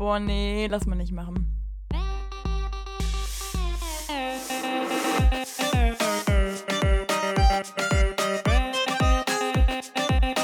[0.00, 1.46] Boah, nee, lass mal nicht machen.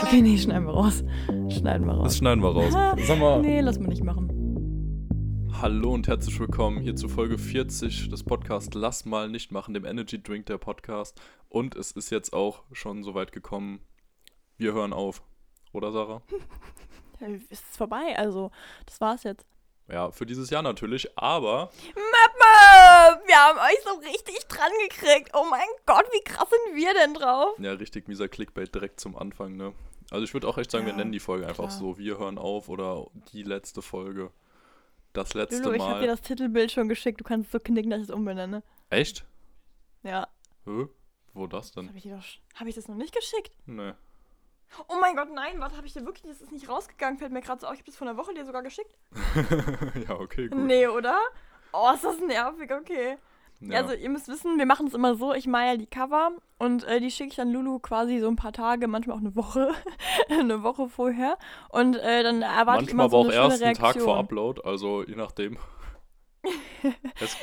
[0.02, 1.02] Okay, nee, schneiden wir raus.
[1.48, 2.04] Schneiden wir raus.
[2.04, 2.70] Das schneiden wir raus.
[3.06, 3.40] Sag mal.
[3.40, 5.48] Nee, lass mal nicht machen.
[5.62, 9.86] Hallo und herzlich willkommen hier zu Folge 40 des Podcasts Lass mal nicht machen, dem
[9.86, 11.18] Energy Drink der Podcast.
[11.48, 13.80] Und es ist jetzt auch schon so weit gekommen.
[14.58, 15.22] Wir hören auf.
[15.72, 16.20] Oder Sarah?
[17.50, 18.50] Ist es vorbei, also
[18.86, 19.46] das war's jetzt.
[19.88, 25.30] Ja, für dieses Jahr natürlich, aber Mama, wir haben euch so richtig dran gekriegt.
[25.34, 27.56] Oh mein Gott, wie krass sind wir denn drauf?
[27.58, 29.72] ja, richtig mieser Clickbait direkt zum Anfang, ne?
[30.10, 31.78] Also ich würde auch echt sagen, wir Ja, nennen die Folge einfach klar.
[31.78, 34.30] so, wir hören auf oder die letzte Folge.
[35.12, 36.06] Das letzte Lulu, ich hab dir Mal.
[36.08, 37.20] das Titelbild schon geschickt.
[37.20, 38.62] Du kannst so knicken, dass ich es umbenenne.
[38.90, 39.24] Echt?
[40.02, 40.28] Ja.
[40.64, 40.86] Hä?
[41.32, 41.88] Wo das denn?
[41.88, 42.06] Habe ich,
[42.54, 43.52] hab ich das noch nicht geschickt?
[43.66, 43.92] Nee.
[44.88, 47.40] Oh mein Gott, nein, warte, habe ich dir wirklich, das ist nicht rausgegangen, fällt mir
[47.40, 47.74] gerade so auf.
[47.74, 48.94] Ich habe das vor einer Woche dir sogar geschickt.
[50.08, 50.58] ja, okay, gut.
[50.58, 51.18] Nee, oder?
[51.72, 53.18] Oh, ist das nervig, okay.
[53.60, 53.80] Ja.
[53.80, 56.84] Also, ihr müsst wissen, wir machen es immer so, ich mache ja die Cover und
[56.84, 59.72] äh, die schicke ich dann Lulu quasi so ein paar Tage, manchmal auch eine Woche,
[60.28, 61.38] eine Woche vorher.
[61.70, 64.18] Und äh, dann erwarte ich Manchmal immer so aber auch erst einen Tag vor.
[64.18, 65.58] Upload, also je nachdem.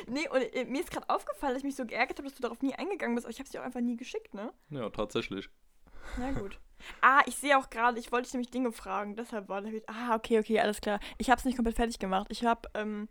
[0.08, 2.42] Nee, und äh, mir ist gerade aufgefallen, dass ich mich so geärgert habe, dass du
[2.42, 4.53] darauf nie eingegangen bist, aber ich habe es dir auch einfach nie geschickt, ne?
[4.69, 5.50] ja, tatsächlich.
[6.17, 6.58] Na gut.
[7.02, 9.72] Ah, ich sehe auch gerade, ich wollte dich nämlich Dinge fragen, deshalb war das.
[9.88, 11.00] Ah, okay, okay, alles klar.
[11.17, 12.28] Ich habe es nicht komplett fertig gemacht.
[12.30, 13.08] Ich habe ähm,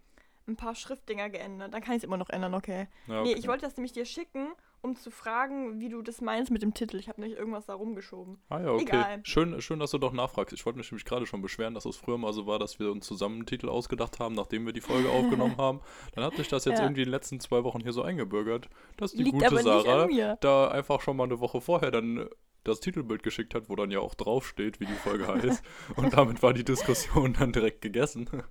[0.46, 1.72] ein paar Schriftdinger geändert.
[1.72, 2.88] Dann kann ich es immer noch ändern, okay.
[3.06, 3.38] Ja, Nee, okay.
[3.38, 4.48] ich wollte das nämlich dir schicken,
[4.80, 6.96] um zu fragen, wie du das meinst mit dem Titel.
[6.96, 8.38] Ich habe nämlich irgendwas da rumgeschoben.
[8.48, 8.82] Ah ja, okay.
[8.82, 9.20] Egal.
[9.22, 10.52] Schön, schön, dass du doch nachfragst.
[10.52, 12.90] Ich wollte mich nämlich gerade schon beschweren, dass es früher mal so war, dass wir
[12.90, 15.80] uns zusammen einen Titel ausgedacht haben, nachdem wir die Folge aufgenommen haben.
[16.16, 16.84] Dann hat sich das jetzt Ja.
[16.86, 20.68] irgendwie in den letzten zwei Wochen hier so eingebürgert, dass die Liegt gute Sarah da
[20.68, 22.28] einfach schon mal eine Woche vorher dann
[22.64, 25.62] das Titelbild geschickt hat, wo dann ja auch draufsteht, wie die Folge heißt.
[25.96, 28.28] Und damit war die Diskussion dann direkt gegessen.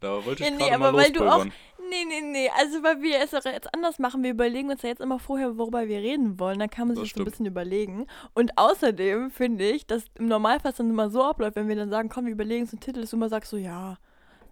[0.00, 1.44] Da wollte ich Ja, nee, gerade mal aber weil du auch-.
[1.44, 2.50] Nee, nee, nee.
[2.56, 4.22] Also, weil wir es auch jetzt anders machen.
[4.22, 6.60] Wir überlegen uns ja jetzt immer vorher, worüber wir reden wollen.
[6.60, 8.06] Dann kann man sich das so ein bisschen überlegen.
[8.34, 11.90] Und außerdem finde ich, dass im Normalfall es dann immer so abläuft, wenn wir dann
[11.90, 13.96] sagen, komm, wir überlegen uns einen Titel, dass du immer sagst so, ja,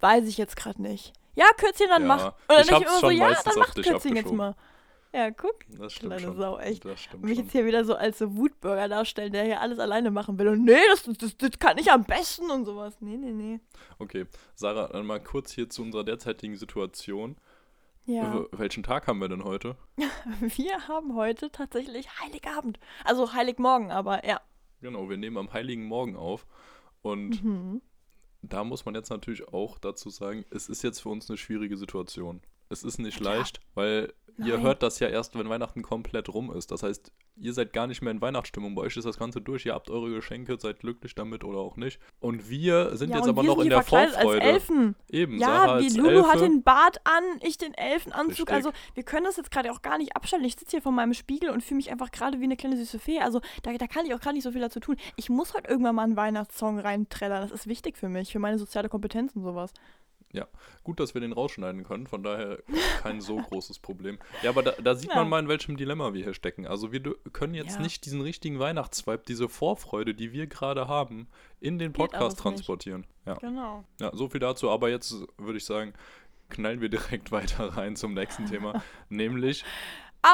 [0.01, 1.13] weiß ich jetzt gerade nicht.
[1.37, 2.33] Ja, Kürzchen, dann Ja, mach.
[2.49, 4.57] Dann ich hab's immer so, ja, dann mach Kürzchen jetzt mal.
[5.17, 5.55] Ja, guck.
[5.79, 6.37] Das stimmt Kleine schon.
[6.37, 6.85] Sau, echt.
[6.85, 7.45] Das stimmt mich schon.
[7.45, 10.49] jetzt hier wieder so als so Wutbürger darstellen, der hier alles alleine machen will.
[10.49, 12.99] Und nee, das, das, das kann ich am besten und sowas.
[13.01, 13.61] Nee, nee, nee.
[13.99, 17.37] Okay, Sarah, dann mal kurz hier zu unserer derzeitigen Situation.
[18.05, 18.45] Ja.
[18.53, 19.77] Welchen Tag haben wir denn heute?
[20.41, 22.79] Wir haben heute tatsächlich Heiligabend.
[23.05, 24.41] Also Heiligmorgen, aber ja.
[24.83, 26.47] Genau, wir nehmen am Heiligen Morgen auf.
[27.01, 27.81] Und Mhm.
[28.43, 31.77] da muss man jetzt natürlich auch dazu sagen, es ist jetzt für uns eine schwierige
[31.79, 32.43] Situation.
[32.69, 33.37] Es ist nicht Klar.
[33.37, 34.63] leicht, weil ihr Nein.
[34.63, 36.71] hört das ja erst, wenn Weihnachten komplett rum ist.
[36.71, 38.75] Das heißt, ihr seid gar nicht mehr in Weihnachtsstimmung.
[38.75, 39.65] Bei euch ist das Ganze durch.
[39.65, 41.99] Ihr habt eure Geschenke, seid glücklich damit oder auch nicht.
[42.21, 44.17] Und wir sind ja, jetzt aber noch in der Vorfreude.
[44.19, 44.95] Als Elfen.
[45.09, 46.29] Eben, Ja, Sarah wie Lulu Elfe.
[46.29, 48.51] hat den Bart an, ich den Elfenanzug.
[48.51, 48.55] Richtig.
[48.55, 50.45] Also wir können das jetzt gerade auch gar nicht abstellen.
[50.45, 52.99] Ich sitze hier vor meinem Spiegel und fühle mich einfach gerade wie eine kleine süße
[52.99, 53.21] Fee.
[53.21, 54.97] Also da, da kann ich auch gerade nicht so viel dazu tun.
[55.17, 57.43] Ich muss heute irgendwann mal einen Weihnachtssong reinträllern.
[57.43, 59.73] Das ist wichtig für mich, für meine soziale Kompetenz und sowas.
[60.85, 62.59] Gut, dass wir den rausschneiden können, von daher
[63.03, 64.19] kein so großes Problem.
[64.43, 65.17] Ja, aber da, da sieht Ja.
[65.17, 66.67] man mal, in welchem Dilemma wir hier stecken.
[66.67, 67.03] Also wir
[67.33, 67.83] können jetzt Ja.
[67.83, 71.29] nicht diesen richtigen Weihnachtsvibe, diese Vorfreude, die wir gerade haben,
[71.61, 73.07] in den Podcast transportieren.
[73.25, 73.35] Ja.
[73.35, 73.85] Genau.
[74.01, 74.71] ja, so viel dazu.
[74.71, 75.95] Aber jetzt würde ich sagen,
[76.49, 78.83] knallen wir direkt weiter rein zum nächsten Thema.
[79.09, 79.65] Nämlich,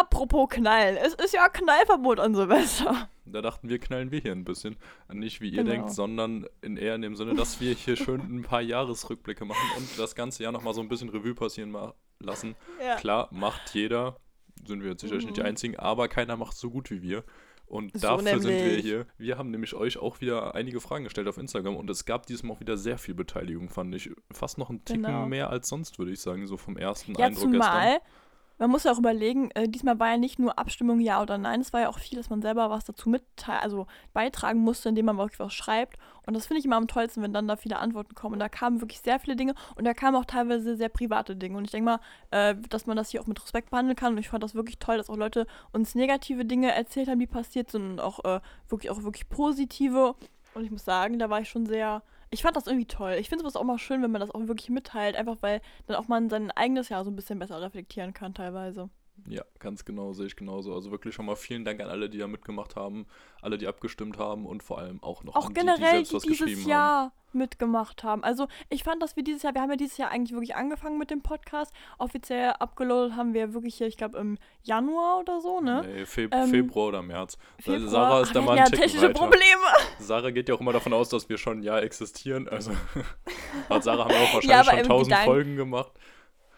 [0.01, 0.97] Apropos Knallen.
[0.97, 3.09] Es ist ja Knallverbot an Silvester.
[3.27, 4.77] da dachten wir, knallen wir hier ein bisschen.
[5.13, 5.71] Nicht wie ihr Genau.
[5.71, 9.61] denkt, sondern in eher in dem Sinne, dass wir hier schön ein paar Jahresrückblicke machen
[9.77, 11.77] und das ganze Jahr nochmal so ein bisschen Revue passieren
[12.21, 12.55] lassen.
[12.83, 12.97] Ja.
[12.97, 14.17] Klar, macht jeder,
[14.67, 15.47] sind wir jetzt sicherlich nicht die Mhm.
[15.49, 17.25] Einzigen, aber keiner macht so gut wie wir.
[17.67, 18.83] Und So dafür sind wir nämlich.
[18.85, 19.07] hier.
[19.17, 22.55] Wir haben nämlich euch auch wieder einige Fragen gestellt auf Instagram und es gab diesmal
[22.57, 24.11] auch wieder sehr viel Beteiligung, fand ich.
[24.31, 25.27] Fast noch einen Ticken Genau.
[25.27, 28.01] mehr als sonst, würde ich sagen, so vom ersten Ja, Eindruck zumal, gestern.
[28.63, 31.61] Man muss ja auch überlegen, äh, diesmal war ja nicht nur Abstimmung ja oder nein,
[31.61, 35.07] es war ja auch viel, dass man selber was dazu mit, also beitragen musste, indem
[35.07, 35.99] man wirklich was schreibt.
[36.27, 38.35] Und das finde ich immer am tollsten, wenn dann da viele Antworten kommen.
[38.35, 41.59] Und da kamen wirklich sehr viele Dinge und da kamen auch teilweise sehr private Dinge.
[41.59, 42.01] Und ich denke mal,
[42.31, 44.13] äh, dass man das hier auch mit Respekt behandeln kann.
[44.13, 47.27] Und ich fand das wirklich toll, dass auch Leute uns negative Dinge erzählt haben, die
[47.27, 50.15] passiert sind und auch äh, wirklich auch wirklich positive.
[50.55, 52.05] Und ich muss sagen, da war ich schon sehr.
[52.33, 53.13] Ich fand das irgendwie toll.
[53.21, 55.97] Ich finde es auch mal schön, wenn man das auch wirklich mitteilt, einfach weil dann
[55.97, 58.89] auch man sein eigenes Jahr so ein bisschen besser reflektieren kann teilweise.
[59.29, 60.75] Ja, ganz genau, sehe ich genauso.
[60.75, 63.07] Also wirklich schon mal vielen Dank an alle, die da mitgemacht haben,
[63.41, 65.95] alle, die abgestimmt haben und vor allem auch noch Auch an generell, die, die, die,
[65.97, 66.69] selbst was dieses geschrieben haben.
[66.71, 68.25] Jahr mitgemacht haben.
[68.25, 70.99] Also ich fand, dass wir dieses Jahr, wir haben ja dieses Jahr eigentlich wirklich angefangen
[70.99, 71.73] mit dem Podcast.
[71.99, 75.83] Offiziell abgeloadet haben wir wirklich hier, ich glaube im Januar oder so, ne?
[75.87, 77.39] Nee, Feb Ähm, Februar oder März.
[77.65, 77.91] Weil Februar.
[77.91, 79.15] Sarah ist Ach, da mal ein ja technische weiter.
[79.15, 79.63] Probleme.
[79.99, 82.49] Sarah geht ja auch immer davon aus, dass wir schon ein Jahr existieren.
[82.49, 82.73] Also
[83.71, 85.93] laut Sarah haben wir auch wahrscheinlich Ja, schon im 1000 Gedanken- Folgen gemacht.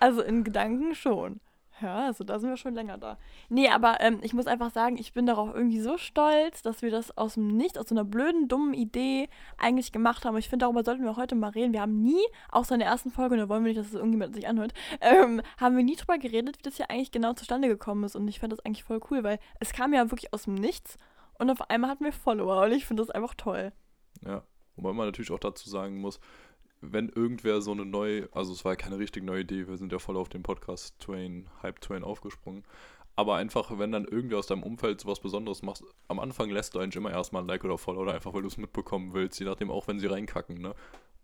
[0.00, 1.40] Also in Gedanken schon.
[1.80, 3.18] Ja, also da sind wir schon länger da.
[3.48, 6.90] Nee, aber ähm, ich muss einfach sagen, ich bin darauf irgendwie so stolz, dass wir
[6.90, 9.28] das aus dem Nichts, aus so einer blöden, dummen Idee
[9.58, 10.36] eigentlich gemacht haben.
[10.36, 11.72] Ich finde, darüber sollten wir heute mal reden.
[11.72, 12.22] Wir haben nie,
[12.52, 14.72] außer in der ersten Folge, und da wollen wir nicht, dass es irgendjemand sich anhört,
[15.00, 18.14] ähm, haben wir nie drüber geredet, wie das hier eigentlich genau zustande gekommen ist.
[18.14, 20.96] Und ich fand das eigentlich voll cool, weil es kam ja wirklich aus dem Nichts
[21.38, 23.72] und auf einmal hatten wir Follower und ich finde das einfach toll.
[24.24, 24.44] Ja,
[24.76, 26.20] wobei man natürlich auch dazu sagen muss,
[26.92, 29.92] wenn irgendwer so eine neue, also es war ja keine richtig neue Idee, wir sind
[29.92, 32.64] ja voll auf den Podcast Twain, Hype Twain aufgesprungen.
[33.16, 36.80] Aber einfach, wenn dann irgendwer aus deinem Umfeld sowas Besonderes macht, am Anfang lässt du
[36.80, 39.46] eigentlich immer erstmal ein Like oder Follow oder einfach, weil du es mitbekommen willst, je
[39.46, 40.74] nachdem auch, wenn sie reinkacken, ne?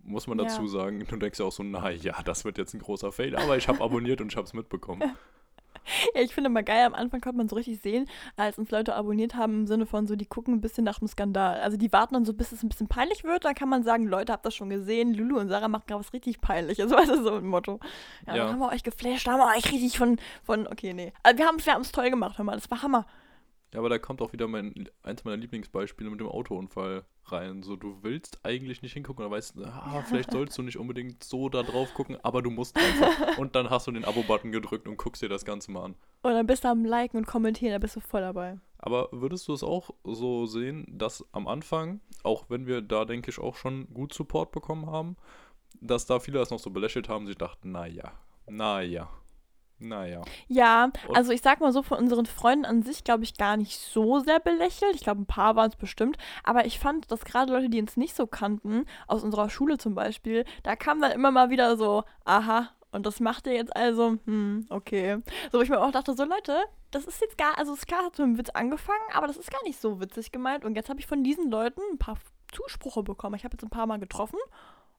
[0.02, 0.44] Muss man Ja.
[0.44, 3.34] dazu sagen, du denkst ja auch so, na ja, das wird jetzt ein großer Fail,
[3.36, 5.02] aber ich habe abonniert und ich habe es mitbekommen.
[6.14, 8.06] Ja, ich finde mal geil, am Anfang konnte man so richtig sehen,
[8.36, 11.08] als uns Leute abonniert haben, im Sinne von so, die gucken ein bisschen nach dem
[11.08, 11.60] Skandal.
[11.60, 14.06] Also die warten dann so, bis es ein bisschen peinlich wird, dann kann man sagen,
[14.06, 16.90] Leute, habt das schon gesehen, Lulu und Sarah machen gerade was richtig peinliches.
[17.00, 17.80] Das ist so ein Motto.
[18.26, 18.44] Ja, Ja.
[18.44, 21.12] dann haben wir euch geflasht, haben wir euch richtig von, von okay, nee.
[21.22, 23.06] Also wir haben wir es toll gemacht, hör mal, das war Hammer.
[23.72, 27.62] Ja, aber da kommt auch wieder mein, eins meiner Lieblingsbeispiele mit dem Autounfall rein.
[27.62, 31.48] So, du willst eigentlich nicht hingucken oder weißt, ah, vielleicht sollst du nicht unbedingt so
[31.48, 33.38] da drauf gucken, aber du musst einfach.
[33.38, 35.94] Und dann hast du den Abo-Button gedrückt und guckst dir das Ganze mal an.
[36.22, 38.58] Und dann bist du am Liken und Kommentieren, da bist du voll dabei.
[38.78, 43.30] Aber würdest du es auch so sehen, dass am Anfang, auch wenn wir da, denke
[43.30, 45.16] ich, auch schon gut Support bekommen haben,
[45.80, 48.12] dass da viele das noch so belächelt haben, sich dachten, naja,
[48.48, 49.08] naja,
[49.80, 50.22] naja.
[50.46, 53.78] Ja, also ich sag mal so, von unseren Freunden an sich, glaube ich, gar nicht
[53.78, 54.94] so sehr belächelt.
[54.94, 56.16] Ich glaube, ein paar waren es bestimmt.
[56.44, 59.94] Aber ich fand, dass gerade Leute, die uns nicht so kannten, aus unserer Schule zum
[59.94, 64.18] Beispiel, da kam dann immer mal wieder so, aha, und das macht ihr jetzt also,
[64.26, 65.18] hm, okay.
[65.52, 66.60] So, wo ich mir auch dachte, so Leute,
[66.90, 69.36] das ist jetzt gar, also es ist klar, hat mit einem Witz angefangen, aber das
[69.36, 70.64] ist gar nicht so witzig gemeint.
[70.64, 72.16] Und jetzt habe ich von diesen Leuten ein paar
[72.52, 73.36] Zuspruche bekommen.
[73.36, 74.38] Ich habe jetzt ein paar Mal getroffen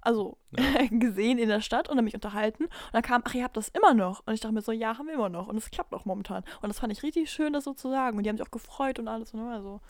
[0.01, 0.37] also
[0.91, 2.65] gesehen in der Stadt und dann mich unterhalten.
[2.65, 4.25] Und dann kam, ach, ihr habt das immer noch.
[4.25, 5.47] Und ich dachte mir so, ja, haben wir immer noch.
[5.47, 6.43] Und es klappt auch momentan.
[6.61, 8.17] Und das fand ich richtig schön, das so zu sagen.
[8.17, 9.33] Und die haben sich auch gefreut und alles.
[9.33, 9.49] Ne?
[9.51, 9.81] Also,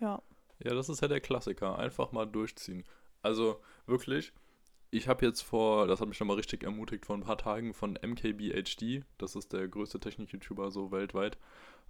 [0.00, 0.22] ja.
[0.62, 1.78] Ja, das ist ja der Klassiker.
[1.78, 2.84] Einfach mal durchziehen.
[3.22, 4.32] Also wirklich,
[4.90, 7.98] ich habe jetzt vor, das hat mich nochmal richtig ermutigt, vor ein paar Tagen von
[8.02, 11.38] MKBHD, das ist der größte Technik-YouTuber so weltweit,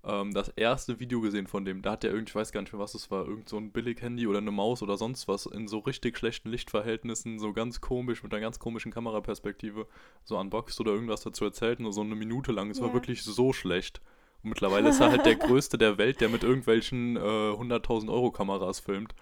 [0.04, 1.82] ähm, das erste Video gesehen von dem.
[1.82, 3.70] Da hat der irgendwie, ich weiß gar nicht mehr, was es war, irgend so ein
[3.70, 8.22] Billig-Handy oder eine Maus oder sonst was in so richtig schlechten Lichtverhältnissen, so ganz komisch,
[8.22, 9.86] mit einer ganz komischen Kameraperspektive,
[10.24, 12.70] so unboxed oder irgendwas dazu erzählt, nur so eine Minute lang.
[12.70, 12.94] Es war Ja.
[12.94, 14.00] wirklich so schlecht.
[14.42, 18.30] Und mittlerweile ist er halt der größte der Welt, der mit irgendwelchen äh, 100.000 Euro
[18.30, 19.14] Kameras filmt.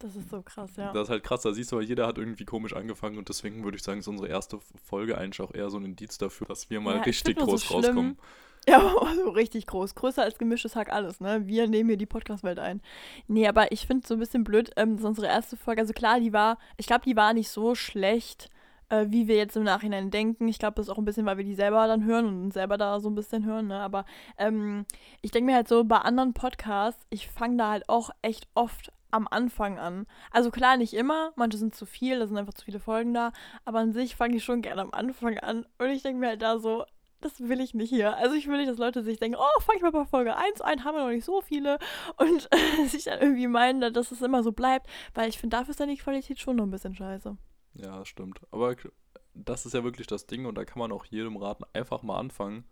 [0.00, 0.92] Das ist so krass, ja.
[0.92, 3.64] Das ist halt krass, da siehst du, aber jeder hat irgendwie komisch angefangen und deswegen
[3.64, 6.68] würde ich sagen, ist unsere erste Folge eigentlich auch eher so ein Indiz dafür, dass
[6.68, 8.18] wir mal Ja, ich richtig nur so groß schlimm.
[8.68, 9.94] Ja, aber so richtig groß.
[9.94, 11.46] Größer als gemischtes Hack alles, ne?
[11.46, 12.80] Wir nehmen hier die Podcast-Welt ein.
[13.28, 15.92] Nee, aber ich finde es so ein bisschen blöd, ähm, dass unsere erste Folge, also
[15.92, 18.48] klar, die war, ich glaube, die war nicht so schlecht,
[18.88, 20.48] äh, wie wir jetzt im Nachhinein denken.
[20.48, 22.78] Ich glaube, das ist auch ein bisschen, weil wir die selber dann hören und selber
[22.78, 23.80] da so ein bisschen hören, ne?
[23.80, 24.06] Aber
[24.38, 24.86] ähm,
[25.20, 28.92] ich denke mir halt so, bei anderen Podcasts, ich fange da halt auch echt oft
[29.10, 30.06] am Anfang an.
[30.32, 33.32] Also klar, nicht immer, manche sind zu viel, da sind einfach zu viele Folgen da,
[33.64, 36.42] aber an sich fange ich schon gerne am Anfang an und ich denke mir halt
[36.42, 36.84] da so,
[37.24, 38.16] das will ich nicht hier.
[38.16, 40.60] Also ich will nicht, dass Leute sich denken, oh, fang ich mal bei Folge 1
[40.60, 41.78] ein, haben wir noch nicht so viele
[42.16, 42.48] und
[42.88, 45.88] sich dann irgendwie meinen, dass es immer so bleibt, weil ich finde, dafür ist dann
[45.88, 47.36] die Qualität schon noch ein bisschen scheiße.
[47.74, 48.40] Ja, stimmt.
[48.50, 48.76] Aber
[49.34, 52.18] das ist ja wirklich das Ding und da kann man auch jedem raten, einfach mal
[52.18, 52.64] anfangen,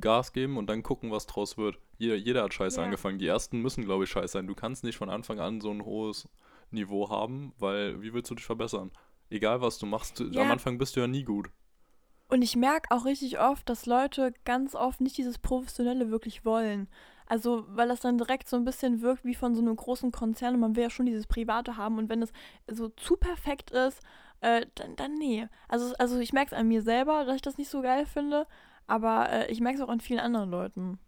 [0.00, 1.78] Gas geben und dann gucken, was draus wird.
[1.98, 2.84] Jeder, jeder hat scheiße Ja.
[2.84, 3.18] angefangen.
[3.18, 4.46] Die ersten müssen, glaube ich, scheiße sein.
[4.46, 6.28] Du kannst nicht von Anfang an so ein hohes
[6.70, 8.90] Niveau haben, weil wie willst du dich verbessern?
[9.28, 10.42] Egal, was du machst, Ja.
[10.42, 11.48] am Anfang bist du ja nie gut.
[12.28, 16.88] Und ich merke auch richtig oft, dass Leute ganz oft nicht dieses Professionelle wirklich wollen.
[17.26, 20.54] Also, weil das dann direkt so ein bisschen wirkt wie von so einem großen Konzern
[20.54, 21.98] und man will ja schon dieses Private haben.
[21.98, 22.32] Und wenn es
[22.68, 24.00] so zu perfekt ist,
[24.40, 25.48] äh, dann, dann nee.
[25.68, 28.46] Also, also ich merke es an mir selber, dass ich das nicht so geil finde.
[28.86, 30.98] Aber äh, ich merke es auch an vielen anderen Leuten.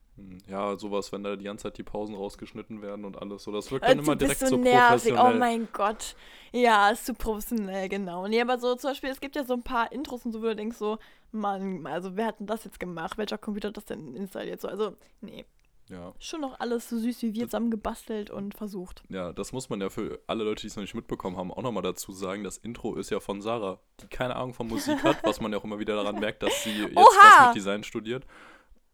[0.48, 3.52] Ja, sowas, wenn da die ganze Zeit die Pausen rausgeschnitten werden und alles so.
[3.52, 5.34] Das wirkt Äh, dann du immer direkt so so nervig, professionell.
[5.34, 6.16] oh mein Gott.
[6.52, 8.26] Ja, ist zu professionell, genau.
[8.26, 10.46] Nee, aber so zum Beispiel, es gibt ja so ein paar Intros und so, wo
[10.46, 10.98] du denkst so,
[11.32, 13.18] Mann, also wer hat denn das jetzt gemacht?
[13.18, 14.60] Welcher Computer hat das denn installiert?
[14.62, 15.44] So, also, nee,
[15.90, 16.14] Ja.
[16.18, 19.02] schon noch alles so süß wie wir Das- zusammen gebastelt und versucht.
[19.10, 21.62] Ja, das muss man ja für alle Leute, die es noch nicht mitbekommen haben, auch
[21.62, 22.44] nochmal dazu sagen.
[22.44, 25.58] Das Intro ist ja von Sarah, die keine Ahnung von Musik hat, was man ja
[25.58, 27.04] auch immer wieder daran merkt, dass sie jetzt Oha!
[27.04, 28.24] was mit Design studiert.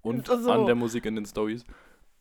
[0.05, 0.51] Und So.
[0.53, 1.65] an der Musik in den Stories.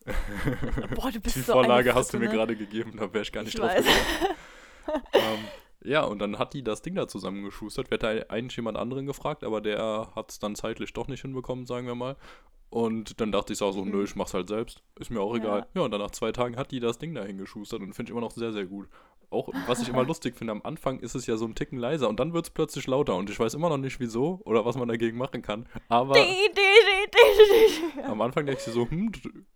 [0.95, 2.31] Boah, du bist Die so Vorlage hast du mir ne?
[2.33, 5.03] gerade gegeben, da wäre ich gar nicht Ich drauf gekommen.
[5.13, 5.39] ähm,
[5.83, 7.89] ja, und dann hat die das Ding da zusammengeschustert.
[7.91, 11.65] Wir hatten eigentlich jemand anderen gefragt, aber der hat es dann zeitlich doch nicht hinbekommen,
[11.65, 12.15] sagen wir mal.
[12.69, 13.91] Und dann dachte ich auch so, Mhm.
[13.91, 14.81] nö, ich mach's halt selbst.
[14.99, 15.41] Ist mir auch Ja.
[15.43, 15.67] egal.
[15.75, 18.11] Ja, und dann nach zwei Tagen hat die das Ding da hingeschustert und finde ich
[18.11, 18.87] immer noch sehr, sehr gut.
[19.33, 22.07] Auch, was ich immer lustig finde, am Anfang ist es ja so ein Ticken leiser
[22.07, 24.75] und dann wird es plötzlich lauter und ich weiß immer noch nicht wieso oder was
[24.77, 25.67] man dagegen machen kann.
[25.89, 26.15] Aber
[28.05, 29.11] am Anfang denkst du so, hm,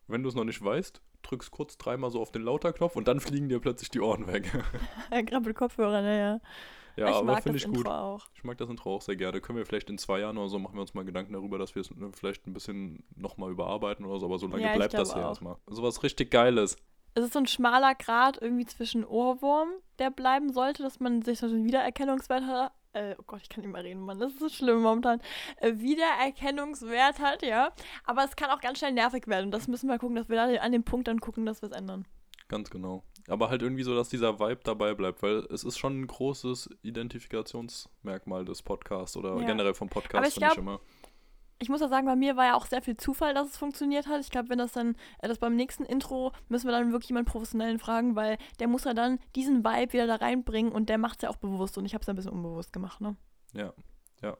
[0.07, 3.19] wenn du es noch nicht weißt, drückst kurz dreimal so auf den Lauterknopf und dann
[3.19, 4.51] fliegen dir plötzlich die Ohren weg.
[5.12, 6.39] Er grabbelt Kopfhörer, naja.
[6.96, 7.77] ja, ich aber finde ich gut.
[7.77, 8.27] Intro auch.
[8.36, 9.41] Ich mag das Intro auch sehr gerne.
[9.41, 11.75] Können wir vielleicht in zwei Jahren oder so machen wir uns mal Gedanken darüber, dass
[11.75, 14.93] wir es ne, vielleicht ein bisschen nochmal überarbeiten oder so, aber so lange Ja, bleibt
[14.93, 15.57] das ja erstmal.
[15.67, 16.77] Sowas richtig Geiles.
[17.17, 21.39] Es ist so ein schmaler Grad irgendwie zwischen Ohrwurm, der bleiben sollte, dass man sich
[21.39, 22.71] so einen Wiedererkennungswert hat.
[22.93, 24.19] Äh, oh Gott, ich kann nicht mehr reden, Mann.
[24.19, 25.19] Das ist so schlimm momentan.
[25.59, 27.71] Äh, Wiedererkennungswert hat, ja.
[28.05, 29.45] Aber es kann auch ganz schnell nervig werden.
[29.45, 31.71] Und das müssen wir gucken, dass wir da an dem Punkt dann gucken, dass wir
[31.71, 32.05] es ändern.
[32.50, 33.03] Ganz genau.
[33.27, 36.69] Aber halt irgendwie so, dass dieser Vibe dabei bleibt, weil es ist schon ein großes
[36.83, 39.45] Identifikationsmerkmal des Podcasts oder Ja.
[39.47, 40.79] generell vom Podcast, finde ich immer.
[41.60, 44.08] Ich muss ja sagen, bei mir war ja auch sehr viel Zufall, dass es funktioniert
[44.08, 44.22] hat.
[44.22, 47.32] Ich glaube, wenn das dann, äh, das beim nächsten Intro müssen wir dann wirklich jemanden
[47.32, 51.18] Professionellen fragen, weil der muss ja dann diesen Vibe wieder da reinbringen und der macht
[51.18, 53.16] es ja auch bewusst und ich habe es ein bisschen unbewusst gemacht, ne?
[53.54, 53.74] Ja,
[54.22, 54.38] ja.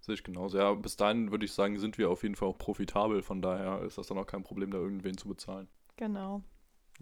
[0.00, 0.58] Sehe ich genauso.
[0.58, 3.22] Ja, bis dahin würde ich sagen, sind wir auf jeden Fall auch profitabel.
[3.22, 5.66] Von daher ist das dann auch kein Problem, da irgendwen zu bezahlen.
[5.96, 6.42] Genau.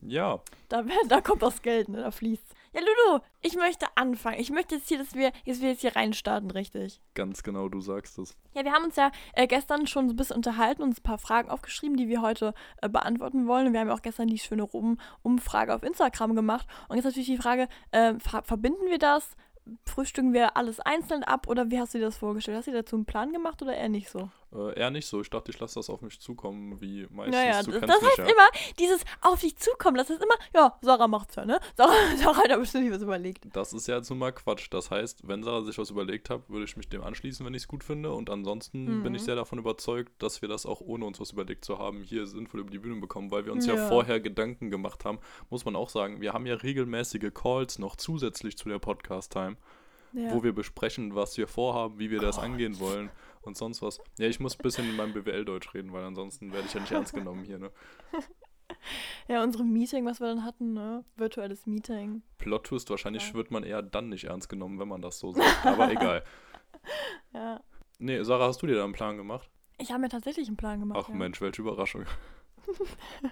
[0.01, 1.99] Ja, Da, da kommt das Geld, ne?
[1.99, 2.55] Da fließt.
[2.73, 4.41] Ja, Ludo, ich möchte anfangen.
[4.41, 7.01] Ich möchte jetzt hier, dass wir, dass wir jetzt hier reinstarten, richtig.
[7.15, 8.35] ganz genau, du sagst es.
[8.55, 11.03] Ja, wir haben uns ja äh, gestern schon so ein bisschen unterhalten und uns ein
[11.03, 13.67] paar Fragen aufgeschrieben, die wir heute äh, beantworten wollen.
[13.67, 16.67] Und wir haben ja auch gestern die schöne Rum Umfrage auf Instagram gemacht.
[16.89, 19.37] Und jetzt natürlich die Frage, äh, ver verbinden wir das?
[19.85, 22.57] Frühstücken wir alles einzeln ab oder wie hast du dir das vorgestellt?
[22.57, 24.31] Hast du dir dazu einen Plan gemacht oder eher nicht so?
[24.55, 25.21] Äh, eher nicht so.
[25.23, 27.35] Ich dachte, ich lasse das auf mich zukommen, wie meistens.
[27.37, 28.25] Naja, du das, das mich heißt ja.
[28.27, 31.59] immer, dieses auf dich zukommen, das ist immer, ja, Sarah macht's ja, ne?
[31.77, 33.47] Sarah, Sarah hat da bestimmt nicht was überlegt.
[33.55, 34.69] Das ist ja jetzt nun mal Quatsch.
[34.71, 37.63] Das heißt, wenn Sarah sich was überlegt hat, würde ich mich dem anschließen, wenn ich
[37.63, 38.13] es gut finde.
[38.13, 39.25] Und ansonsten bin ich Mhm.
[39.27, 42.61] sehr davon überzeugt, dass wir das auch ohne uns was überlegt zu haben, hier sinnvoll
[42.61, 43.75] über die Bühne bekommen, weil wir uns ja.
[43.75, 43.89] Ja.
[43.89, 45.19] vorher Gedanken gemacht haben.
[45.49, 49.57] Muss man auch sagen, wir haben ja regelmäßige Calls noch zusätzlich zu der Podcast-Time,
[50.13, 50.31] Ja.
[50.35, 52.45] wo wir besprechen, was wir vorhaben, wie wir das Gott.
[52.45, 53.09] angehen wollen
[53.47, 53.99] und sonst was.
[54.19, 56.93] Ja, ich muss ein bisschen in meinem BWL-Deutsch reden, weil ansonsten werde ich ja nicht
[56.93, 57.71] ernst genommen hier, ne?
[59.29, 61.05] ja, unsere Meeting, was wir dann hatten, ne?
[61.17, 62.23] Virtuelles Meeting.
[62.39, 63.35] Plot-Twist, wahrscheinlich Ja.
[63.35, 65.67] wird man eher dann nicht ernst genommen, wenn man das so sagt.
[65.67, 66.25] Aber egal.
[67.33, 67.61] Ja.
[67.99, 69.49] Nee, Sarah, hast du dir da einen Plan gemacht?
[69.79, 71.01] Ich habe mir tatsächlich einen Plan gemacht.
[71.05, 71.15] Ach ja.
[71.15, 72.05] Mensch, welche Überraschung.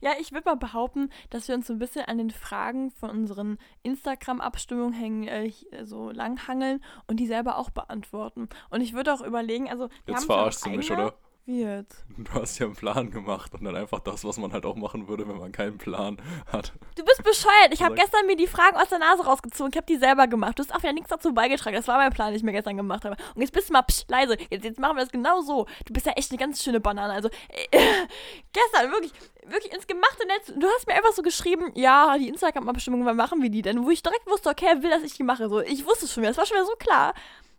[0.00, 3.10] Ja, ich würde mal behaupten, dass wir uns so ein bisschen an den Fragen von
[3.10, 8.48] unseren Instagram-Abstimmungen hängen, äh, hi- so langhangeln und die selber auch beantworten.
[8.70, 11.14] Und ich würde auch überlegen, also Jetzt verarschst du mich, oder?
[11.48, 12.04] Wie jetzt?
[12.18, 15.08] Du hast ja einen Plan gemacht und dann einfach das, was man halt auch machen
[15.08, 16.20] würde, wenn man keinen Plan
[16.52, 16.74] hat.
[16.94, 17.72] Du bist bescheuert.
[17.72, 19.72] Ich habe gestern mir die Fragen aus der Nase rausgezogen.
[19.72, 20.58] Ich habe die selber gemacht.
[20.58, 21.74] Du hast auch wieder nichts dazu beigetragen.
[21.74, 23.16] Das war mein Plan, den ich mir gestern gemacht habe.
[23.34, 24.36] Und jetzt bist du mal psch, leise.
[24.50, 25.64] Jetzt, jetzt machen wir das genau so.
[25.86, 27.14] Du bist ja echt eine ganz schöne Banane.
[27.14, 27.66] Also äh,
[28.52, 29.12] gestern wirklich,
[29.46, 30.52] wirklich ins gemachte Netz.
[30.54, 33.86] Du hast mir einfach so geschrieben, ja, die Instagram-Abstimmung, wann machen wir die denn?
[33.86, 35.48] Wo ich direkt wusste, okay, er will, dass ich die mache.
[35.48, 36.24] So, ich wusste es schon.
[36.24, 37.14] Das war schon wieder so klar.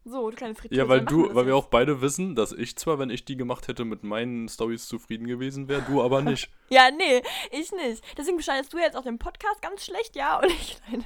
[0.06, 0.80] So, du kleine Fritteuse.
[0.80, 3.68] Ja, weil du, weil wir auch beide wissen, dass ich zwar, wenn ich die gemacht
[3.68, 6.50] hätte, mit meinen Stories zufrieden gewesen wäre, du aber nicht.
[6.72, 8.04] Ja, nee, ich nicht.
[8.16, 10.80] Deswegen beschneidest du jetzt auch den Podcast ganz schlecht, ja, und ich.
[10.92, 11.06] Nein,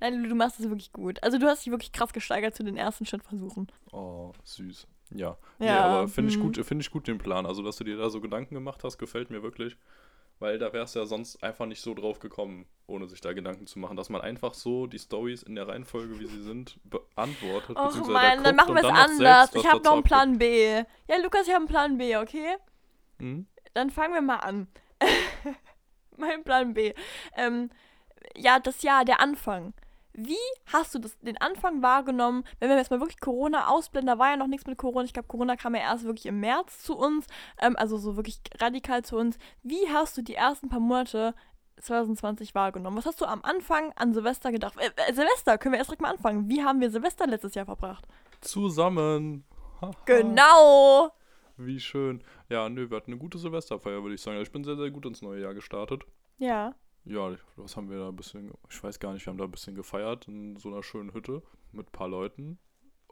[0.00, 1.22] nein du, machst es wirklich gut.
[1.22, 3.70] Also du hast dich wirklich krass gesteigert zu den ersten Schrittversuchen.
[3.92, 4.88] Oh, süß.
[5.14, 5.38] Ja.
[5.60, 6.42] nee, Ja, aber finde ich hm.
[6.42, 7.46] gut, finde ich gut den Plan.
[7.46, 9.76] Also, dass du dir da so Gedanken gemacht hast, gefällt mir wirklich.
[10.38, 13.78] Weil da wär's ja sonst einfach nicht so drauf gekommen, ohne sich da Gedanken zu
[13.78, 17.76] machen, dass man einfach so die Stories in der Reihenfolge, wie sie sind, beantwortet.
[17.76, 19.54] Och man, da dann machen wir es anders.
[19.54, 20.02] Ich habe noch einen.
[20.02, 20.82] Plan B.
[21.08, 22.56] Ja, Lukas, ich habe einen Plan B, okay?
[23.18, 23.46] Hm?
[23.72, 24.68] Dann fangen wir mal an.
[26.16, 26.92] mein Plan B.
[27.34, 27.70] Ähm,
[28.36, 29.72] ja, das Jahr, der Anfang.
[30.18, 30.36] Wie
[30.72, 34.06] hast du das, den Anfang wahrgenommen, wenn wir jetzt mal wirklich Corona ausblenden?
[34.06, 35.04] Da war ja noch nichts mit Corona.
[35.04, 37.26] Ich glaube, Corona kam ja erst wirklich im März zu uns,
[37.60, 39.38] ähm, also so wirklich radikal zu uns.
[39.62, 41.34] Wie hast du die ersten paar Monate
[41.82, 42.96] 2020 wahrgenommen?
[42.96, 44.74] Was hast du am Anfang an Silvester gedacht?
[44.78, 46.48] Äh, äh, Silvester, können wir erst direkt mal anfangen.
[46.48, 48.06] Wie haben wir Silvester letztes Jahr verbracht?
[48.40, 49.44] Zusammen.
[50.06, 51.12] Genau!
[51.58, 52.22] Wie schön.
[52.48, 54.38] Ja, nö, wir hatten eine gute Silvesterfeier, würde ich sagen.
[54.38, 56.04] Also ich bin sehr, sehr gut ins neue Jahr gestartet.
[56.38, 56.74] Ja.
[57.06, 59.50] Ja, was haben wir da ein bisschen, ich weiß gar nicht, wir haben da ein
[59.50, 62.58] bisschen gefeiert in so einer schönen Hütte mit ein paar Leuten.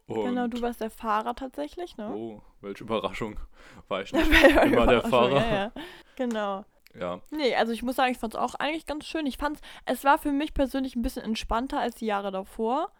[0.07, 2.13] Und, Genau, du warst der Fahrer tatsächlich, ne?
[2.15, 3.39] Oh, welche Überraschung.
[3.89, 5.37] War ich nicht immer der Fahrer.
[5.37, 5.73] Ja, ja.
[6.17, 6.65] Genau.
[6.99, 9.27] Ja, Nee, also ich muss sagen, ich fand es auch eigentlich ganz schön.
[9.27, 12.93] Ich fand's, es war für mich persönlich ein bisschen entspannter als die Jahre davor.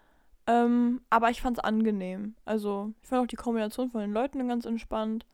[0.47, 2.35] Ähm, aber ich fand es angenehm.
[2.45, 5.25] Also, ich fand auch die Kombination von den Leuten ganz entspannt.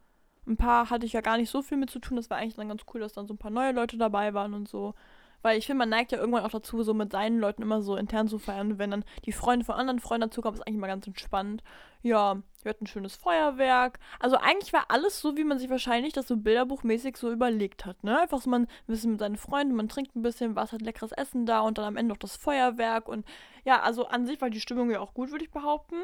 [0.47, 2.17] ein paar hatte ich ja gar nicht so viel mit zu tun.
[2.17, 4.53] Das war eigentlich dann ganz cool, dass dann so ein paar neue Leute dabei waren
[4.53, 4.93] und so.
[5.41, 7.95] Weil ich finde, man neigt ja irgendwann auch dazu, so mit seinen Leuten immer so
[7.95, 8.73] intern zu feiern.
[8.73, 11.63] Und wenn dann die Freunde von anderen Freunden dazukommen, ist eigentlich mal ganz entspannt.
[12.03, 13.99] Ja, wir hatten ein schönes Feuerwerk.
[14.19, 18.03] Also eigentlich war alles so, wie man sich wahrscheinlich das so bilderbuchmäßig so überlegt hat.
[18.03, 18.19] Ne?
[18.19, 21.11] Einfach so, man ein bisschen mit seinen Freunden, man trinkt ein bisschen was, hat leckeres
[21.11, 23.07] Essen da und dann am Ende noch das Feuerwerk.
[23.07, 23.25] Und
[23.65, 25.95] ja, also an sich war die Stimmung ja auch gut, würde ich behaupten.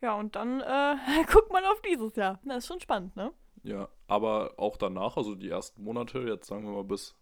[0.00, 0.96] Ja, und dann äh,
[1.32, 2.38] guckt man auf dieses Jahr.
[2.44, 3.32] Das ist schon spannend, ne?
[3.62, 7.16] Ja, aber auch danach, also die ersten Monate, jetzt sagen wir mal bis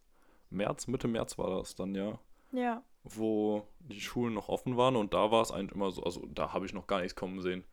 [0.55, 2.19] März, Mitte März war das dann ja,
[2.53, 2.83] Ja.
[3.03, 6.53] wo die Schulen noch offen waren und da war es eigentlich immer so, also da
[6.53, 7.65] habe ich noch gar nichts kommen sehen.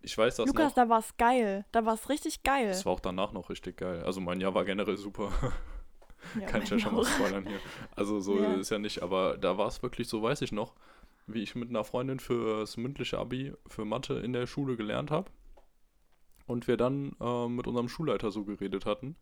[0.00, 0.84] Ich weiß das Lukas, noch.
[0.84, 1.64] da war es geil.
[1.72, 2.68] Da war es richtig geil.
[2.68, 4.02] Das war auch danach noch richtig geil.
[4.04, 5.32] Also mein Jahr war generell super.
[6.40, 7.58] ja, Kann ich ja schon mal spoilern hier.
[7.96, 8.54] Also so Ja.
[8.54, 10.74] ist ja nicht, aber da war es wirklich so, weiß ich noch,
[11.26, 15.30] wie ich mit einer Freundin fürs mündliche Abi für Mathe in der Schule gelernt habe.
[16.46, 19.16] Und wir dann äh, mit unserem Schulleiter so geredet hatten,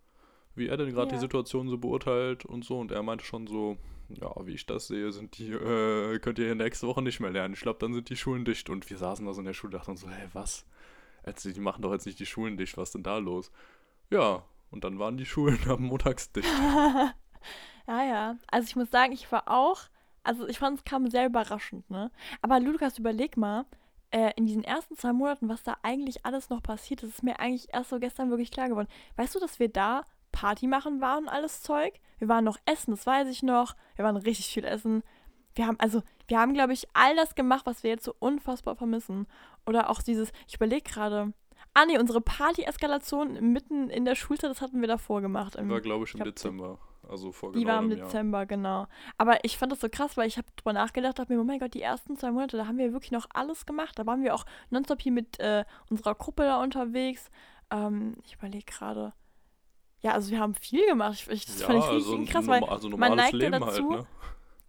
[0.56, 1.14] wie er denn gerade Ja.
[1.16, 2.78] die Situation so beurteilt und so.
[2.80, 3.76] Und er meinte schon so,
[4.08, 7.54] ja, wie ich das sehe, sind die, äh, könnt ihr nächste Woche nicht mehr lernen.
[7.54, 8.68] Ich glaube, dann sind die Schulen dicht.
[8.70, 10.64] Und wir saßen da so in der Schule und dachten so, hä, was?
[11.26, 13.50] Jetzt, die machen doch jetzt nicht die Schulen dicht, was ist denn da los?
[14.10, 16.46] Ja, und dann waren die Schulen am Montags dicht.
[16.48, 17.12] Ja,
[18.04, 18.36] ja.
[18.50, 19.80] Also ich muss sagen, ich war auch,
[20.22, 22.10] also ich fand es kam sehr überraschend, ne?
[22.42, 23.64] Aber Lukas, überleg mal,
[24.12, 27.40] äh, in diesen ersten zwei Monaten, was da eigentlich alles noch passiert ist, ist mir
[27.40, 28.88] eigentlich erst so gestern wirklich klar geworden.
[29.16, 30.04] Weißt du, dass wir da
[30.40, 31.94] Party machen waren und alles Zeug?
[32.18, 33.74] Wir waren noch essen, das weiß ich noch.
[33.96, 35.02] Wir waren richtig viel essen.
[35.54, 38.76] Wir haben, also, wir haben, glaube ich, all das gemacht, was wir jetzt so unfassbar
[38.76, 39.26] vermissen.
[39.66, 41.32] Oder auch dieses, ich überlege gerade,
[41.72, 45.56] ah nee, unsere Party-Eskalation mitten in der Schulzeit, das hatten wir davor gemacht.
[45.56, 46.78] im- War, glaube ich, im glaub, Dezember.
[47.08, 48.06] Also vor die genau war im einem Jahr.
[48.08, 48.86] Dezember, genau.
[49.16, 51.60] Aber ich fand das so krass, weil ich habe drüber nachgedacht, dachte mir, oh mein
[51.60, 53.98] Gott, die ersten zwei Monate, da haben wir wirklich noch alles gemacht.
[53.98, 57.30] Da waren wir auch nonstop hier mit äh, unserer Gruppe da unterwegs.
[57.70, 59.12] Ähm, ich überlege gerade.
[60.02, 61.26] Ja, also wir haben viel gemacht.
[61.30, 63.60] Ich, das ja, fand ich also richtig ein krass, weil also man neigt ja Leben
[63.60, 64.06] dazu, halt, ne?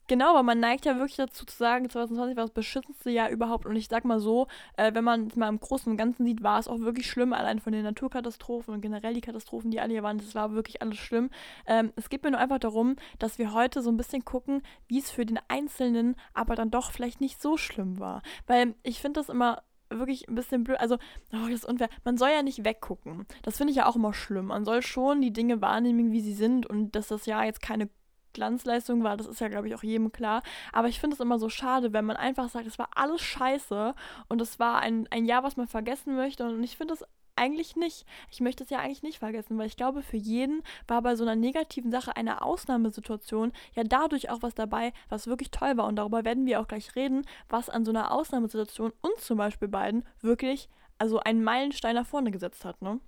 [0.07, 3.65] Genau, aber man neigt ja wirklich dazu zu sagen, 2020 war das beschissenste Jahr überhaupt.
[3.65, 6.41] Und ich sag mal so, äh, wenn man es mal im Großen und Ganzen sieht,
[6.41, 9.91] war es auch wirklich schlimm, allein von den Naturkatastrophen und generell die Katastrophen, die alle
[9.91, 11.29] hier waren, das war wirklich alles schlimm.
[11.65, 14.99] Ähm, es geht mir nur einfach darum, dass wir heute so ein bisschen gucken, wie
[14.99, 18.21] es für den Einzelnen aber dann doch vielleicht nicht so schlimm war.
[18.47, 20.79] Weil ich finde das immer wirklich ein bisschen blöd.
[20.79, 20.95] Also,
[21.33, 21.89] oh, das ist unfair.
[22.03, 23.25] Man soll ja nicht weggucken.
[23.43, 24.47] Das finde ich ja auch immer schlimm.
[24.47, 27.89] Man soll schon die Dinge wahrnehmen, wie sie sind und dass das Jahr jetzt keine
[28.37, 30.43] Glanzleistung war, das ist ja, glaube ich, auch jedem klar.
[30.71, 33.95] Aber ich finde es immer so schade, wenn man einfach sagt, es war alles scheiße
[34.29, 36.47] und es war ein, ein Jahr, was man vergessen möchte.
[36.47, 37.03] Und ich finde es
[37.37, 38.05] eigentlich nicht.
[38.31, 41.23] Ich möchte es ja eigentlich nicht vergessen, weil ich glaube, für jeden war bei so
[41.23, 45.87] einer negativen Sache eine Ausnahmesituation ja dadurch auch was dabei, was wirklich toll war.
[45.87, 49.67] Und darüber werden wir auch gleich reden, was an so einer Ausnahmesituation uns zum Beispiel
[49.67, 52.99] beiden wirklich also einen Meilenstein nach vorne gesetzt hat, ne?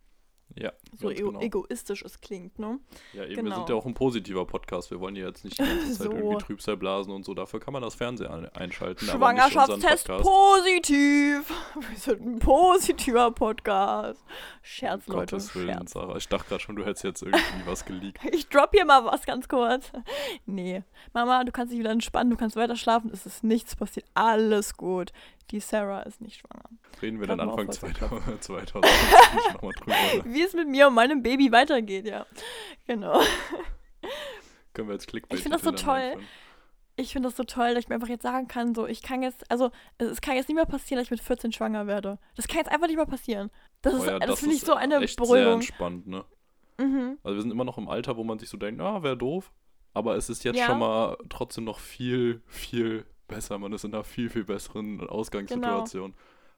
[0.56, 1.40] Ja, So ego genau.
[1.42, 2.80] egoistisch es klingt, ne?
[3.14, 3.56] Ja, eben, wir genau.
[3.58, 4.90] sind ja auch ein positiver Podcast.
[4.92, 6.12] Wir wollen ja jetzt nicht die ganze Zeit So.
[6.12, 7.34] irgendwie Trübsal blasen und so.
[7.34, 9.06] Dafür kann man das Fernsehen ein- einschalten.
[9.06, 11.54] Schwangerschaftstest positiv.
[11.90, 14.24] Wir sind ein positiver Podcast.
[14.62, 15.36] Scherz, Um Leute.
[15.36, 15.92] Gottes Willen, Scherz.
[15.92, 16.18] Sarah.
[16.18, 18.20] Ich dachte gerade schon, du hättest jetzt irgendwie was geleakt.
[18.34, 19.92] Ich drop hier mal was ganz kurz.
[20.46, 20.84] Nee.
[21.14, 23.12] Mama, du kannst dich wieder entspannen, du kannst weiter schlafen.
[23.14, 24.06] Es ist nichts passiert.
[24.14, 25.12] Alles gut.
[25.52, 26.70] Die Sarah ist nicht schwanger.
[27.02, 29.94] Reden wir dann Klopfen Anfang auf Holz, 2000 2020 nochmal drüber.
[30.34, 32.26] Wie es mit mir und meinem Baby weitergeht, ja.
[32.86, 33.20] Genau.
[34.74, 36.18] Können wir jetzt Clickbait Ich find das so toll.
[36.96, 39.24] Ich finde das so toll, dass ich mir einfach jetzt sagen kann, so, ich kann
[39.24, 42.20] jetzt, also, es kann jetzt nicht mehr passieren, dass ich mit 14 schwanger werde.
[42.36, 43.50] Das kann jetzt einfach nicht mehr passieren.
[43.82, 45.54] Das, ist, Oh ja, das, finde ich ist so eine echt sehr Beruhigung.
[45.54, 46.26] entspannt, ne?
[46.78, 47.18] Mhm.
[47.24, 49.52] Also wir sind immer noch im Alter, wo man sich so denkt, ah, wäre doof.
[49.94, 50.66] Aber es ist jetzt Ja.
[50.68, 53.58] schon mal trotzdem noch viel, viel besser.
[53.58, 56.14] Man ist in einer viel, viel besseren Ausgangssituation.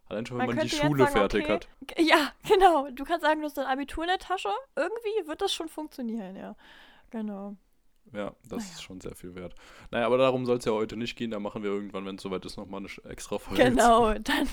[0.10, 1.68] Allein schon, wenn Man man, die Schule sagen, fertig okay, hat.
[1.98, 2.90] Ja, genau.
[2.90, 4.50] Du kannst sagen, du hast dein Abitur in der Tasche.
[4.76, 6.56] Irgendwie wird das schon funktionieren, ja.
[7.12, 7.56] Genau.
[8.14, 8.72] Ja, das Naja.
[8.74, 9.56] ist schon sehr viel wert.
[9.90, 11.32] Naja, aber darum soll es ja heute nicht gehen.
[11.32, 13.64] Da machen wir irgendwann, wenn es soweit ist, nochmal eine extra Folge.
[13.64, 14.48] Genau, dann,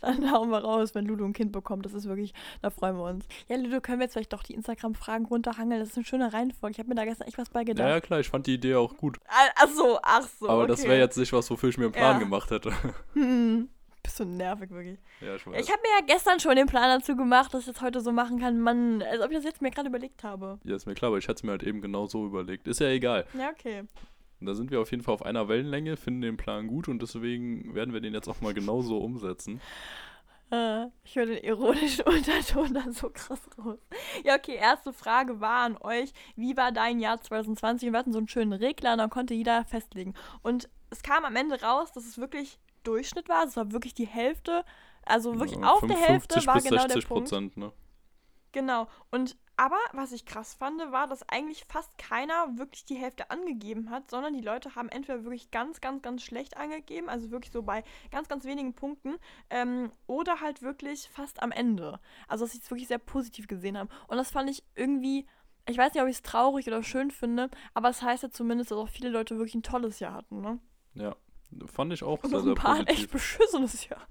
[0.00, 1.86] dann hauen wir raus, wenn Ludo ein Kind bekommt.
[1.86, 3.26] Das ist wirklich, da freuen wir uns.
[3.48, 5.78] Ja, Ludo, können wir jetzt vielleicht doch die Instagram-Fragen runterhangeln?
[5.80, 6.72] Das ist eine schöne Reihenfolge.
[6.72, 7.88] Ich habe mir da gestern echt was bei gedacht.
[7.88, 9.18] ja, klar, ich fand die Idee auch gut.
[9.28, 10.48] Ah, Ach so, ach so.
[10.48, 10.72] aber okay.
[10.72, 12.18] das wäre jetzt nicht was, wofür ich mir einen Plan Ja.
[12.18, 12.72] gemacht hätte.
[13.12, 13.68] Hm.
[14.02, 14.98] Bist du nervig, wirklich.
[15.20, 15.64] ja, ich weiß.
[15.64, 18.12] Ich habe mir ja gestern schon den Plan dazu gemacht, dass ich das heute so
[18.12, 18.60] machen kann.
[18.60, 20.58] Mann, als ob ich das jetzt mir gerade überlegt habe.
[20.64, 22.66] ja, ist mir klar, aber ich hatte es mir halt eben genau so überlegt.
[22.66, 23.26] Ist ja egal.
[23.38, 23.84] Ja, okay.
[24.40, 27.02] Und da sind wir auf jeden Fall auf einer Wellenlänge, finden den Plan gut und
[27.02, 29.60] deswegen werden wir den jetzt auch mal genauso umsetzen.
[30.52, 33.78] Äh, ich höre den ironischen Unterton da so krass raus.
[34.24, 37.86] Ja, okay, erste Frage war an euch, wie war dein Jahr 2020?
[37.86, 40.14] Und wir hatten so einen schönen Regler und dann konnte jeder festlegen.
[40.42, 43.44] Und es kam am Ende raus, dass es wirklich Durchschnitt war.
[43.44, 44.64] Es war wirklich die Hälfte,
[45.04, 47.30] also wirklich Ja, auf der Hälfte 55 war genau 60 der Punkt.
[47.30, 47.72] Prozent, ne?
[48.52, 48.88] Genau.
[49.10, 53.90] Und aber was ich krass fand, war, dass eigentlich fast keiner wirklich die Hälfte angegeben
[53.90, 57.62] hat, sondern die Leute haben entweder wirklich ganz, ganz, ganz schlecht angegeben, also wirklich so
[57.62, 59.18] bei ganz, ganz wenigen Punkten,
[59.50, 62.00] ähm, oder halt wirklich fast am Ende.
[62.26, 63.90] Also dass sie es wirklich sehr positiv gesehen haben.
[64.08, 65.26] Und das fand ich irgendwie,
[65.68, 68.30] ich weiß nicht, ob ich es traurig oder schön finde, aber es das heißt ja
[68.30, 70.58] zumindest, dass auch viele Leute wirklich ein tolles Jahr hatten, ne?
[70.94, 71.16] Ja,
[71.66, 72.98] fand ich auch Und sehr, noch sehr ein paar positiv.
[72.98, 74.06] echt beschissenes Jahr.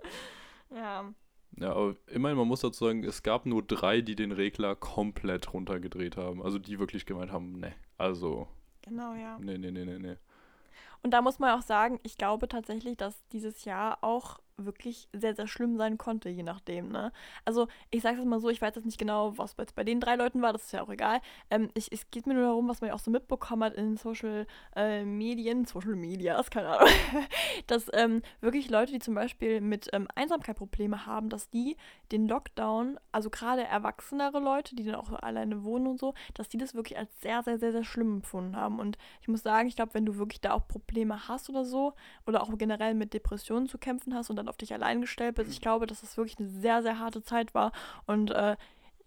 [0.71, 1.13] Ja.
[1.57, 5.51] Ja, aber immerhin, man muss dazu sagen, es gab nur drei, die den Regler komplett
[5.53, 6.41] runtergedreht haben.
[6.43, 8.47] Also die wirklich gemeint haben, ne, also,
[8.81, 9.37] Genau, ja.
[9.39, 10.17] ne, ne, ne, ne, ne.
[11.01, 15.35] Und da muss man auch sagen, ich glaube tatsächlich, dass dieses Jahr auch wirklich sehr,
[15.35, 17.11] sehr schlimm sein konnte, je nachdem, ne?
[17.45, 19.99] Also, ich sage es mal so, ich weiß jetzt nicht genau, was jetzt bei den
[19.99, 21.19] drei Leuten war, das ist ja auch egal.
[21.49, 23.97] Ähm, ich, es geht mir nur darum, was man ja auch so mitbekommen hat in
[23.97, 26.89] Social äh, Medien, Social Medias, keine Ahnung,
[27.67, 31.77] dass ähm, wirklich Leute, die zum Beispiel mit ähm, Einsamkeit Probleme haben, dass die
[32.11, 36.57] den Lockdown, also gerade erwachsenere Leute, die dann auch alleine wohnen und so, dass die
[36.57, 38.79] das wirklich als sehr, sehr, sehr, sehr schlimm empfunden haben.
[38.79, 41.93] Und ich muss sagen, ich glaube, wenn du wirklich da auch Probleme hast oder so,
[42.25, 45.51] oder auch generell mit Depressionen zu kämpfen hast und dann auf dich allein gestellt bist,
[45.51, 47.71] ich glaube, dass das wirklich eine sehr, sehr harte Zeit war.
[48.05, 48.57] Und äh,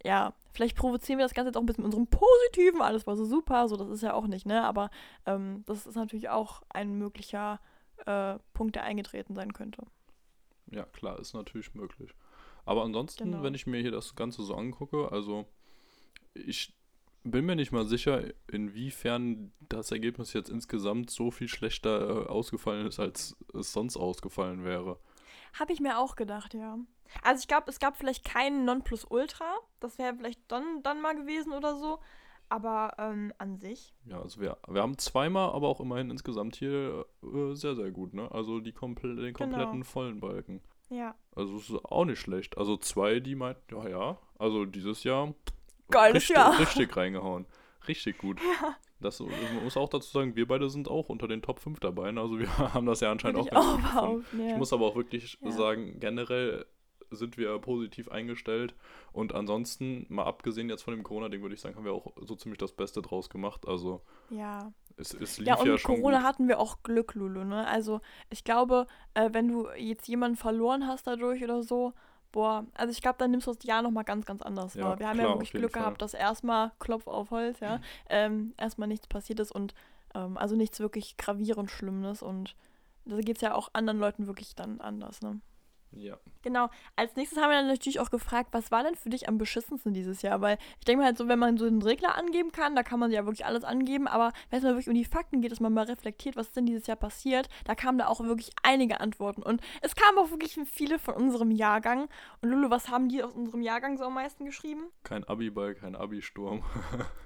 [0.04, 3.16] ja, vielleicht provozieren wir das Ganze jetzt auch ein bisschen mit unserem Positiven, alles war
[3.16, 4.62] so super, so das ist ja auch nicht, ne?
[4.64, 4.90] Aber
[5.26, 7.60] ähm, das ist natürlich auch ein möglicher
[8.06, 9.82] äh, Punkt, der eingetreten sein könnte.
[10.70, 12.14] Ja, klar, ist natürlich möglich.
[12.64, 13.42] Aber ansonsten, Genau.
[13.42, 15.46] wenn ich mir hier das Ganze so angucke, also
[16.34, 16.74] ich
[17.24, 22.86] bin mir nicht mal sicher, inwiefern das Ergebnis jetzt insgesamt so viel schlechter äh, ausgefallen
[22.86, 24.98] ist, als es sonst ausgefallen wäre.
[25.58, 26.78] Habe ich mir auch gedacht, ja.
[27.22, 29.54] Also ich glaube, es gab vielleicht keinen Nonplusultra.
[29.80, 31.98] Das wäre vielleicht dann, dann mal gewesen oder so.
[32.48, 33.94] Aber ähm, an sich.
[34.04, 38.12] Ja, also wir, wir haben zweimal, aber auch immerhin insgesamt hier äh, sehr, sehr gut,
[38.12, 38.30] ne?
[38.30, 39.48] Also die komple den Genau.
[39.50, 40.60] kompletten vollen Balken.
[40.90, 41.14] Ja.
[41.34, 42.58] Also es ist auch nicht schlecht.
[42.58, 45.32] Also zwei, die meinten, ja, ja, also dieses Jahr
[45.90, 46.58] Geiles richtig, Jahr.
[46.58, 47.46] richtig reingehauen.
[47.88, 48.38] Richtig gut.
[49.02, 52.12] Das, man muss auch dazu sagen, wir beide sind auch unter den Top 5 dabei.
[52.12, 52.20] ne?
[52.20, 54.50] Also wir haben das ja anscheinend auch auch behaupten, ja.
[54.52, 55.50] Ich muss aber auch wirklich Ja.
[55.50, 56.66] sagen, generell
[57.10, 58.74] sind wir positiv eingestellt.
[59.12, 62.34] Und ansonsten, mal abgesehen jetzt von dem Corona-Ding, würde ich sagen, haben wir auch so
[62.36, 63.68] ziemlich das Beste draus gemacht.
[63.68, 64.72] Also ja.
[64.96, 66.26] es, es lief Ja, ja, und schon Corona gut.
[66.26, 67.66] hatten wir auch Glück, Lulu, ne?
[67.66, 71.92] Also ich glaube, äh, wenn du jetzt jemanden verloren hast dadurch oder so,
[72.32, 74.98] boah, also ich glaube, dann nimmst du das Jahr nochmal ganz, ganz anders Ja, wahr.
[74.98, 75.82] Wir haben klar, ja wirklich Glück Fall.
[75.82, 79.74] gehabt, dass erstmal Klopf auf Holz, ja, ähm, erstmal nichts passiert ist und
[80.14, 82.56] ähm, also nichts wirklich gravierend Schlimmes und
[83.04, 85.40] da geht es ja auch anderen Leuten wirklich dann anders, ne?
[85.94, 86.16] Ja.
[86.42, 86.68] Genau.
[86.96, 89.94] Als nächstes haben wir dann natürlich auch gefragt, was war denn für dich am beschissensten
[89.94, 90.40] dieses Jahr?
[90.40, 92.98] Weil ich denke mal halt so, wenn man so einen Regler angeben kann, da kann
[92.98, 95.60] man ja wirklich alles angeben, aber wenn es mal wirklich um die Fakten geht, dass
[95.60, 99.00] man mal reflektiert, was ist denn dieses Jahr passiert, da kamen da auch wirklich einige
[99.00, 99.42] Antworten.
[99.42, 102.08] Und es kamen auch wirklich viele von unserem Jahrgang.
[102.40, 104.84] Und Lulu, was haben die aus unserem Jahrgang so am meisten geschrieben?
[105.04, 106.62] Kein Abi-Ball, kein Abi-Sturm.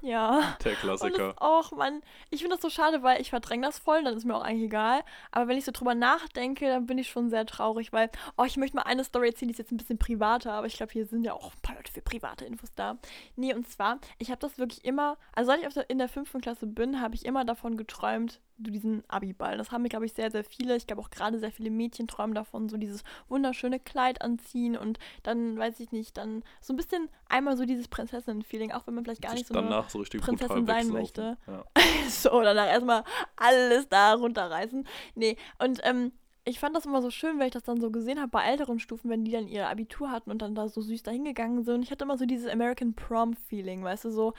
[0.03, 0.57] Ja.
[0.65, 1.29] Der Und Klassiker.
[1.29, 2.01] das auch, Mann,
[2.31, 4.67] ich finde das so schade, weil ich verdränge das voll, dann ist mir auch eigentlich
[4.67, 5.01] egal.
[5.33, 8.56] Aber wenn ich so drüber nachdenke, dann bin ich schon sehr traurig, weil, oh, ich
[8.57, 11.07] möchte mal eine Story erzählen, die ist jetzt ein bisschen privater, aber ich glaube, hier
[11.07, 12.99] sind ja auch ein paar Leute für private Infos da.
[13.37, 16.09] Nee, und zwar, ich habe das wirklich immer, also seit ich auf der, in der
[16.09, 19.59] fünften Klasse bin, habe ich immer davon geträumt, so diesen Abi-Ball.
[19.59, 20.77] Das haben mir, glaube ich, sehr, sehr viele.
[20.77, 24.99] Ich glaube auch gerade sehr viele Mädchen träumen davon, so dieses wunderschöne Kleid anziehen und
[25.23, 29.05] dann, weiß ich nicht, dann so ein bisschen einmal so dieses Prinzessinnen-Feeling, auch wenn man
[29.05, 31.37] vielleicht gar nicht so eine so richtig Prinzessin sein möchte.
[31.47, 31.65] Ja.
[32.09, 33.05] so, danach erstmal
[33.37, 34.87] alles da runterreißen.
[35.15, 36.13] Nee, und ähm,
[36.47, 38.79] ich fand das immer so schön, weil ich das dann so gesehen habe bei älteren
[38.79, 41.83] Stufen, wenn die dann ihr Abitur hatten und dann da so süß dahingegangen sind.
[41.83, 44.33] Ich hatte immer so dieses American Prom-Feeling, weißt du, so,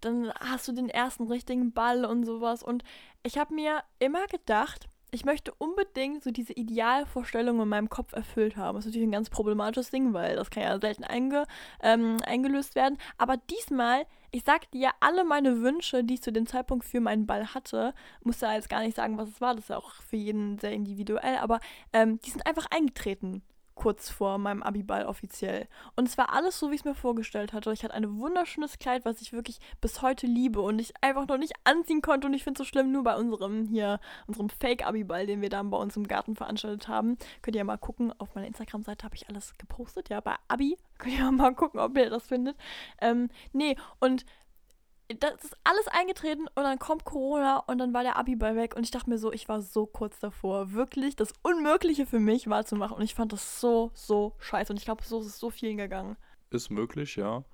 [0.00, 2.62] dann hast du den ersten richtigen Ball und sowas.
[2.62, 2.84] Und
[3.22, 8.56] ich habe mir immer gedacht, ich möchte unbedingt so diese Idealvorstellung in meinem Kopf erfüllt
[8.56, 8.76] haben.
[8.76, 11.46] Das ist natürlich ein ganz problematisches Ding, weil das kann ja selten einge,
[11.82, 12.96] ähm, eingelöst werden.
[13.18, 17.26] Aber diesmal, ich sag dir, alle meine Wünsche, die ich zu dem Zeitpunkt für meinen
[17.26, 17.92] Ball hatte,
[18.24, 19.54] muss ja jetzt gar nicht sagen, was es war.
[19.54, 21.36] Das ist ja auch für jeden sehr individuell.
[21.36, 21.60] Aber
[21.92, 23.42] ähm, die sind einfach eingetreten
[23.74, 25.68] kurz vor meinem Abiball offiziell.
[25.96, 27.72] Und es war alles so, wie ich es mir vorgestellt hatte.
[27.72, 31.38] Ich hatte ein wunderschönes Kleid, was ich wirklich bis heute liebe und ich einfach noch
[31.38, 32.26] nicht anziehen konnte.
[32.26, 35.70] Und ich finde es so schlimm, nur bei unserem hier, unserem Fake-Abiball, den wir dann
[35.70, 37.16] bei uns im Garten veranstaltet haben.
[37.40, 38.12] Könnt ihr ja mal gucken.
[38.18, 40.76] Auf meiner Instagram-Seite habe ich alles gepostet, ja, bei Abi.
[40.98, 42.56] Könnt ihr mal gucken, ob ihr das findet.
[43.00, 44.24] Ähm, nee, und
[45.18, 48.84] das ist alles eingetreten und dann kommt Corona und dann war der Abiball weg und
[48.84, 52.96] ich dachte mir so, ich war so kurz davor, wirklich das Unmögliche für mich wahrzumachen
[52.96, 55.76] und ich fand das so, so scheiße und ich glaube, so ist es so vielen
[55.76, 56.16] gegangen.
[56.50, 57.44] Ist möglich, ja.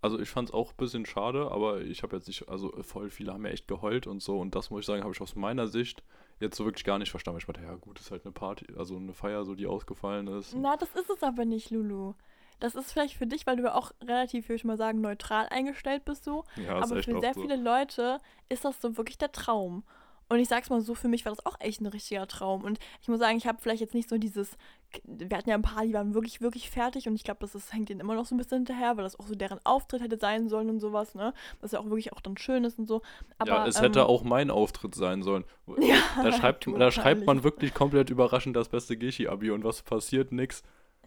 [0.00, 3.08] Also ich fand es auch ein bisschen schade, aber ich habe jetzt nicht, also voll
[3.08, 5.34] viele haben ja echt geheult und so und das muss ich sagen, habe ich aus
[5.34, 6.02] meiner Sicht
[6.40, 7.38] jetzt so wirklich gar nicht verstanden.
[7.38, 10.54] Ich meinte, ja gut, ist halt eine Party, also eine Feier, so die ausgefallen ist.
[10.54, 12.14] Na, das ist es aber nicht, Lulu.
[12.60, 15.48] Das ist vielleicht für dich, weil du ja auch relativ, würde ich mal sagen, neutral
[15.50, 16.44] eingestellt bist so.
[16.56, 17.42] Ja, aber für sehr so.
[17.42, 19.84] viele Leute ist das so wirklich der Traum.
[20.28, 22.64] Und ich sag's mal so, für mich war das auch echt ein richtiger Traum.
[22.64, 24.56] Und ich muss sagen, ich habe vielleicht jetzt nicht so dieses.
[25.04, 27.72] Wir hatten ja ein paar, die waren wirklich, wirklich fertig und ich glaube, das ist,
[27.72, 30.16] hängt ihnen immer noch so ein bisschen hinterher, weil das auch so deren Auftritt hätte
[30.18, 31.34] sein sollen und sowas, ne?
[31.60, 33.02] Was ja auch wirklich auch dann schön ist und so.
[33.38, 35.44] Aber, ja, es ähm, hätte auch mein Auftritt sein sollen.
[35.80, 40.32] Ja, da, schreibt, da schreibt man wirklich komplett überraschend das beste Geschi-Abi und was passiert?
[40.32, 40.62] Nix.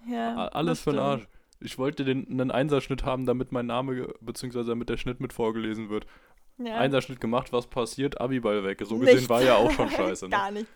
[0.08, 1.00] ja, Alles für den.
[1.00, 1.28] Arsch.
[1.60, 5.90] Ich wollte den, einen Einserschnitt haben, damit mein Name, beziehungsweise damit der Schnitt mit vorgelesen
[5.90, 6.06] wird.
[6.58, 6.78] Ja.
[6.78, 8.20] Einserschnitt gemacht, was passiert?
[8.20, 8.82] Abiball weg.
[8.84, 9.30] So gesehen Nichts.
[9.30, 10.26] war ja auch schon scheiße.
[10.26, 10.32] Ne?
[10.32, 10.68] Gar nicht.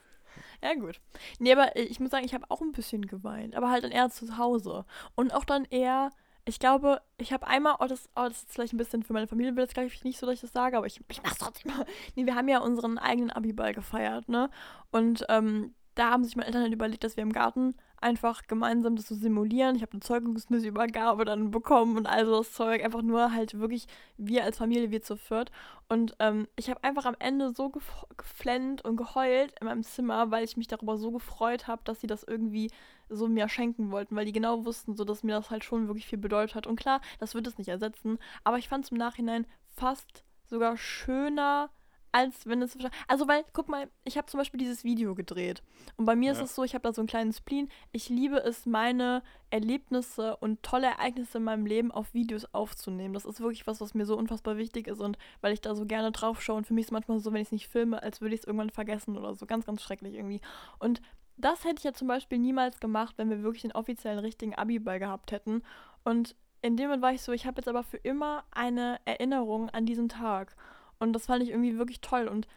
[0.63, 0.99] Ja, gut.
[1.39, 3.55] Nee, aber ich muss sagen, ich habe auch ein bisschen geweint.
[3.55, 4.85] Aber halt dann eher zu Hause.
[5.15, 6.11] Und auch dann eher,
[6.45, 9.27] ich glaube, ich habe einmal, oh das, oh, das ist vielleicht ein bisschen für meine
[9.27, 11.37] Familie, will das glaube ich nicht so, dass ich das sage, aber ich, ich mach's
[11.39, 11.71] trotzdem.
[12.15, 14.49] Nee, wir haben ja unseren eigenen Abiball gefeiert, ne?
[14.91, 18.95] Und ähm, da haben sich meine Eltern halt überlegt, dass wir im Garten einfach gemeinsam
[18.95, 19.75] das so simulieren.
[19.75, 22.83] Ich habe eine Zeugungsübergabe dann bekommen und all so das Zeug.
[22.83, 25.51] Einfach nur halt wirklich wir als Familie, wir zu viert.
[25.87, 30.31] Und ähm, ich habe einfach am Ende so gef geflennt und geheult in meinem Zimmer,
[30.31, 32.71] weil ich mich darüber so gefreut habe, dass sie das irgendwie
[33.09, 36.07] so mir schenken wollten, weil die genau wussten, so dass mir das halt schon wirklich
[36.07, 36.67] viel bedeutet hat.
[36.67, 40.77] Und klar, das wird es nicht ersetzen, aber ich fand es im Nachhinein fast sogar
[40.77, 41.69] schöner,
[42.11, 42.77] als wenn es.
[43.07, 45.63] Also, weil, guck mal, ich habe zum Beispiel dieses Video gedreht.
[45.97, 46.43] Und bei mir ist Ja.
[46.45, 47.69] es so, ich habe da so einen kleinen Spleen.
[47.91, 53.13] Ich liebe es, meine Erlebnisse und tolle Ereignisse in meinem Leben auf Videos aufzunehmen.
[53.13, 55.85] Das ist wirklich was, was mir so unfassbar wichtig ist und weil ich da so
[55.85, 56.57] gerne drauf schaue.
[56.57, 58.41] Und für mich ist es manchmal so, wenn ich es nicht filme, als würde ich
[58.41, 59.45] es irgendwann vergessen oder so.
[59.45, 60.41] Ganz, ganz schrecklich irgendwie.
[60.79, 61.01] Und
[61.37, 64.99] das hätte ich ja zum Beispiel niemals gemacht, wenn wir wirklich den offiziellen richtigen Abi-Ball
[64.99, 65.63] gehabt hätten.
[66.03, 69.69] Und in dem Moment war ich so, ich habe jetzt aber für immer eine Erinnerung
[69.71, 70.55] an diesen Tag.
[71.01, 72.27] Und das fand ich irgendwie wirklich toll.
[72.27, 72.47] Und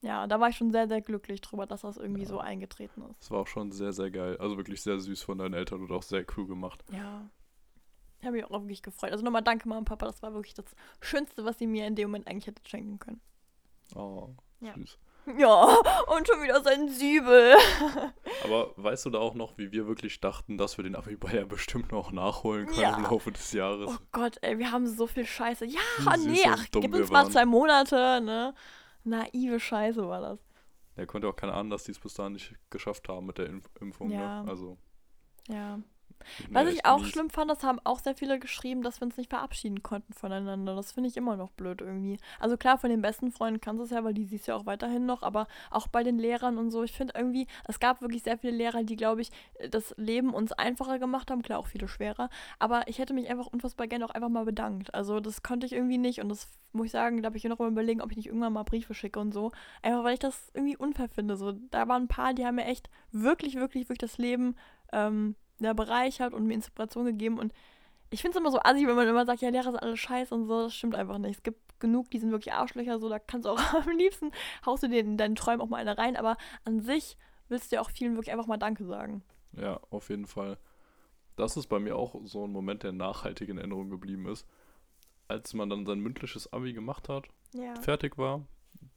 [0.00, 2.28] ja, da war ich schon sehr, sehr glücklich drüber, dass das irgendwie Ja.
[2.28, 3.20] so eingetreten ist.
[3.20, 4.36] Das war auch schon sehr, sehr geil.
[4.38, 6.84] Also wirklich sehr süß von deinen Eltern und auch sehr cool gemacht.
[6.92, 7.30] Ja.
[8.18, 9.12] Ich habe mich auch wirklich gefreut.
[9.12, 10.06] Also nochmal danke, Mama und Papa.
[10.06, 10.66] Das war wirklich das
[11.00, 13.20] Schönste, was sie mir in dem Moment eigentlich hätte schenken können.
[13.94, 14.74] Oh, Ja.
[14.74, 14.98] süß.
[15.38, 15.76] Ja,
[16.08, 17.54] und schon wieder sensibel.
[18.44, 21.44] Aber weißt du da auch noch, wie wir wirklich dachten, dass wir den Abiball ja
[21.44, 22.96] bestimmt noch nachholen können Ja.
[22.96, 23.88] im Laufe des Jahres?
[23.88, 25.64] Oh Gott, ey, wir haben so viel Scheiße.
[25.66, 27.30] Ja, Wie süß nee, und ach, gib uns mal waren.
[27.32, 28.54] zwei Monate, ne?
[29.04, 30.38] Naive Scheiße war das.
[30.96, 33.46] Er konnte auch keine Ahnung, dass die es bis dahin nicht geschafft haben mit der
[33.46, 34.10] Impf Impfung.
[34.10, 34.42] Ja.
[34.42, 34.50] Ne?
[34.50, 34.76] Also,
[35.48, 35.78] Ja.
[36.50, 39.30] Was ich auch schlimm fand, das haben auch sehr viele geschrieben, dass wir uns nicht
[39.30, 40.74] verabschieden konnten voneinander.
[40.74, 42.18] Das finde ich immer noch blöd irgendwie.
[42.40, 44.56] Also klar, von den besten Freunden kannst du es ja, weil die siehst du ja
[44.56, 46.82] auch weiterhin noch, aber auch bei den Lehrern und so.
[46.82, 49.30] Ich finde irgendwie, es gab wirklich sehr viele Lehrer, die, glaube ich,
[49.70, 51.42] das Leben uns einfacher gemacht haben.
[51.42, 52.28] Klar, auch viele schwerer.
[52.58, 54.94] Aber ich hätte mich einfach unfassbar gerne auch einfach mal bedankt.
[54.94, 57.50] Also das konnte ich irgendwie nicht und das muss ich sagen, da habe ich mir
[57.50, 59.52] noch mal überlegen, ob ich nicht irgendwann mal Briefe schicke und so.
[59.82, 61.36] Einfach weil ich das irgendwie unfair finde.
[61.36, 64.56] So, da waren ein paar, die haben mir echt wirklich, wirklich, wirklich das Leben
[64.92, 67.38] ähm, ja, bereichert und mir Inspiration gegeben.
[67.38, 67.52] Und
[68.10, 70.34] ich finde es immer so assi, wenn man immer sagt, ja, Lehrer sind alle scheiße
[70.34, 70.62] und so.
[70.64, 71.36] Das stimmt einfach nicht.
[71.36, 74.30] Es gibt genug, die sind wirklich Arschlöcher, so, da kannst du auch am liebsten,
[74.66, 76.16] haust du dir in deinen Träumen auch mal eine rein.
[76.16, 77.16] Aber an sich
[77.48, 79.22] willst du ja auch vielen wirklich einfach mal Danke sagen.
[79.56, 80.58] Ja, auf jeden Fall.
[81.36, 84.46] Das ist bei mir auch so ein Moment, der nachhaltig in Erinnerung geblieben ist.
[85.28, 87.74] Als man dann sein mündliches Abi gemacht hat, Ja.
[87.80, 88.46] fertig war,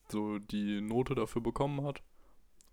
[0.09, 2.01] so die Note dafür bekommen hat.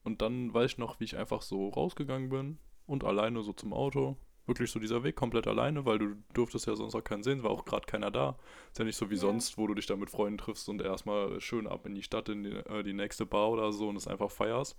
[0.04, 2.58] Und dann weiß ich noch, wie ich einfach so rausgegangen bin
[2.92, 4.16] und alleine so zum Auto.
[4.46, 7.50] Wirklich so dieser Weg komplett alleine, weil du durftest ja sonst auch keinen sehen, war
[7.52, 8.36] auch gerade keiner da.
[8.72, 9.20] Ist ja nicht so wie Ja.
[9.20, 12.28] sonst, wo du dich da mit Freunden triffst und erstmal schön ab in die Stadt,
[12.28, 14.76] in die, äh, die nächste Bar oder so und es einfach feierst.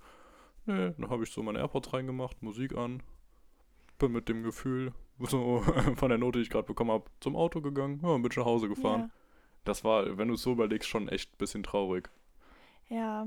[0.66, 3.02] Nee, dann habe ich so meine AirPods reingemacht, Musik an,
[3.98, 5.62] bin mit dem Gefühl, so
[5.96, 8.44] von der Note, die ich gerade bekommen habe, zum Auto gegangen, ja, und bin nach
[8.44, 9.00] Hause gefahren.
[9.00, 9.10] Ja.
[9.64, 12.10] Das war, wenn du es so überlegst, schon echt ein bisschen traurig.
[12.90, 13.26] Ja.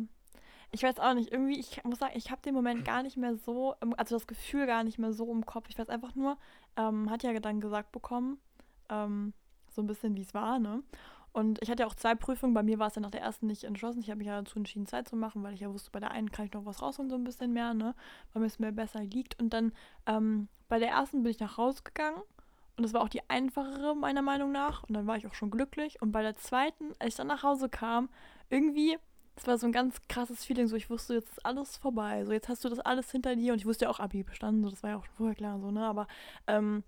[0.71, 3.35] Ich weiß auch nicht, irgendwie, ich muss sagen, ich habe den Moment gar nicht mehr
[3.35, 5.67] so, also das Gefühl gar nicht mehr so im Kopf.
[5.69, 6.37] Ich weiß einfach nur,
[6.75, 8.37] ähm, hat ja dann gesagt bekommen,
[8.89, 9.33] ähm,
[9.69, 10.83] so ein bisschen wie es war, ne?
[11.31, 13.45] Und ich hatte ja auch zwei Prüfungen, bei mir war es ja nach der ersten
[13.45, 13.99] nicht entschlossen.
[13.99, 16.11] Ich habe mich ja dazu entschieden, Zeit zu machen, weil ich ja wusste, bei der
[16.11, 17.93] einen kann ich noch was rausholen, so ein bisschen mehr, ne?
[18.33, 19.39] Weil mir es mir besser liegt.
[19.39, 19.71] Und dann
[20.07, 22.21] ähm, bei der ersten bin ich nach Hause gegangen
[22.77, 24.83] und das war auch die einfachere, meiner Meinung nach.
[24.83, 26.01] Und dann war ich auch schon glücklich.
[26.01, 28.09] Und bei der zweiten, als ich dann nach Hause kam,
[28.49, 28.97] irgendwie,
[29.37, 32.25] es war so ein ganz krasses Feeling, so ich wusste, jetzt ist alles vorbei.
[32.25, 34.63] So, jetzt hast du das alles hinter dir und ich wusste ja auch Abi bestanden,
[34.63, 35.85] so das war ja auch schon vorher klar, so, ne?
[35.85, 36.07] Aber
[36.47, 36.83] ähm,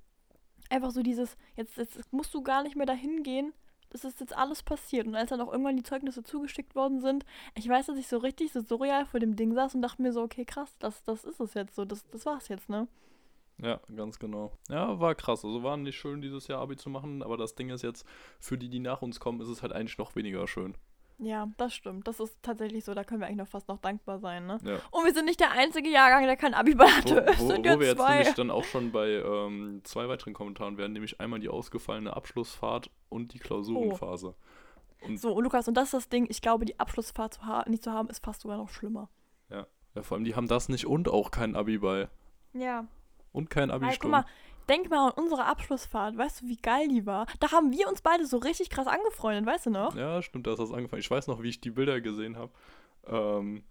[0.69, 3.53] einfach so dieses, jetzt, jetzt musst du gar nicht mehr dahin gehen.
[3.91, 5.07] Das ist jetzt alles passiert.
[5.07, 8.17] Und als dann auch irgendwann die Zeugnisse zugeschickt worden sind, ich weiß, dass ich so
[8.17, 11.23] richtig so surreal vor dem Ding saß und dachte mir so, okay, krass, das, das
[11.23, 12.87] ist es jetzt so, das, das war's jetzt, ne?
[13.57, 14.51] Ja, ganz genau.
[14.69, 15.43] Ja, war krass.
[15.43, 18.05] Also war nicht schön, dieses Jahr Abi zu machen, aber das Ding ist jetzt,
[18.39, 20.75] für die, die nach uns kommen, ist es halt eigentlich noch weniger schön.
[21.21, 22.07] Ja, das stimmt.
[22.07, 22.93] Das ist tatsächlich so.
[22.93, 24.57] Da können wir eigentlich noch fast noch dankbar sein, ne?
[24.63, 24.77] Ja.
[24.91, 27.25] Und wir sind nicht der einzige Jahrgang, der kein Abiball Wo, hatte.
[27.27, 28.17] Es wo, sind wo ja wir jetzt zwei.
[28.19, 32.89] nämlich dann auch schon bei ähm, zwei weiteren Kommentaren werden, nämlich einmal die ausgefallene Abschlussfahrt
[33.09, 34.33] und die Klausurenphase.
[35.01, 36.25] Und So, Lukas, und das ist das Ding.
[36.29, 39.09] Ich glaube, die Abschlussfahrt zu nicht zu haben, ist fast sogar noch schlimmer.
[39.49, 39.65] ja,
[40.01, 42.09] vor allem die haben das nicht und auch kein Abi-Ball.
[42.53, 42.85] Ja.
[43.33, 44.11] Und kein Weil, guck Abi-Sturm.
[44.11, 44.25] mal,
[44.69, 46.17] denk mal an unsere Abschlussfahrt.
[46.17, 47.25] Weißt du, wie geil die war?
[47.39, 49.95] Da haben wir uns beide so richtig krass angefreundet, weißt du noch?
[49.95, 50.99] Ja, stimmt, da ist das angefangen.
[51.01, 52.51] Ich weiß noch, wie ich die Bilder gesehen habe.
[53.07, 53.63] Ähm,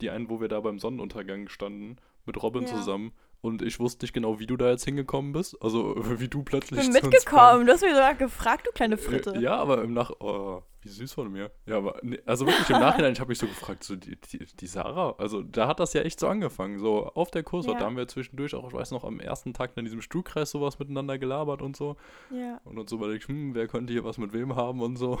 [0.00, 2.68] die einen, wo wir da beim Sonnenuntergang standen, mit Robin Ja.
[2.68, 3.12] zusammen.
[3.40, 5.60] Und ich wusste nicht genau, wie du da jetzt hingekommen bist.
[5.60, 6.80] Also, wie du plötzlich.
[6.80, 7.66] Ich bin mitgekommen.
[7.66, 9.04] Du hast mich sogar gefragt, du kleine kam.
[9.04, 9.30] Fritte.
[9.34, 10.10] Äh, Ja, aber im Nach.
[10.20, 11.50] Oh, wie süß von mir.
[11.66, 11.98] Ja, aber.
[12.02, 15.14] Nee, also wirklich im Nachhinein, ich habe mich so gefragt, so die, die, die Sarah.
[15.18, 16.78] Also, da hat das ja echt so angefangen.
[16.78, 17.80] So auf der Kursfahrt, Ja.
[17.80, 20.78] da haben wir zwischendurch auch, ich weiß noch, am ersten Tag in diesem Stuhlkreis sowas
[20.78, 21.96] miteinander gelabert und so.
[22.30, 22.60] ja.
[22.64, 25.18] Und uns so überlegt, hm, wer könnte hier was mit wem haben und so.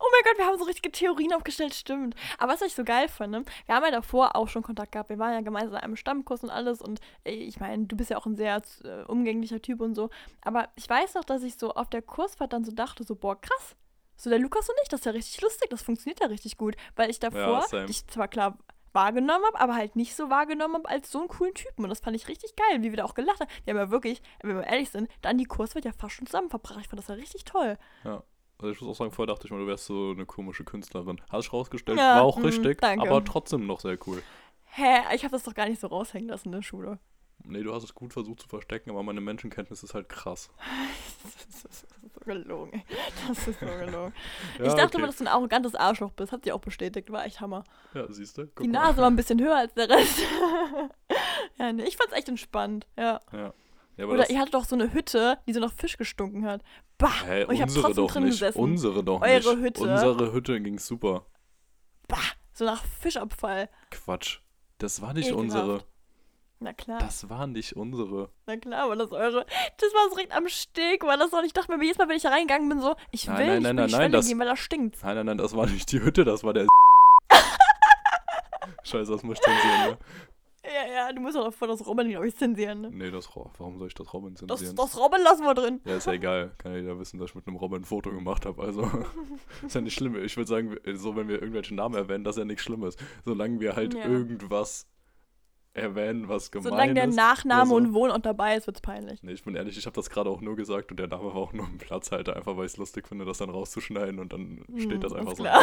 [0.00, 2.14] Oh mein Gott, wir haben so richtige Theorien aufgestellt, stimmt.
[2.38, 3.44] Aber was ich so geil fand, ne?
[3.66, 5.08] wir haben ja davor auch schon Kontakt gehabt.
[5.08, 6.82] Wir waren ja gemeinsam in einem Stammkurs und alles.
[6.82, 10.10] Und äh, ich meine, du bist ja auch ein sehr äh, umgänglicher Typ und so.
[10.42, 13.40] Aber ich weiß noch, dass ich so auf der Kursfahrt dann so dachte, so, boah,
[13.40, 13.76] krass.
[14.16, 16.76] So der Lukas und ich, das ist ja richtig lustig, das funktioniert ja richtig gut.
[16.96, 17.86] Weil ich davor same.
[17.86, 18.58] dich zwar klar
[18.92, 21.82] wahrgenommen habe, aber halt nicht so wahrgenommen habe als so einen coolen Typen.
[21.84, 23.50] Und das fand ich richtig geil, wie wir da auch gelacht haben.
[23.64, 26.48] Wir haben ja wirklich, wenn wir ehrlich sind, dann die Kursfahrt ja fast schon zusammen
[26.48, 26.80] verbracht.
[26.80, 27.76] Ich fand das ja richtig toll.
[28.58, 31.20] Also ich muss auch sagen, vorher dachte ich mal, du wärst so eine komische Künstlerin.
[31.28, 33.08] Hast dich rausgestellt, Ja, war auch mm, richtig, danke.
[33.08, 34.22] aber trotzdem noch sehr cool.
[34.66, 36.98] Hä, ich habe das doch gar nicht so raushängen lassen in der Schule.
[37.46, 40.50] Nee, du hast es gut versucht zu verstecken, aber meine Menschenkenntnis ist halt krass.
[41.62, 42.82] Das ist so gelogen.
[43.26, 44.12] Das ist so gelogen.
[44.58, 44.96] Ja, ich dachte okay.
[44.98, 46.32] immer, dass du ein arrogantes Arschloch bist.
[46.32, 47.10] Hat sie auch bestätigt.
[47.10, 47.64] War echt Hammer.
[47.94, 48.44] Ja, siehst du?
[48.60, 50.20] Die Nase war ein bisschen höher als der Rest.
[51.58, 52.86] ja, nee, ich fand's echt entspannt.
[52.98, 53.22] Ja.
[53.32, 53.54] Ja.
[53.96, 56.62] ja Oder das, ihr hattet doch so eine Hütte, die so nach Fisch gestunken hat.
[56.98, 57.24] Bah!
[57.24, 58.32] hä, und ich hab unsere trotzdem doch drin nicht.
[58.32, 58.58] gesessen.
[58.58, 59.64] Unsere doch Eure nicht.
[59.64, 59.82] Hütte.
[59.82, 61.26] Unsere Hütte ging super.
[62.08, 62.18] Bah!
[62.52, 63.70] So nach Fischabfall.
[63.90, 64.40] Quatsch.
[64.78, 65.44] Das war nicht Ekelhaft.
[65.44, 65.84] unsere.
[66.60, 66.98] Na klar.
[66.98, 68.30] Das war nicht unsere.
[68.46, 69.44] Na klar, aber das eure.
[69.78, 71.42] Das war so direkt am Steg, war das doch.
[71.42, 73.76] Ich dachte mir jedes Mal, wenn ich da reingegangen bin, so, ich Nein, will nein,
[73.76, 75.02] nicht nein, nein, das- gehen, weil da stinkt's.
[75.02, 76.66] Nein, nein, nein, das war nicht die Hütte, das war der.
[78.84, 79.98] Scheiße, das muss ich zensieren, ne?
[80.66, 82.90] Ja, ja, du musst doch vor das Robin, glaube ich, zensieren, ne?
[82.90, 84.76] Nee, das Warum soll ich das Robin Das, zensieren?
[84.76, 85.80] das Robin lassen wir drin.
[85.84, 86.52] Ja, ist ja egal.
[86.56, 88.62] Kann ja jeder wissen, dass ich mit einem Robin ein Foto gemacht habe.
[88.62, 88.90] Also,
[89.66, 90.16] ist ja nicht schlimm.
[90.16, 92.96] Ich würde sagen, so, wenn wir irgendwelche Namen erwähnen, das ist ja nichts Schlimmes.
[93.26, 94.06] Solange wir halt Ja.
[94.06, 94.86] irgendwas
[95.74, 97.16] erwähnen, was gemein Solange der ist.
[97.16, 97.88] Nachname oder so.
[97.88, 99.22] und Wohnort dabei ist, wird's peinlich.
[99.22, 101.34] Nee, ich bin ehrlich, ich habe das gerade auch nur gesagt und der Name war
[101.36, 104.64] auch nur ein Platzhalter, einfach weil ich es lustig finde, das dann rauszuschneiden und dann
[104.78, 105.42] steht das Hm, einfach ist so.
[105.44, 105.60] klar.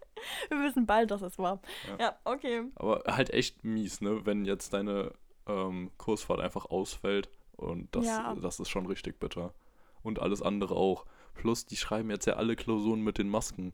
[0.50, 1.60] Wir wissen bald, dass es war.
[1.98, 2.04] Ja.
[2.06, 2.62] Ja, okay.
[2.74, 5.12] Aber halt echt mies, ne, wenn jetzt deine
[5.46, 8.34] ähm, Kursfahrt einfach ausfällt und das, Ja.
[8.40, 9.54] das ist schon richtig bitter.
[10.02, 11.06] Und alles andere auch.
[11.34, 13.72] Plus, die schreiben jetzt ja alle Klausuren mit den Masken.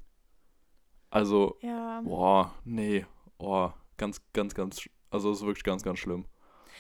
[1.11, 2.03] Also, Ja.
[2.05, 3.07] boah, nee,
[3.39, 6.27] boah, ganz, ganz, ganz, also es ist wirklich ganz, ganz schlimm.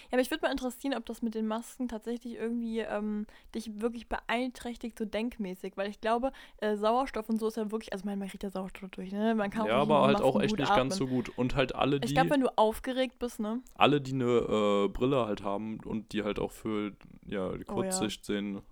[0.04, 3.80] Ja, aber ich würde mal interessieren, ob das mit den Masken tatsächlich irgendwie ähm, dich
[3.80, 5.76] wirklich beeinträchtigt, so denkmäßig.
[5.76, 8.50] Weil ich glaube, äh, Sauerstoff und so ist ja wirklich, also man, man kriegt ja
[8.50, 9.34] Sauerstoff durch, ne?
[9.34, 10.88] Man kann auch Ja, nicht aber halt auch echt nicht atmen.
[10.90, 11.30] ganz so gut.
[11.36, 13.60] Und halt alle, die, Ich glaube, wenn du aufgeregt bist, ne?
[13.74, 16.92] alle, die eine äh, Brille halt haben und die halt auch für
[17.26, 17.98] ja, die Oh ja.
[17.98, 18.62] Kurzsicht sehen,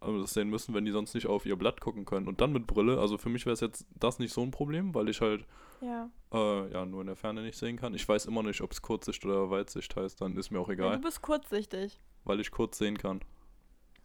[0.00, 2.28] das sehen müssen, wenn die sonst nicht auf ihr Blatt gucken können.
[2.28, 4.94] Und dann mit Brille, also für mich wäre es jetzt das nicht so ein Problem,
[4.94, 5.44] weil ich halt
[5.80, 6.08] Ja.
[6.32, 7.94] äh, ja nur in der Ferne nicht sehen kann.
[7.94, 10.74] Ich weiß immer nicht, ob es Kurzsicht oder Weitsicht heißt, dann ist mir auch ja.
[10.74, 12.00] egal, Du bist kurzsichtig.
[12.24, 13.20] weil ich kurz sehen kann.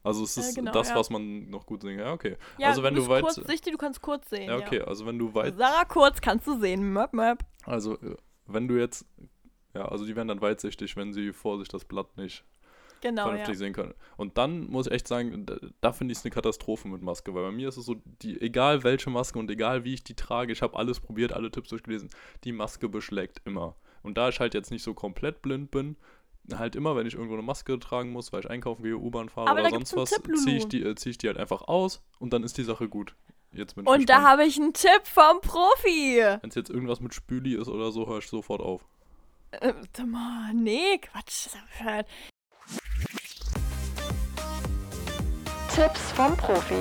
[0.04, 0.96] Also es Ja, ist genau, das, ja.
[0.96, 2.08] was man noch gut sehen kann.
[2.08, 2.38] Ja, okay.
[2.58, 4.50] Ja, Also wenn du du bist weit- kurzsichtig, du kannst kurz sehen.
[4.50, 6.92] Ja, okay, also wenn du weit Sarah Kurz kannst du sehen.
[6.92, 7.40] Möp, möp.
[7.66, 8.16] Also, äh,
[8.48, 9.06] wenn du jetzt,
[9.76, 12.44] ja, also die werden dann weitsichtig, wenn sie vor sich das Blatt nicht
[13.02, 13.28] Genau, ja.
[13.30, 13.94] vernünftig sehen können.
[14.16, 17.34] Und dann muss ich echt sagen, da, da finde ich es eine Katastrophe mit Maske,
[17.34, 20.16] weil bei mir ist es so, die, egal welche Maske und egal wie ich die
[20.16, 22.10] trage, ich habe alles probiert, alle Tipps durchgelesen,
[22.44, 23.76] die Maske beschlägt immer.
[24.04, 25.98] Und da ich halt jetzt nicht so komplett blind bin,
[26.54, 29.50] halt immer, wenn ich irgendwo eine Maske tragen muss, weil ich einkaufen gehe, U-Bahn fahre
[29.50, 30.10] Aber oder da sonst was,
[30.44, 32.88] ziehe ich, die, äh, zieh ich die halt einfach aus und dann ist die Sache
[32.88, 33.16] gut.
[33.54, 34.28] Jetzt bin ich Und da gespannt.
[34.28, 36.24] habe ich einen Tipp vom Profi.
[36.42, 38.86] Wenn es jetzt irgendwas mit Spüli ist oder so, höre ich sofort auf.
[39.52, 39.74] Äh,
[40.54, 41.50] nee, Quatsch.
[45.76, 46.76] Tipps vom Profi.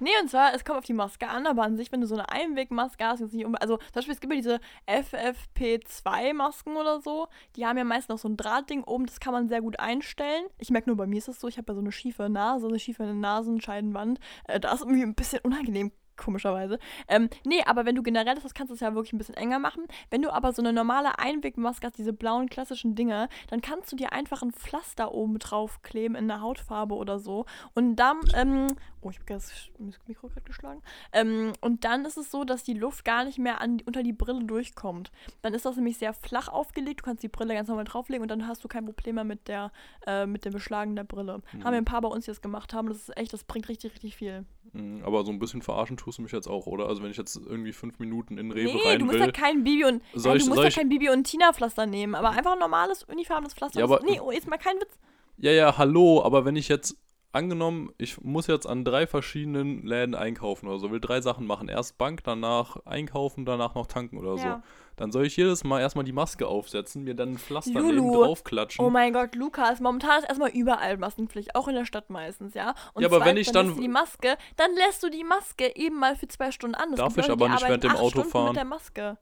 [0.00, 2.16] Nee, und zwar, es kommt auf die Maske an, aber an sich, wenn du so
[2.16, 7.28] eine Einwegmaske hast, jetzt nicht also zum Beispiel, es gibt ja diese FFP2-Masken oder so,
[7.54, 10.46] die haben ja meist noch so ein Drahtding oben, das kann man sehr gut einstellen.
[10.58, 12.66] Ich merke nur, bei mir ist es so, ich habe ja so eine schiefe Nase,
[12.66, 14.18] eine schiefe Nasenscheidenwand.
[14.44, 16.78] Äh, da ist irgendwie ein bisschen unangenehm komischerweise.
[17.08, 19.36] Ähm, nee, aber wenn du generell das hast, kannst du es ja wirklich ein bisschen
[19.36, 19.84] enger machen.
[20.10, 23.96] Wenn du aber so eine normale Einwegmaske hast, diese blauen klassischen Dinge, dann kannst du
[23.96, 27.46] dir einfach ein Pflaster oben drauf kleben in der Hautfarbe oder so.
[27.74, 28.66] Und dann, ähm,
[29.00, 29.70] oh, ich habe das
[30.06, 30.82] Mikro gerade geschlagen.
[31.12, 34.12] Ähm, und dann ist es so, dass die Luft gar nicht mehr an, unter die
[34.12, 35.10] Brille durchkommt.
[35.42, 37.00] Dann ist das nämlich sehr flach aufgelegt.
[37.00, 39.48] Du kannst die Brille ganz normal drauflegen und dann hast du kein Problem mehr mit
[39.48, 39.72] der,
[40.06, 41.42] äh, mit dem Beschlagen der Brille.
[41.52, 41.64] Mhm.
[41.64, 42.88] Haben wir ein paar bei uns, die das gemacht haben.
[42.88, 44.44] Das ist echt, das bringt richtig, richtig viel.
[44.72, 46.88] Mhm, aber so ein bisschen verarschen tust du mich jetzt auch, oder?
[46.88, 49.32] Also wenn ich jetzt irgendwie fünf Minuten in Rewe nee, rein du musst will, ja
[49.32, 52.30] kein Bibi und soll ich, du musst ja kein Bibi und Tina Pflaster nehmen, aber
[52.30, 53.78] einfach ein normales unifarbenes Pflaster.
[53.80, 54.98] Ja, aber, nee, oh, jetzt mal kein Witz.
[55.38, 56.96] Ja, ja, hallo, aber wenn ich jetzt
[57.32, 61.68] angenommen, ich muss jetzt an drei verschiedenen Läden einkaufen oder so, will drei Sachen machen.
[61.68, 64.56] Erst Bank, danach einkaufen, danach noch tanken oder ja.
[64.56, 64.62] so.
[64.96, 67.92] Dann soll ich jedes Mal erstmal die Maske aufsetzen, mir dann ein Pflaster Lulu.
[67.92, 68.84] neben draufklatschen.
[68.84, 72.74] Oh mein Gott, Lukas, momentan ist erstmal überall Maskenpflicht, auch in der Stadt meistens, ja.
[72.94, 75.98] Und ja, aber wenn ich dann, dann die Maske, dann lässt du die Maske eben
[75.98, 76.90] mal für zwei Stunden an.
[76.90, 78.46] Das darf ich aber nicht während dem Auto Stunden fahren.
[78.48, 79.18] Mit der Maske.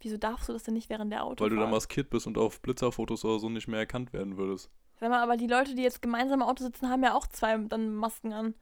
[0.00, 1.40] Wieso darfst du das denn nicht während der Autofahrt?
[1.40, 4.70] Weil du dann maskiert bist und auf Blitzerfotos oder so nicht mehr erkannt werden würdest.
[5.00, 7.56] Sag mal, aber die Leute, die jetzt gemeinsam im Auto sitzen, haben ja auch zwei
[7.56, 8.54] dann Masken an.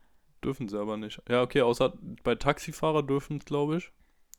[0.44, 1.20] Dürfen sie aber nicht.
[1.28, 3.90] Ja, okay, außer bei Taxifahrer dürfen es, glaube ich.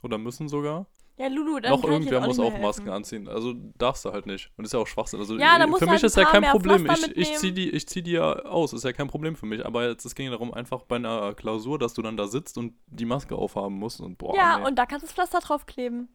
[0.03, 0.85] Oder müssen sogar.
[1.17, 2.61] Ja, Lulu, dann Noch kann irgendwer auch muss auch helfen.
[2.61, 3.27] Masken anziehen.
[3.27, 4.51] Also darfst du halt nicht.
[4.55, 5.19] Und ist ja auch Schwachsinn.
[5.19, 6.87] Also ja, für mich halt ist ja kein Problem.
[6.91, 8.71] Ich, ich ziehe die, ich zieh die ja aus.
[8.73, 9.65] Ist ja kein Problem für mich.
[9.65, 12.75] Aber jetzt, es ging darum, einfach bei einer Klausur, dass du dann da sitzt und
[12.85, 13.99] die Maske aufhaben musst.
[13.99, 14.67] Und boah, Ja, nee.
[14.67, 16.07] und da kannst du das Pflaster draufkleben.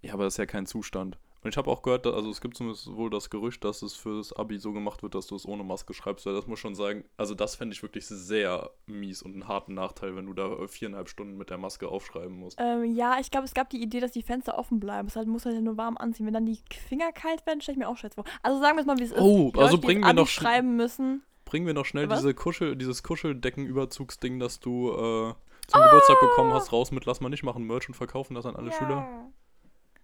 [0.00, 1.18] Ja, aber das ist ja kein Zustand.
[1.42, 4.32] Und ich habe auch gehört, also es gibt zumindest wohl das Gerücht, dass es fürs
[4.32, 6.26] Abi so gemacht wird, dass du es ohne Maske schreibst.
[6.26, 9.74] Weil das muss schon sagen, also das fände ich wirklich sehr mies und einen harten
[9.74, 12.58] Nachteil, wenn du da viereinhalb Stunden mit der Maske aufschreiben musst.
[12.60, 15.08] Ähm, ja, ich glaube, es gab die Idee, dass die Fenster offen bleiben.
[15.08, 16.26] Es halt, muss halt nur warm anziehen.
[16.26, 16.58] Wenn dann die
[16.88, 18.24] Finger kalt werden, stelle ich mir auch scheiße vor.
[18.42, 19.56] Also sagen wir es mal, wie es oh, ist.
[19.56, 21.22] Die also Leute, bringen wir Abi noch schreiben müssen.
[21.44, 22.20] Bringen wir noch schnell Was?
[22.20, 25.34] diese Kuschel, dieses Kuscheldeckenüberzugsding, das du äh,
[25.68, 28.56] zum Geburtstag bekommen hast, raus mit Lass mal nicht machen Merch und verkaufen das an
[28.56, 28.72] alle ja.
[28.72, 29.30] Schüler.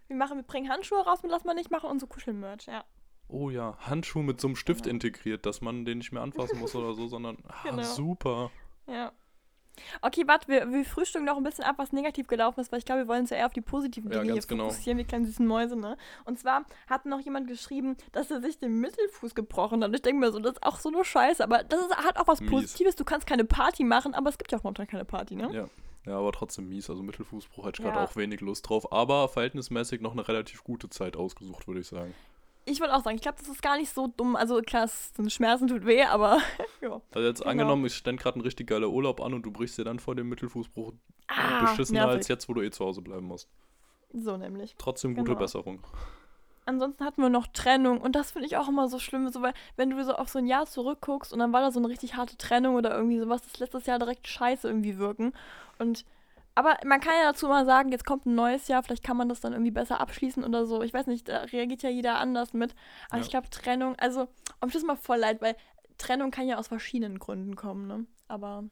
[0.07, 2.83] Wir machen, wir bringen Handschuhe raus mit Lass mal nicht machen und so Kuschelmerch, ja.
[3.29, 6.75] Oh ja, Handschuh mit so einem Stift integriert, dass man den nicht mehr anfassen muss
[6.75, 7.83] oder so, sondern ah, Genau.
[7.83, 8.51] super.
[8.87, 9.11] Ja.
[10.03, 12.85] Okay, warte, wir, wir frühstücken noch ein bisschen ab, was negativ gelaufen ist, weil ich
[12.85, 14.69] glaube, wir wollen uns ja eher auf die positiven Ja, Dinge ganz hier genau.
[14.69, 15.97] fokussieren, wie kleine süßen Mäuse, ne?
[16.25, 19.87] Und zwar hat noch jemand geschrieben, dass er sich den Mittelfuß gebrochen hat.
[19.89, 22.17] Und ich denke mir so, das ist auch so eine Scheiße, aber das ist, hat
[22.19, 22.51] auch was Mies.
[22.51, 22.95] Positives.
[22.95, 25.49] Du kannst keine Party machen, aber es gibt ja auch momentan keine Party, ne?
[25.51, 25.65] Ja.
[26.05, 26.89] Ja, aber trotzdem mies.
[26.89, 27.91] Also Mittelfußbruch hatte ich Ja.
[27.93, 28.91] gerade auch wenig Lust drauf.
[28.91, 32.13] Aber verhältnismäßig noch eine relativ gute Zeit ausgesucht, würde ich sagen.
[32.65, 34.35] Ich wollte auch sagen, ich glaube, das ist gar nicht so dumm.
[34.37, 36.39] Also klar, es sind Schmerzen tut weh, aber
[36.81, 37.01] ja.
[37.11, 37.51] Also jetzt Genau.
[37.51, 40.15] angenommen, ich stände gerade ein richtig geiler Urlaub an und du brichst dir dann vor
[40.15, 40.93] dem Mittelfußbruch
[41.27, 42.17] Ah, beschissener nervig.
[42.17, 43.49] als jetzt, wo du eh zu Hause bleiben musst.
[44.13, 44.75] So nämlich.
[44.77, 45.39] Trotzdem gute Genau.
[45.39, 45.79] Besserung.
[46.65, 49.53] Ansonsten hatten wir noch Trennung und das finde ich auch immer so schlimm, so, weil
[49.75, 52.15] wenn du so auf so ein Jahr zurückguckst und dann war da so eine richtig
[52.15, 55.33] harte Trennung oder irgendwie sowas, das letztes Jahr direkt scheiße irgendwie wirken.
[55.77, 56.05] Und
[56.55, 59.27] aber man kann ja dazu mal sagen, jetzt kommt ein neues Jahr, vielleicht kann man
[59.27, 60.83] das dann irgendwie besser abschließen oder so.
[60.83, 62.75] Ich weiß nicht, da reagiert ja jeder anders mit.
[63.09, 63.23] Aber Ja.
[63.23, 64.27] ich glaube, Trennung, also,
[64.59, 65.55] am Schluss mal voll leid, weil
[65.97, 68.05] Trennung kann ja aus verschiedenen Gründen kommen, ne?
[68.27, 68.65] Aber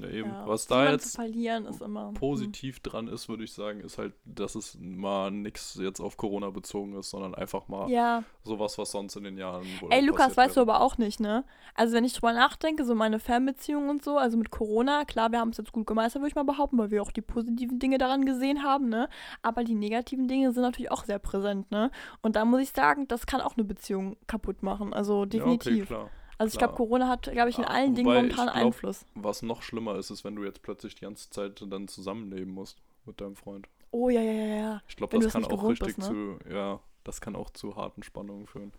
[0.00, 0.30] Ja, eben.
[0.30, 2.14] ja, Was da jetzt hm.
[2.14, 6.50] positiv dran ist, würde ich sagen, ist halt, dass es mal nichts jetzt auf Corona
[6.50, 8.24] bezogen ist, sondern einfach mal Ja.
[8.42, 10.72] sowas, was sonst in den Jahren wohl Ey, Lukas, weißt du wäre.
[10.76, 11.44] aber auch nicht, ne?
[11.74, 15.40] Also, wenn ich drüber nachdenke, so meine Fernbeziehungen und so, also mit Corona, klar, wir
[15.40, 17.98] haben es jetzt gut gemeistert, würde ich mal behaupten, weil wir auch die positiven Dinge
[17.98, 19.08] daran gesehen haben, ne?
[19.42, 21.90] Aber die negativen Dinge sind natürlich auch sehr präsent, ne?
[22.22, 24.92] Und da muss ich sagen, das kann auch eine Beziehung kaputt machen.
[24.94, 25.86] Also, Ja, okay, definitiv.
[25.88, 26.10] klar.
[26.42, 29.04] Also, ich glaube, Corona hat, glaube ich, in Ja, allen Dingen momentan glaub- Einfluss.
[29.14, 32.78] Was noch schlimmer ist, ist, wenn du jetzt plötzlich die ganze Zeit dann zusammenleben musst
[33.04, 33.68] mit deinem Freund.
[33.90, 34.82] Oh, ja, ja, ja, ja.
[34.88, 38.46] Ich glaube, das kann auch richtig bist, zu, ja, das kann auch zu harten Spannungen
[38.46, 38.72] führen.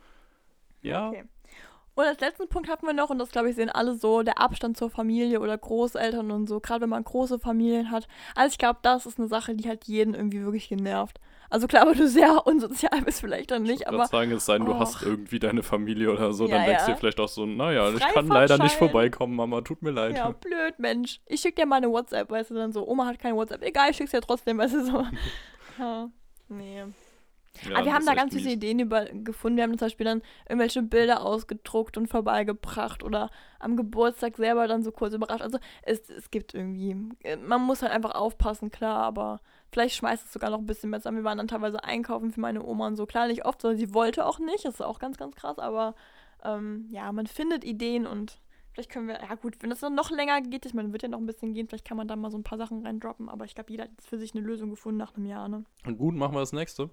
[0.82, 1.24] Ja, Okay.
[1.96, 4.40] Und als letzten Punkt hatten wir noch, und das glaube ich sehen alle so, der
[4.40, 8.08] Abstand zur Familie oder Großeltern und so, gerade wenn man große Familien hat.
[8.36, 11.20] Also ich glaube, das ist eine Sache, die hat jeden irgendwie wirklich genervt.
[11.52, 14.44] Also klar, wenn du sehr unsozial bist, vielleicht dann nicht, ich aber würde sagen, es
[14.46, 14.80] sei denn, du Oh.
[14.80, 16.96] hast irgendwie deine Familie oder so, Ja, dann denkst du ja.
[16.96, 18.80] dir vielleicht auch so, naja, ich Frei kann von leider nicht Schein.
[18.80, 20.18] vorbeikommen, Mama, tut mir leid.
[20.18, 21.22] ja, blöd, Mensch.
[21.28, 23.62] Ich schicke dir mal eine WhatsApp, weißt du, dann so, Oma hat keine WhatsApp.
[23.62, 25.06] Egal, ich schick's ja trotzdem, weißt du, so.
[25.80, 26.10] ja,
[26.50, 26.86] nee.
[27.62, 28.56] Ja, Aber wir das haben da ganz süße mies.
[28.56, 29.58] Ideen über gefunden.
[29.58, 33.30] Wir haben zum Beispiel dann irgendwelche Bilder ausgedruckt und vorbeigebracht oder
[33.60, 35.44] am Geburtstag selber dann so kurz überrascht.
[35.44, 39.40] Also es, es gibt irgendwie, äh, man muss halt einfach aufpassen, klar, aber
[39.72, 41.18] vielleicht schmeißt es sogar noch ein bisschen mehr zusammen.
[41.20, 43.06] Wir waren dann teilweise einkaufen für meine Oma und so.
[43.06, 44.66] Klar, nicht oft, sondern sie wollte auch nicht.
[44.66, 45.96] Das ist auch ganz, ganz krass, aber
[46.44, 48.42] ähm, ja, man findet Ideen und
[48.74, 51.08] vielleicht können wir, ja gut, wenn es dann noch länger geht, ich meine, wird ja
[51.10, 53.46] noch ein bisschen gehen, vielleicht kann man da mal so ein paar Sachen reindroppen, aber
[53.46, 55.64] ich glaube, jeder hat jetzt für sich eine Lösung gefunden nach einem Jahr, ne?
[55.86, 56.90] Und gut, machen wir das nächste.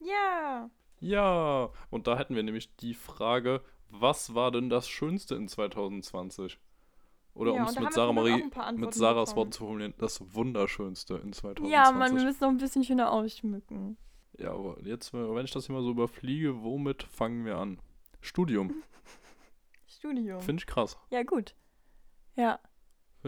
[0.00, 0.70] Ja.
[1.00, 6.58] Ja, und da hätten wir nämlich die Frage, was war denn das Schönste in 2020?
[7.34, 9.36] Oder Ja, um es mit Sarah Marie, mit Sarahs bekommen.
[9.36, 11.70] Worten zu formulieren, das Wunderschönste in 2020.
[11.70, 13.98] Ja, man, wir müssen noch ein bisschen schöner ausschmücken.
[14.38, 17.78] Ja, aber jetzt, äh, wenn ich das hier mal so überfliege, womit fangen wir an?
[18.20, 18.74] Studium.
[19.86, 20.40] Studium.
[20.40, 20.98] Finde ich krass.
[21.10, 21.54] ja, gut.
[22.36, 22.58] Ja.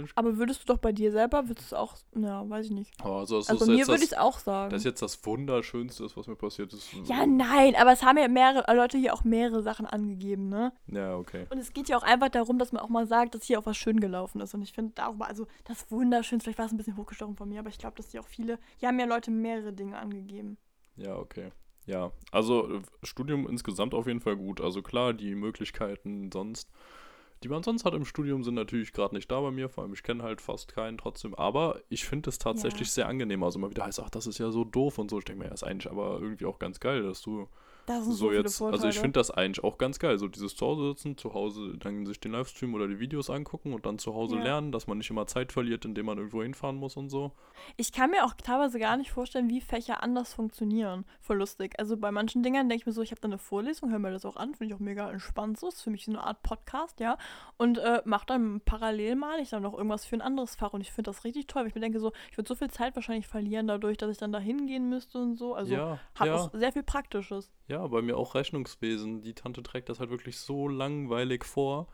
[0.04, 2.72] Ich- Aber würdest du doch bei dir selber, würdest du es auch, ja, weiß ich
[2.72, 2.92] nicht.
[3.02, 4.70] Aber also, Also ist bei mir würde ich es auch sagen.
[4.70, 6.88] das jetzt das Wunderschönste ist, was mir passiert ist.
[7.04, 10.72] ja, nein, aber es haben ja mehrere Leute hier auch mehrere Sachen angegeben, ne?
[10.86, 11.46] Ja, okay.
[11.50, 13.66] Und es geht ja auch einfach darum, dass man auch mal sagt, dass hier auch
[13.66, 14.54] was schön gelaufen ist.
[14.54, 17.60] Und ich finde darüber, also das Wunderschönste, vielleicht war es ein bisschen hochgestochen von mir,
[17.60, 20.56] aber ich glaube, dass hier auch viele, hier haben ja Leute mehrere Dinge angegeben.
[20.96, 21.50] Ja, okay.
[21.86, 24.60] Ja, also äh, Studium insgesamt auf jeden Fall gut.
[24.60, 26.68] Also klar, die Möglichkeiten sonst,
[27.42, 29.68] die man sonst hat im Studium, sind natürlich gerade nicht da bei mir.
[29.68, 31.34] Vor allem, ich kenne halt fast keinen trotzdem.
[31.34, 32.92] Aber ich finde es tatsächlich Ja.
[32.94, 33.42] sehr angenehm.
[33.42, 35.18] Also immer wieder heißt, ach, das ist ja so doof und so.
[35.18, 37.48] Ich denke mir, ja, ist eigentlich aber irgendwie auch ganz geil, dass du
[37.88, 38.76] Das sind so, so jetzt, Vorteile.
[38.76, 42.04] also ich finde das eigentlich auch ganz geil, so dieses Zuhause sitzen, zu Hause dann
[42.04, 44.42] sich den Livestream oder die Videos angucken und dann zu Hause Ja.
[44.42, 47.32] lernen, dass man nicht immer Zeit verliert, indem man irgendwo hinfahren muss und so.
[47.76, 51.06] Ich kann mir auch teilweise gar nicht vorstellen, wie Fächer anders funktionieren.
[51.20, 51.74] Voll lustig.
[51.78, 54.10] Also bei manchen Dingern denke ich mir so, ich habe da eine Vorlesung, höre mir
[54.12, 55.68] das auch an, finde ich auch mega entspannt so.
[55.68, 57.16] Ist für mich so eine Art Podcast, ja.
[57.56, 60.74] Und äh, mache dann parallel mal ich dann noch irgendwas für ein anderes Fach.
[60.74, 62.70] Und ich finde das richtig toll, weil ich mir denke so, ich würde so viel
[62.70, 65.54] Zeit wahrscheinlich verlieren dadurch, dass ich dann da hingehen müsste und so.
[65.54, 66.34] Also ja, hat ja.
[66.34, 67.50] auch sehr viel Praktisches.
[67.68, 69.22] Ja, bei mir auch Rechnungswesen.
[69.22, 71.86] Die Tante trägt das halt wirklich so langweilig vor.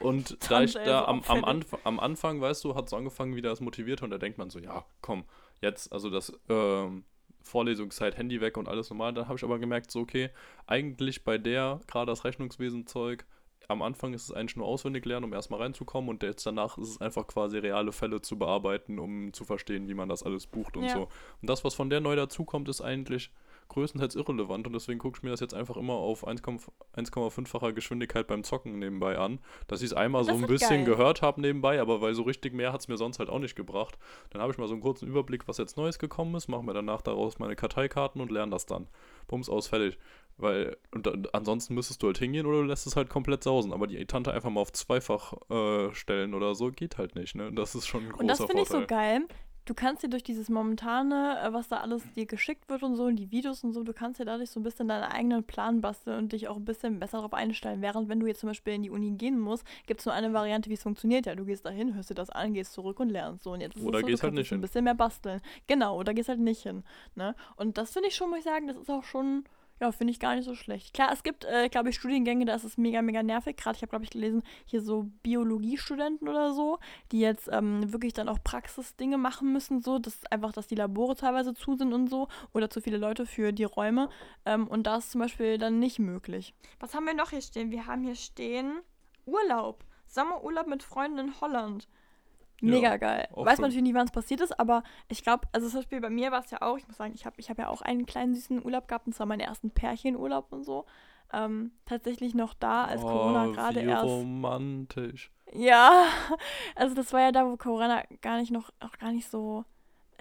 [0.00, 1.44] Und da ich da am, am.
[1.44, 4.50] Anf am Anfang, weißt du, hat es angefangen, wie das motiviert und da denkt man
[4.50, 5.24] so, ja, komm,
[5.60, 7.04] jetzt, also das ähm,
[7.42, 9.14] Vorlesungszeit, Handy weg und alles normal.
[9.14, 10.30] Dann habe ich aber gemerkt, so, okay,
[10.66, 13.24] eigentlich bei der, gerade das Rechnungswesen-Zeug,
[13.68, 16.88] am Anfang ist es eigentlich nur auswendig lernen, um erstmal reinzukommen und jetzt danach ist
[16.88, 20.76] es einfach quasi reale Fälle zu bearbeiten, um zu verstehen, wie man das alles bucht
[20.76, 20.90] und Ja.
[20.90, 21.02] so.
[21.40, 23.30] Und das, was von der neu dazukommt, ist eigentlich
[23.70, 28.26] größtenteils irrelevant und deswegen gucke ich mir das jetzt einfach immer auf 1,5 1,5-facher Geschwindigkeit
[28.26, 30.96] beim Zocken nebenbei an, dass ich es einmal so Das ein ist bisschen geil.
[30.96, 33.56] gehört habe nebenbei, aber weil so richtig mehr hat es mir sonst halt auch nicht
[33.56, 33.96] gebracht.
[34.30, 36.74] Dann habe ich mal so einen kurzen Überblick, was jetzt Neues gekommen ist, mache mir
[36.74, 38.88] danach daraus meine Karteikarten und lerne das dann.
[39.28, 39.98] Bums aus, fertig.
[40.36, 43.72] Weil, und ansonsten müsstest du halt hingehen oder du lässt es halt komplett sausen.
[43.72, 47.52] Aber die Tante einfach mal auf zweifach äh, stellen oder so, geht halt nicht, ne?
[47.52, 49.18] Das ist schon ein großer Und das finde ich so Vorteil.
[49.20, 49.28] geil.
[49.70, 53.04] Du kannst dir durch dieses momentane, äh, was da alles dir geschickt wird und so,
[53.04, 55.80] und die Videos und so, du kannst dir dadurch so ein bisschen deinen eigenen Plan
[55.80, 57.80] basteln und dich auch ein bisschen besser darauf einstellen.
[57.80, 60.32] Während wenn du jetzt zum Beispiel in die Uni gehen musst, gibt es nur eine
[60.32, 61.26] Variante, wie es funktioniert.
[61.26, 63.52] Ja, du gehst dahin, hörst dir das an, gehst zurück und lernst so.
[63.52, 64.62] Und jetzt Oder so, gehst du halt nicht so ein hin.
[64.62, 65.40] bisschen mehr basteln.
[65.68, 66.82] Genau, oder gehst halt nicht hin.
[67.14, 67.36] Ne?
[67.54, 69.44] Und das finde ich schon, muss ich sagen, das ist auch schon
[69.80, 70.92] ja, finde ich gar nicht so schlecht.
[70.92, 73.56] Klar, es gibt, äh, glaube ich, Studiengänge, da ist es mega, mega nervig.
[73.56, 76.78] Gerade, ich habe, glaube ich, gelesen, hier so Biologiestudenten oder so,
[77.12, 81.16] die jetzt ähm, wirklich dann auch Praxisdinge machen müssen, so, dass einfach, dass die Labore
[81.16, 84.10] teilweise zu sind und so, oder zu viele Leute für die Räume.
[84.44, 86.54] Ähm, und da ist zum Beispiel dann nicht möglich.
[86.78, 87.70] Was haben wir noch hier stehen?
[87.70, 88.80] Wir haben hier stehen
[89.24, 89.84] Urlaub.
[90.06, 91.88] Sommerurlaub mit Freunden in Holland.
[92.62, 93.28] Mega Ja, geil.
[93.32, 96.10] Weiß man natürlich nie, wann es passiert ist, aber ich glaube, also zum Beispiel bei
[96.10, 98.06] mir war es ja auch, ich muss sagen, ich habe ich hab ja auch einen
[98.06, 100.84] kleinen süßen Urlaub gehabt, und zwar meinen ersten Pärchenurlaub und so.
[101.32, 104.04] Ähm, tatsächlich noch da, als Corona oh, gerade wie erst.
[104.04, 105.30] romantisch.
[105.52, 106.06] Ja,
[106.74, 109.64] also das war ja da, wo Corona gar nicht noch, auch gar nicht so.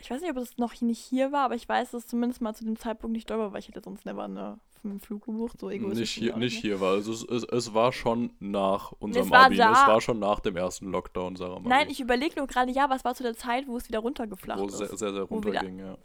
[0.02, 2.42] Ich weiß nicht, ob es noch nicht hier war, aber ich weiß, dass es zumindest
[2.42, 5.26] mal zu dem Zeitpunkt nicht doll war, weil ich hätte sonst never eine, einen Flug
[5.26, 6.18] gebucht, so egoistisch.
[6.18, 6.94] Nicht hier, nicht hier war.
[6.94, 9.58] Also es, es, es war schon nach unserem war Abi.
[9.58, 9.72] da.
[9.74, 11.60] Es war schon nach dem ersten Lockdown, Sarah.
[11.64, 14.60] Nein, ich überlege nur gerade, ja, was war zu der Zeit, wo es wieder runtergeflacht
[14.60, 14.78] Wo ist.
[14.78, 15.98] sehr, sehr, sehr Wo wir da- runterging, ja.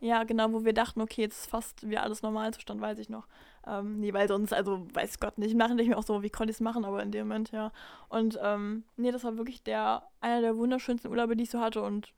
[0.00, 3.28] Ja, genau, wo wir dachten, okay, jetzt ist fast wieder alles Normalzustand, weiß ich noch.
[3.64, 5.52] Ähm, nee, weil sonst, also weiß Gott nicht.
[5.56, 7.70] Denke ich mir auch so, wie konnte ich es machen, aber in dem Moment, ja.
[8.08, 11.82] Und ähm, nee, das war wirklich der, einer der wunderschönsten Urlaube, die ich so hatte
[11.82, 12.12] und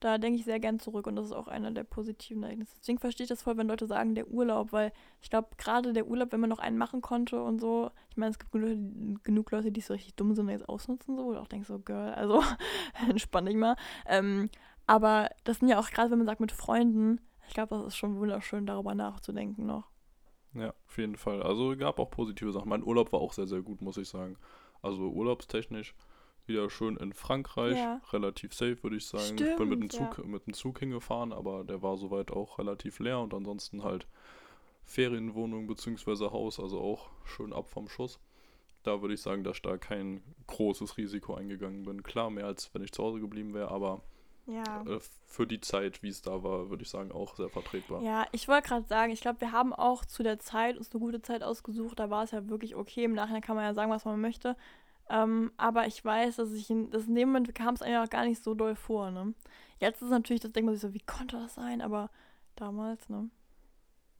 [0.00, 2.74] da denke ich sehr gern zurück und das ist auch einer der positiven Ereignisse.
[2.78, 4.92] Deswegen verstehe ich das voll, wenn Leute sagen, der Urlaub, weil
[5.22, 8.30] ich glaube, gerade der Urlaub, wenn man noch einen machen konnte und so, ich meine,
[8.30, 11.48] es gibt genug, Leute, die so richtig dumm sind und jetzt ausnutzen, so, oder auch
[11.48, 12.42] denkst so, Girl, also
[13.08, 13.76] entspann dich mal.
[14.06, 14.50] Ähm,
[14.86, 17.96] aber das sind ja auch, gerade wenn man sagt mit Freunden, ich glaube, das ist
[17.96, 19.90] schon wunderschön, darüber nachzudenken noch.
[20.54, 21.42] Ja, auf jeden Fall.
[21.42, 22.68] Also gab auch positive Sachen.
[22.68, 24.36] Mein Urlaub war auch sehr, sehr gut, muss ich sagen.
[24.82, 25.94] Also urlaubstechnisch
[26.48, 28.00] wieder schön in Frankreich, Ja.
[28.12, 29.36] relativ safe, würde ich sagen.
[29.38, 32.58] ich bin mit dem, Stimmt, Zug, mit dem Zug hingefahren, aber der war soweit auch
[32.58, 34.06] relativ leer und ansonsten halt
[34.84, 36.30] Ferienwohnung bzw.
[36.30, 38.20] Haus, also auch schön ab vom Schuss.
[38.82, 42.02] Da würde ich sagen, dass ich da kein großes Risiko eingegangen bin.
[42.04, 44.00] Klar, mehr als wenn ich zu Hause geblieben wäre, aber
[44.46, 44.84] Ja.
[44.86, 48.00] äh, für die Zeit, wie es da war, würde ich sagen, auch sehr vertretbar.
[48.00, 51.00] Ja, ich wollte gerade sagen, ich glaube, wir haben auch zu der Zeit uns eine
[51.00, 51.98] gute Zeit ausgesucht.
[51.98, 53.02] Da war es ja wirklich okay.
[53.04, 54.56] Im Nachhinein kann man ja sagen, was man möchte.
[55.08, 58.10] Ähm, aber ich weiß, dass ich in, dass in dem Moment kam es eigentlich auch
[58.10, 59.34] gar nicht so doll vor, ne?
[59.78, 61.80] Jetzt ist natürlich, das denkt man sich so, wie konnte das sein?
[61.80, 62.10] Aber
[62.56, 63.30] damals, ne?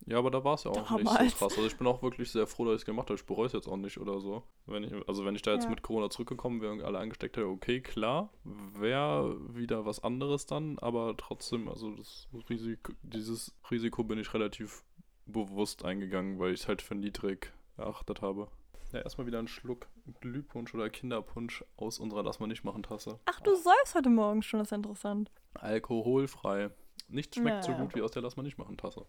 [0.08, 1.32] Ja, aber da war es ja auch nicht Damals.
[1.32, 1.56] so krass.
[1.56, 3.18] Also ich bin auch wirklich sehr froh, dass ich es gemacht habe.
[3.18, 4.44] Ich bereue es jetzt auch nicht oder so.
[4.66, 5.70] Wenn ich, also wenn ich da jetzt Ja.
[5.70, 10.78] mit Corona zurückgekommen wäre und alle angesteckt hätte, okay, klar, wäre wieder was anderes dann,
[10.78, 14.84] aber trotzdem, also das Risiko, dieses Risiko bin ich relativ
[15.24, 18.48] bewusst eingegangen, weil ich es halt für niedrig erachtet habe.
[18.92, 19.88] Ja, erstmal wieder einen Schluck
[20.20, 23.18] Glühpunsch oder Kinderpunsch aus unserer Lass mal nicht machen Tasse.
[23.26, 25.30] Ach, du säufst heute Morgen schon, das ist interessant.
[25.54, 26.70] Alkoholfrei.
[27.08, 27.82] Nichts schmeckt so Naja.
[27.84, 29.04] gut wie aus der Lass mal nicht machen Tasse.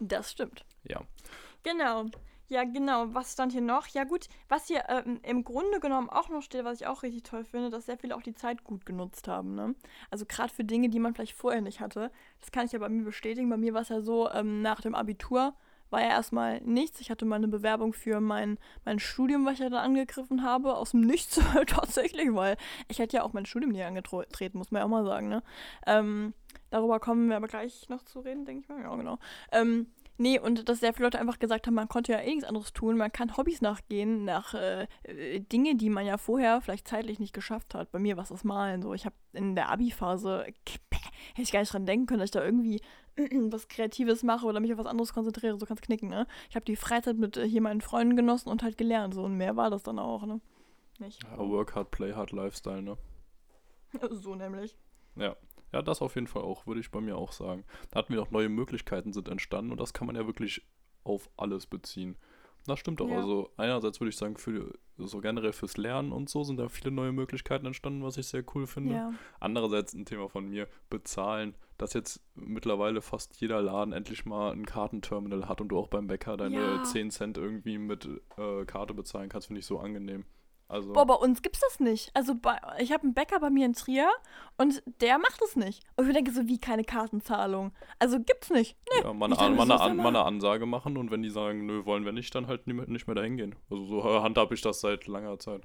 [0.00, 0.64] Das stimmt.
[0.84, 1.00] Ja.
[1.62, 2.06] Genau.
[2.48, 3.14] Ja, genau.
[3.14, 3.86] Was stand hier noch?
[3.88, 7.22] Ja, gut, was hier ähm, im Grunde genommen auch noch steht, was ich auch richtig
[7.22, 9.54] toll finde, dass sehr viele auch die Zeit gut genutzt haben.
[9.54, 9.76] Ne?
[10.10, 12.10] Also gerade für Dinge, die man vielleicht vorher nicht hatte.
[12.40, 13.48] Das kann ich ja bei mir bestätigen.
[13.48, 15.54] Bei mir war es ja so, ähm, nach dem Abitur
[15.90, 17.00] war ja erstmal nichts.
[17.00, 20.76] Ich hatte mal eine Bewerbung für mein, mein Studium, was ich ja dann angegriffen habe,
[20.76, 22.56] aus dem Nichts tatsächlich, weil
[22.88, 25.28] ich hätte ja auch mein Studium nie angetreten, muss man ja auch mal sagen.
[25.28, 25.42] Ne?
[25.86, 26.34] Ähm,
[26.70, 28.82] darüber kommen wir aber gleich noch zu reden, denke ich mal.
[28.82, 29.18] Ja, genau.
[29.52, 29.86] Ähm,
[30.20, 32.74] Nee, und dass sehr viele Leute einfach gesagt haben, man konnte ja eh nichts anderes
[32.74, 32.98] tun.
[32.98, 34.86] Man kann Hobbys nachgehen, nach äh,
[35.50, 37.90] Dinge, die man ja vorher vielleicht zeitlich nicht geschafft hat.
[37.90, 38.92] Bei mir war es das Malen so.
[38.92, 42.44] Ich habe in der Abi-Phase, hätte ich gar nicht dran denken können, dass ich da
[42.44, 42.82] irgendwie
[43.50, 45.58] was Kreatives mache oder mich auf was anderes konzentriere.
[45.58, 46.26] So kann's knicken, ne?
[46.50, 49.14] Ich habe die Freizeit mit äh, hier meinen Freunden genossen und halt gelernt.
[49.14, 50.42] So und mehr war das dann auch, ne?
[50.98, 51.22] Nicht.
[51.24, 52.98] ja work hard, play hard, Lifestyle, ne?
[54.10, 54.76] So nämlich.
[55.16, 55.34] Ja.
[55.72, 57.64] Ja, das auf jeden Fall auch, würde ich bei mir auch sagen.
[57.90, 60.66] Da hatten wir noch neue Möglichkeiten sind entstanden und das kann man ja wirklich
[61.04, 62.16] auf alles beziehen.
[62.66, 63.08] Das stimmt auch.
[63.08, 63.16] Ja.
[63.16, 66.90] Also einerseits würde ich sagen, für so generell fürs Lernen und so sind da viele
[66.90, 68.94] neue Möglichkeiten entstanden, was ich sehr cool finde.
[68.94, 69.12] Ja.
[69.38, 74.66] Andererseits ein Thema von mir, bezahlen, dass jetzt mittlerweile fast jeder Laden endlich mal ein
[74.66, 76.82] Kartenterminal hat und du auch beim Bäcker deine Ja.
[76.82, 78.06] 10 Cent irgendwie mit
[78.36, 80.24] äh, Karte bezahlen kannst, finde ich so angenehm.
[80.70, 82.10] Also, Boah, bei uns gibt's das nicht.
[82.14, 84.08] Also bei, ich habe einen Bäcker bei mir in Trier
[84.56, 85.82] und der macht es nicht.
[85.96, 87.72] Und ich denke so, wie keine Kartenzahlung.
[87.98, 88.76] Also gibt's nicht.
[88.94, 89.02] Nee.
[89.02, 90.22] ja, mal, eine, dachte, mal, An- mal eine?
[90.24, 93.36] Ansage machen und wenn die sagen, nö, wollen wir nicht, dann halt nicht mehr dahin
[93.36, 93.56] gehen.
[93.68, 95.62] Also so handhabe ich das seit langer Zeit.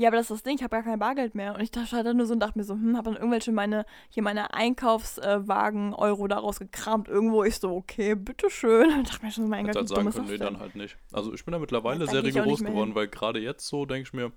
[0.00, 1.54] Ja, aber das ist das Ding, ich habe gar kein Bargeld mehr.
[1.54, 3.52] Und ich dachte halt dann nur so und dachte mir so, hm, habe dann irgendwelche
[3.52, 7.06] meine, hier meine Einkaufswagen-Euro daraus gekramt.
[7.08, 8.90] Irgendwo ich so, okay, bitteschön.
[8.94, 10.96] Und dachte mir schon, mein Gott, halt sagen können, nee, dann halt nicht.
[11.12, 14.32] Also ich bin da mittlerweile sehr rigoros geworden, weil gerade jetzt so denke ich mir,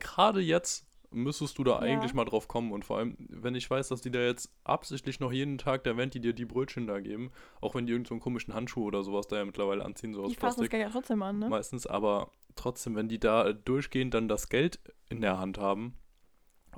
[0.00, 1.78] gerade jetzt müsstest du da Ja.
[1.78, 5.20] eigentlich mal drauf kommen und vor allem, wenn ich weiß, dass die da jetzt absichtlich
[5.20, 7.30] noch jeden Tag, während die dir die Brötchen da geben,
[7.60, 10.22] auch wenn die irgend so einen komischen Handschuh oder sowas da ja mittlerweile anziehen, so
[10.22, 11.48] aus Die fassen das Plastik, Geld ja trotzdem an, ne?
[11.48, 15.94] meistens, aber trotzdem, wenn die da durchgehend dann das Geld in der Hand haben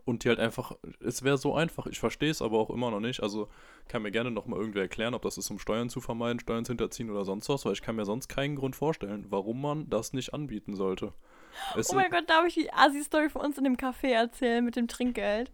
[0.05, 3.01] und die halt einfach, es wäre so einfach, ich verstehe es aber auch immer noch
[3.01, 3.49] nicht, also
[3.89, 6.71] kann mir gerne nochmal irgendwer erklären, ob das ist, um Steuern zu vermeiden, Steuern zu
[6.71, 10.13] hinterziehen oder sonst was, weil ich kann mir sonst keinen Grund vorstellen, warum man das
[10.13, 11.13] nicht anbieten sollte.
[11.77, 14.75] Es Oh mein Gott, darf ich die Asi-Story von uns in dem Café erzählen mit
[14.75, 15.53] dem Trinkgeld?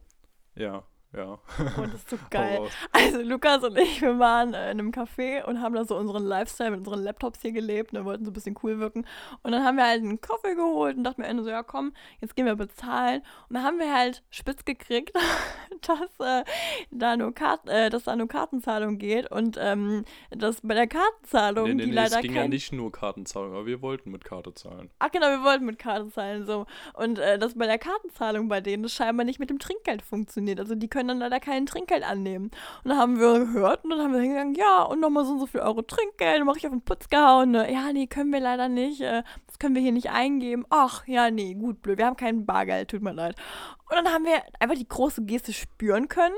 [0.55, 1.39] Ja, ja.
[1.59, 2.61] Oh, das ist so geil.
[2.93, 6.25] Also Lukas und ich, wir waren äh, in einem Café und haben da so unseren
[6.25, 9.05] Lifestyle mit unseren Laptops hier gelebt und wollten so ein bisschen cool wirken.
[9.43, 11.93] Und dann haben wir halt einen Kaffee geholt und dachten mir Ende so, ja komm,
[12.21, 13.23] jetzt gehen wir bezahlen.
[13.49, 15.13] Und dann haben wir halt spitz gekriegt,
[15.83, 16.45] dass, äh,
[16.91, 21.69] da nur Kart äh, dass da nur Kartenzahlung geht und ähm, dass bei der Kartenzahlung,
[21.69, 22.43] Nee, nee, die nee, leider es ging kein...
[22.43, 24.91] ja nicht nur Kartenzahlung, aber wir wollten mit Karte zahlen.
[24.99, 26.67] Ach genau, wir wollten mit Karte zahlen, so.
[26.95, 30.61] Und äh, dass bei der Kartenzahlung bei denen das scheinbar nicht mit dem Trinkgeld funktioniert.
[30.61, 32.51] Also die können dann leider kein Trinkgeld annehmen.
[32.85, 35.41] Und dann haben wir gehört und dann haben wir hingegangen, ja, und nochmal so und
[35.41, 36.41] so viel Euro Trinkgeld.
[36.41, 37.51] Und mach ich auf den Putz gehauen.
[37.53, 37.73] Ne?
[37.73, 39.01] Ja, nee, können wir leider nicht.
[39.01, 40.65] Äh, das können wir hier nicht eingeben.
[40.71, 41.99] Ach, ja, nee, gut, blöd.
[41.99, 43.37] Wir haben kein Bargeld, tut mir leid.
[43.89, 46.35] Und dann haben wir einfach die große Geste spüren können.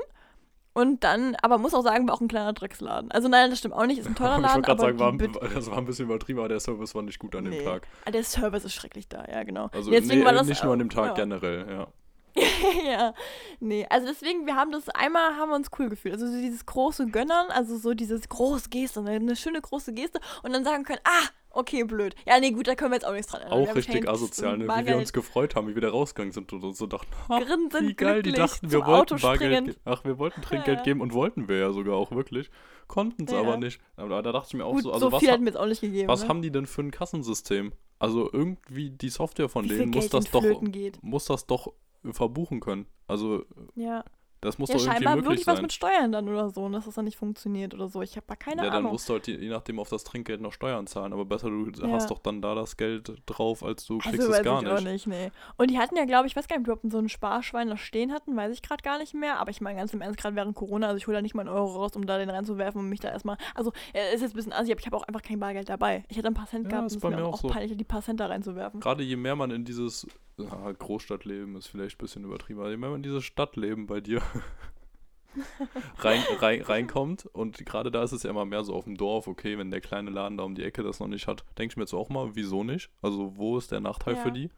[0.75, 3.11] Und dann, aber muss auch sagen, war auch ein kleiner Drecksladen.
[3.11, 4.55] Also nein, das stimmt auch nicht, ist ein teurer ich Laden.
[4.55, 7.19] wollte gerade aber sagen, war, das war ein bisschen übertrieben, aber der Service war nicht
[7.19, 7.63] gut an dem Nee.
[7.63, 7.87] Tag.
[8.05, 9.69] Ah, Der Service ist schrecklich da, ja, genau.
[9.71, 11.13] Also nee, war das, nicht nur an dem äh, Tag ja.
[11.13, 11.87] generell, ja.
[12.85, 13.13] ja,
[13.59, 16.13] nee, also deswegen, wir haben das einmal, haben wir uns cool gefühlt.
[16.15, 20.19] Also so dieses große Gönnern, also so dieses große Geste, eine, eine schöne große Geste
[20.41, 22.15] und dann sagen können, ah, okay, blöd.
[22.25, 23.59] Ja, nee, gut, da können wir jetzt auch nichts dran ändern.
[23.59, 24.67] Auch haben richtig asozial, ne?
[24.67, 27.39] wie wir uns gefreut haben, wie wir da rausgegangen sind und uns so dachten, ha,
[27.81, 30.83] wie geil, die dachten, wir wollten Bargeld Ach, wir wollten Trinkgeld Ja.
[30.83, 32.49] geben und wollten wir ja sogar auch wirklich.
[32.87, 33.39] Konnten es Ja.
[33.39, 33.79] aber nicht.
[33.95, 35.47] Aber da dachte ich mir auch Gut, so, so, also was, viel ha hat mir
[35.47, 36.07] jetzt auch nicht gegeben.
[36.07, 36.29] was ne?
[36.29, 37.73] haben die denn für ein Kassensystem?
[37.99, 41.01] Also irgendwie die Software von Wie denen muss das doch geht.
[41.01, 41.71] muss das doch
[42.11, 42.85] verbuchen können.
[43.07, 43.45] Also
[43.75, 44.03] Ja,
[44.41, 46.73] das muss ja doch irgendwie scheinbar möglich wirklich was mit Steuern dann oder so, und
[46.73, 48.01] dass das dann nicht funktioniert oder so.
[48.01, 48.91] Ich habe da keine ja, dann Ahnung.
[48.91, 51.89] musst du halt je nachdem auf das Trinkgeld noch Steuern zahlen, aber besser du Ja.
[51.91, 54.67] hast doch dann da das Geld drauf, als du kriegst Also es weiß gar ich
[54.67, 54.83] auch nicht.
[54.85, 55.31] nicht, nee.
[55.55, 57.77] Und die hatten ja, glaube ich, weiß gar nicht, ob die so ein Sparschwein da
[57.77, 59.39] stehen hatten, weiß ich gerade gar nicht mehr.
[59.39, 61.47] Aber ich meine, ganz im Ernst, gerade während Corona, also ich hole da nicht mal
[61.47, 63.37] einen Euro raus, um da den reinzuwerfen und mich da erstmal.
[63.55, 66.03] Also, äh, ist jetzt ein bisschen assi, aber ich habe auch einfach kein Bargeld dabei.
[66.09, 67.47] Ich hätte ein paar Cent Ja, gehabt ist und es bei mir auch, auch so.
[67.47, 68.81] peinlich, die paar Cent da reinzuwerfen.
[68.81, 70.05] Gerade je mehr man in dieses
[70.37, 74.21] ja, Großstadtleben ist vielleicht ein bisschen übertrieben, aber mehr man in dieses Stadtleben bei dir
[75.99, 77.25] rein, rein, reinkommt.
[77.27, 79.81] Und gerade da ist es ja immer mehr so auf dem Dorf, okay, wenn der
[79.81, 82.09] kleine Laden da um die Ecke das noch nicht hat, denke ich mir jetzt auch
[82.09, 82.89] mal, wieso nicht?
[83.01, 84.21] Also wo ist der Nachteil Ja.
[84.21, 84.49] für die?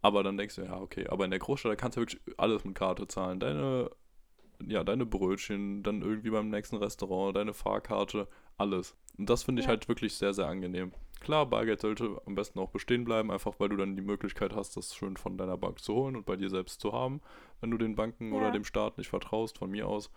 [0.00, 2.64] Aber dann denkst du, ja, okay, aber in der Großstadt, da kannst du wirklich alles
[2.64, 3.40] mit Karte zahlen.
[3.40, 3.90] Deine,
[4.64, 8.96] ja, deine Brötchen, dann irgendwie beim nächsten Restaurant, deine Fahrkarte, alles.
[9.16, 9.70] Und das finde ich Ja.
[9.70, 10.92] halt wirklich sehr, sehr angenehm.
[11.20, 14.76] Klar, Bargeld sollte am besten auch bestehen bleiben, einfach weil du dann die Möglichkeit hast,
[14.76, 17.20] das schön von deiner Bank zu holen und bei dir selbst zu haben,
[17.60, 18.50] wenn du den Banken oder Ja.
[18.52, 20.10] dem Staat nicht vertraust, von mir aus.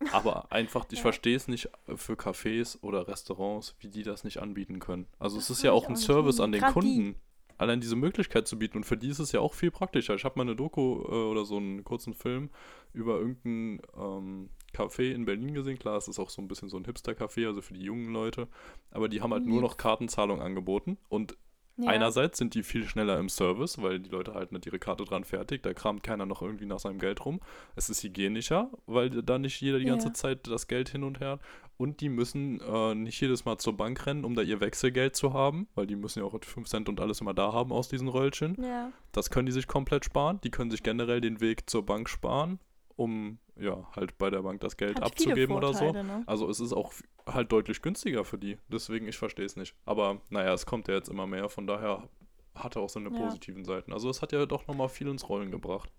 [0.12, 1.02] Aber einfach, ich Ja.
[1.02, 5.06] verstehe es nicht für Cafés oder Restaurants, wie die das nicht anbieten können.
[5.18, 6.72] Also Das es ist ja auch auch ein nicht Service an den Grad die.
[6.74, 7.16] Kunden.
[7.58, 8.78] Allein diese Möglichkeit zu bieten.
[8.78, 10.14] Und für die ist es ja auch viel praktischer.
[10.16, 12.50] Ich habe mal eine Doku äh, oder so einen kurzen Film
[12.92, 15.78] über irgendein ähm, Café in Berlin gesehen.
[15.78, 18.48] Klar, es ist auch so ein bisschen so ein Hipster-Café, also für die jungen Leute.
[18.90, 19.62] Aber die haben halt nur Lieb.
[19.70, 20.98] noch Kartenzahlung angeboten.
[21.08, 21.36] Und
[21.78, 21.88] Ja.
[21.88, 25.24] Einerseits sind die viel schneller im Service, weil die Leute halten nicht ihre Karte dran
[25.24, 27.40] fertig, da kramt keiner noch irgendwie nach seinem Geld rum.
[27.76, 30.12] Es ist hygienischer, weil da nicht jeder die ganze Ja.
[30.14, 31.38] Zeit das Geld hin und her.
[31.78, 35.32] Und die müssen äh, nicht jedes Mal zur Bank rennen, um da ihr Wechselgeld zu
[35.32, 38.08] haben, weil die müssen ja auch 5 Cent und alles immer da haben aus diesen
[38.08, 38.54] Röllchen.
[38.62, 38.92] Ja.
[39.12, 40.40] Das können die sich komplett sparen.
[40.44, 42.60] Die können sich generell den Weg zur Bank sparen,
[42.96, 45.84] um ja halt bei der Bank das Geld Hat abzugeben oder so.
[45.84, 46.22] Vorteile, Ne?
[46.26, 46.92] Also es ist auch
[47.26, 48.58] halt deutlich günstiger für die.
[48.68, 49.74] Deswegen, ich verstehe es nicht.
[49.84, 52.08] Aber naja, es kommt ja jetzt immer mehr, von daher
[52.54, 53.16] hat er auch seine Ja.
[53.16, 53.92] positiven Seiten.
[53.92, 55.90] Also es hat ja doch nochmal viel ins Rollen gebracht.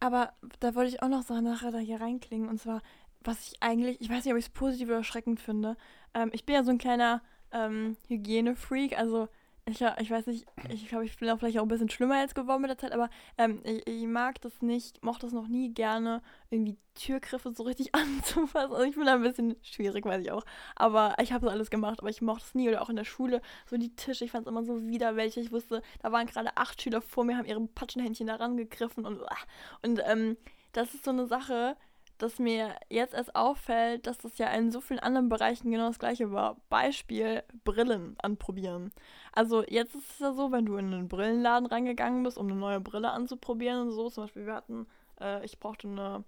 [0.00, 2.48] Aber da wollte ich auch noch so nachher da hier reinklingen.
[2.48, 2.82] Und zwar,
[3.22, 5.76] was ich eigentlich, ich weiß nicht, ob ich es positiv oder erschreckend finde.
[6.14, 7.22] Ähm, ich bin ja so ein kleiner
[7.52, 8.96] ähm, Hygienefreak.
[8.98, 9.28] Also
[9.70, 12.34] ich, ich weiß nicht, ich glaube, ich bin auch vielleicht auch ein bisschen schlimmer jetzt
[12.34, 15.72] geworden mit der Zeit, aber ähm, ich, ich mag das nicht, mochte das noch nie
[15.72, 18.72] gerne, irgendwie Türgriffe so richtig anzufassen.
[18.72, 20.44] Also ich bin da ein bisschen schwierig, weiß ich auch.
[20.76, 22.68] Aber ich habe so alles gemacht, aber ich mochte es nie.
[22.68, 25.46] Oder auch in der Schule, so die Tische, ich fand es immer so widerwältig.
[25.46, 29.22] Ich wusste, da waren gerade acht Schüler vor mir, haben ihre Patschenhändchen da rangegriffen und,
[29.22, 29.36] ah.
[29.82, 30.36] und ähm,
[30.72, 31.76] das ist so eine Sache,
[32.18, 35.98] dass mir jetzt erst auffällt, dass das ja in so vielen anderen Bereichen genau das
[35.98, 36.56] gleiche war.
[36.68, 38.92] Beispiel Brillen anprobieren.
[39.32, 42.56] Also jetzt ist es ja so, wenn du in einen Brillenladen reingegangen bist, um eine
[42.56, 44.86] neue Brille anzuprobieren und so, zum Beispiel wir hatten,
[45.20, 46.24] äh, ich brauchte eine,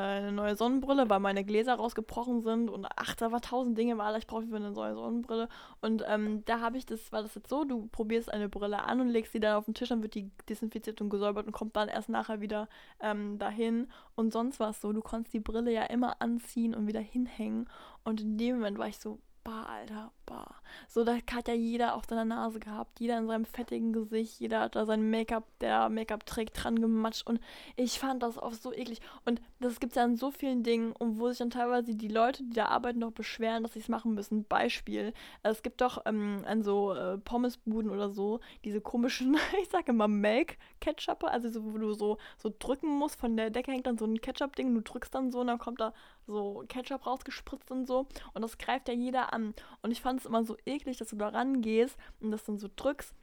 [0.00, 4.18] eine neue Sonnenbrille, weil meine Gläser rausgebrochen sind und ach, da war tausend Dinge, weil
[4.18, 5.48] ich brauchte für eine neue Sonnenbrille.
[5.80, 9.00] Und ähm, da habe ich das, war das jetzt so, du probierst eine Brille an
[9.00, 11.76] und legst sie dann auf den Tisch, dann wird die desinfiziert und gesäubert und kommt
[11.76, 12.68] dann erst nachher wieder
[13.00, 13.88] ähm, dahin.
[14.16, 17.68] Und sonst war es so, du konntest die Brille ja immer anziehen und wieder hinhängen.
[18.02, 20.54] Und in dem Moment war ich so, bah, Alter, bah.
[20.88, 24.60] So, da hat ja jeder auf seiner Nase gehabt, jeder in seinem fettigen Gesicht, jeder
[24.60, 27.40] hat da sein Make-up, der Make-up trägt, dran gematscht und
[27.76, 29.00] ich fand das auch so eklig.
[29.24, 32.08] Und das gibt es ja an so vielen Dingen, und wo sich dann teilweise die
[32.08, 34.44] Leute, die da arbeiten, noch beschweren, dass sie es machen müssen.
[34.44, 39.92] Beispiel, es gibt doch ähm, an so äh, Pommesbuden oder so diese komischen, ich sage
[39.92, 43.98] immer Milk-Ketchup, also so, wo du so, so drücken musst, von der Decke hängt dann
[43.98, 45.92] so ein Ketchup-Ding, du drückst dann so und dann kommt da
[46.26, 48.06] so Ketchup rausgespritzt und so.
[48.32, 49.54] Und das greift ja jeder an.
[49.82, 52.68] Und ich fand es immer so eklig, dass du da rangehst und das dann so
[52.74, 53.14] drückst.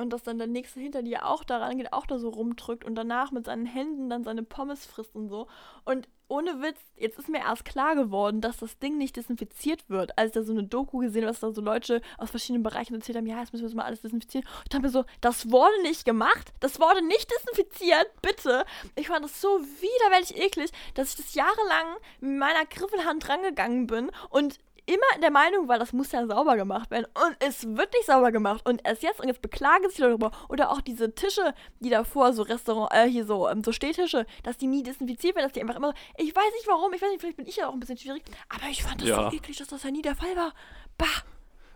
[0.00, 2.94] Und dass dann der Nächste hinter dir auch da rangeht, auch da so rumdrückt und
[2.94, 5.46] danach mit seinen Händen dann seine Pommes frisst und so.
[5.84, 10.16] Und ohne Witz, jetzt ist mir erst klar geworden, dass das Ding nicht desinfiziert wird.
[10.16, 12.94] Als ich da so eine Doku gesehen habe, dass da so Leute aus verschiedenen Bereichen
[12.94, 14.46] erzählt haben, ja, jetzt müssen wir das mal alles desinfizieren.
[14.46, 18.64] Und ich dachte mir so, das wurde nicht gemacht, das wurde nicht desinfiziert, bitte.
[18.94, 24.10] Ich fand das so widerwärtig eklig, dass ich das jahrelang mit meiner Griffelhand rangegangen bin
[24.30, 24.58] und
[24.92, 27.06] immer der Meinung war, das muss ja sauber gemacht werden.
[27.14, 28.68] Und es wird nicht sauber gemacht.
[28.68, 30.30] Und erst jetzt, und jetzt beklagen sich darüber.
[30.48, 34.56] Oder auch diese Tische, die davor, so Restaurant, äh, hier so, ähm, so Stehtische, dass
[34.58, 35.94] die nie desinfiziert werden, dass die einfach immer.
[36.18, 38.22] Ich weiß nicht warum, ich weiß nicht, vielleicht bin ich ja auch ein bisschen schwierig,
[38.48, 39.30] aber ich fand das Ja.
[39.30, 40.52] so eklig, dass das ja nie der Fall war.
[40.98, 41.06] Bah!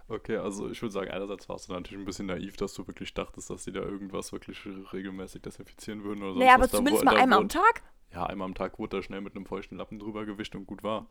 [0.09, 3.15] Okay, also ich würde sagen, einerseits warst du natürlich ein bisschen naiv, dass du wirklich
[3.15, 4.59] dachtest, dass die da irgendwas wirklich
[4.93, 7.83] regelmäßig desinfizieren würden oder sonst Naja, aber zumindest mal einmal am Tag.
[8.13, 10.83] Ja, einmal am Tag wurde da schnell mit einem feuchten Lappen drüber gewischt und gut
[10.83, 11.07] war.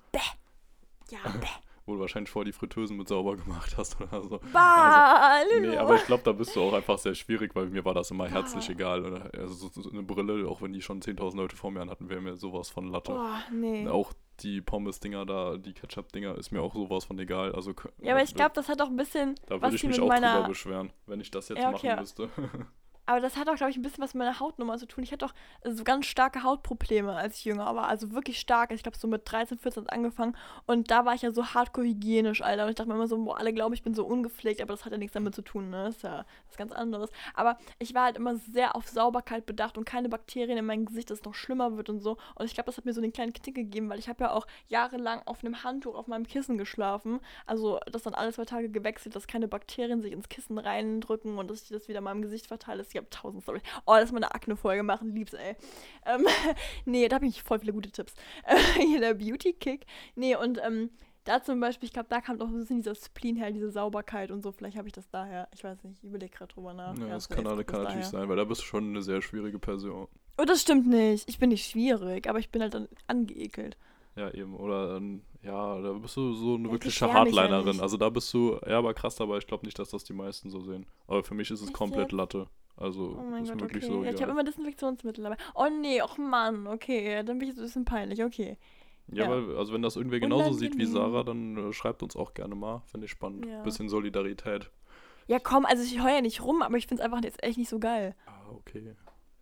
[1.09, 1.47] Ja, bäh.
[1.85, 4.39] Wo du wahrscheinlich vor die Fritteusen mit sauber gemacht hast oder so.
[4.53, 5.39] Bah!
[5.59, 5.77] Nee, Lulu.
[5.79, 8.25] aber ich glaube, da bist du auch einfach sehr schwierig, weil mir war das immer
[8.25, 8.31] Ja.
[8.31, 9.05] herzlich egal.
[9.05, 9.29] Oder?
[9.37, 12.09] Also so, so eine Brille, auch wenn die schon 10.000 Leute vor mir an hatten,
[12.09, 13.11] wäre mir sowas von Latte.
[13.11, 13.87] Boah, nee.
[13.89, 17.53] Auch die Pommes-Dinger da, die Ketchup-Dinger, ist mir auch sowas von egal.
[17.53, 19.99] Also, Ja, aber ich da- glaube, das hat auch ein bisschen Da würde ich mich
[19.99, 21.87] auch drüber meiner beschweren, wenn ich das jetzt Ja, okay.
[21.89, 22.29] machen müsste.
[23.05, 25.03] Aber das hat auch, glaube ich, ein bisschen was mit meiner Hautnummer zu tun.
[25.03, 25.33] Ich hatte auch
[25.65, 27.87] so ganz starke Hautprobleme, als ich jünger war.
[27.87, 28.71] Also wirklich stark.
[28.71, 30.37] Ich glaube, so mit 13, 14 hat es angefangen.
[30.65, 32.63] Und da war ich ja so hardcore hygienisch, Alter.
[32.63, 34.61] Und ich dachte mir immer so, boah, alle glauben, ich bin so ungepflegt.
[34.61, 35.85] Aber das hat ja nichts damit zu tun, ne?
[35.85, 37.09] Das ist ja was ganz anderes.
[37.33, 41.09] Aber ich war halt immer sehr auf Sauberkeit bedacht und keine Bakterien in meinem Gesicht,
[41.09, 42.17] dass es noch schlimmer wird und so.
[42.35, 44.31] Und ich glaube, das hat mir so den kleinen Knick gegeben, weil ich habe ja
[44.31, 47.19] auch jahrelang auf einem Handtuch auf meinem Kissen geschlafen.
[47.45, 51.51] Also das dann alle zwei Tage gewechselt, dass keine Bakterien sich ins Kissen reindrücken und
[51.51, 52.85] dass ich das wieder in meinem Gesicht verteile.
[52.93, 53.61] Das ich habe tausend Storys.
[53.85, 55.55] Oh, lass mal eine Akne-Folge machen, lieb's, ey.
[56.05, 56.25] Ähm,
[56.85, 58.13] nee, da habe ich voll viele gute Tipps.
[58.45, 59.85] Äh, hier der Beauty-Kick.
[60.15, 60.89] Nee, und ähm,
[61.23, 64.31] da zum Beispiel, ich glaube, da kam doch ein bisschen dieser Spleen her, diese Sauberkeit
[64.31, 64.51] und so.
[64.51, 65.47] Vielleicht habe ich das daher.
[65.53, 66.97] Ich weiß nicht, ich überlege gerade drüber nach.
[66.97, 70.07] Ja, das kann, kann natürlich sein, weil da bist du schon eine sehr schwierige Person.
[70.37, 71.29] Oh, das stimmt nicht.
[71.29, 73.77] Ich bin nicht schwierig, aber ich bin halt dann angeekelt.
[74.15, 74.55] Ja, eben.
[74.55, 75.01] Oder
[75.41, 77.77] ja, da bist du so eine ja, wirkliche Hardlinerin.
[77.77, 80.13] Ja also da bist du, ja, aber krass, aber ich glaube nicht, dass das die
[80.13, 80.85] meisten so sehen.
[81.07, 82.11] Aber für mich ist es Echt komplett?
[82.11, 82.47] Latte.
[82.75, 83.93] Also, oh mein ist Gott, wirklich okay.
[83.93, 84.03] so.
[84.03, 85.37] Ja, ich habe immer Desinfektionsmittel dabei.
[85.53, 88.57] Oh nee, och Mann, okay, dann bin ich so ein bisschen peinlich, okay.
[89.07, 89.29] Ja, ja.
[89.29, 92.55] weil, also wenn das irgendwer genauso sieht wie Sarah, dann äh, schreibt uns auch gerne
[92.55, 92.81] mal.
[92.85, 93.45] Finde ich spannend.
[93.45, 93.61] Ja.
[93.61, 94.71] Bisschen Solidarität.
[95.27, 97.57] Ja, komm, also ich heule ja nicht rum, aber ich finde es einfach jetzt echt
[97.57, 98.15] nicht so geil.
[98.25, 98.95] Ah, okay.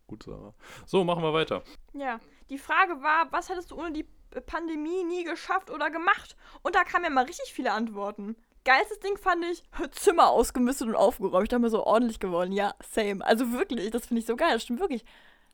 [0.07, 0.53] Gut, Sarah.
[0.85, 1.63] So, machen wir weiter.
[1.93, 2.19] Ja,
[2.49, 4.05] die Frage war, was hättest du ohne die
[4.45, 6.35] Pandemie nie geschafft oder gemacht?
[6.63, 8.35] Und da kamen ja mal richtig viele Antworten.
[8.63, 11.43] Geilstes Ding fand ich, Zimmer ausgemistet und aufgeräumt.
[11.43, 12.51] Ich dachte mir so ordentlich geworden.
[12.51, 13.25] Ja, same.
[13.25, 14.53] Also wirklich, das finde ich so geil.
[14.53, 15.03] Das stimmt wirklich.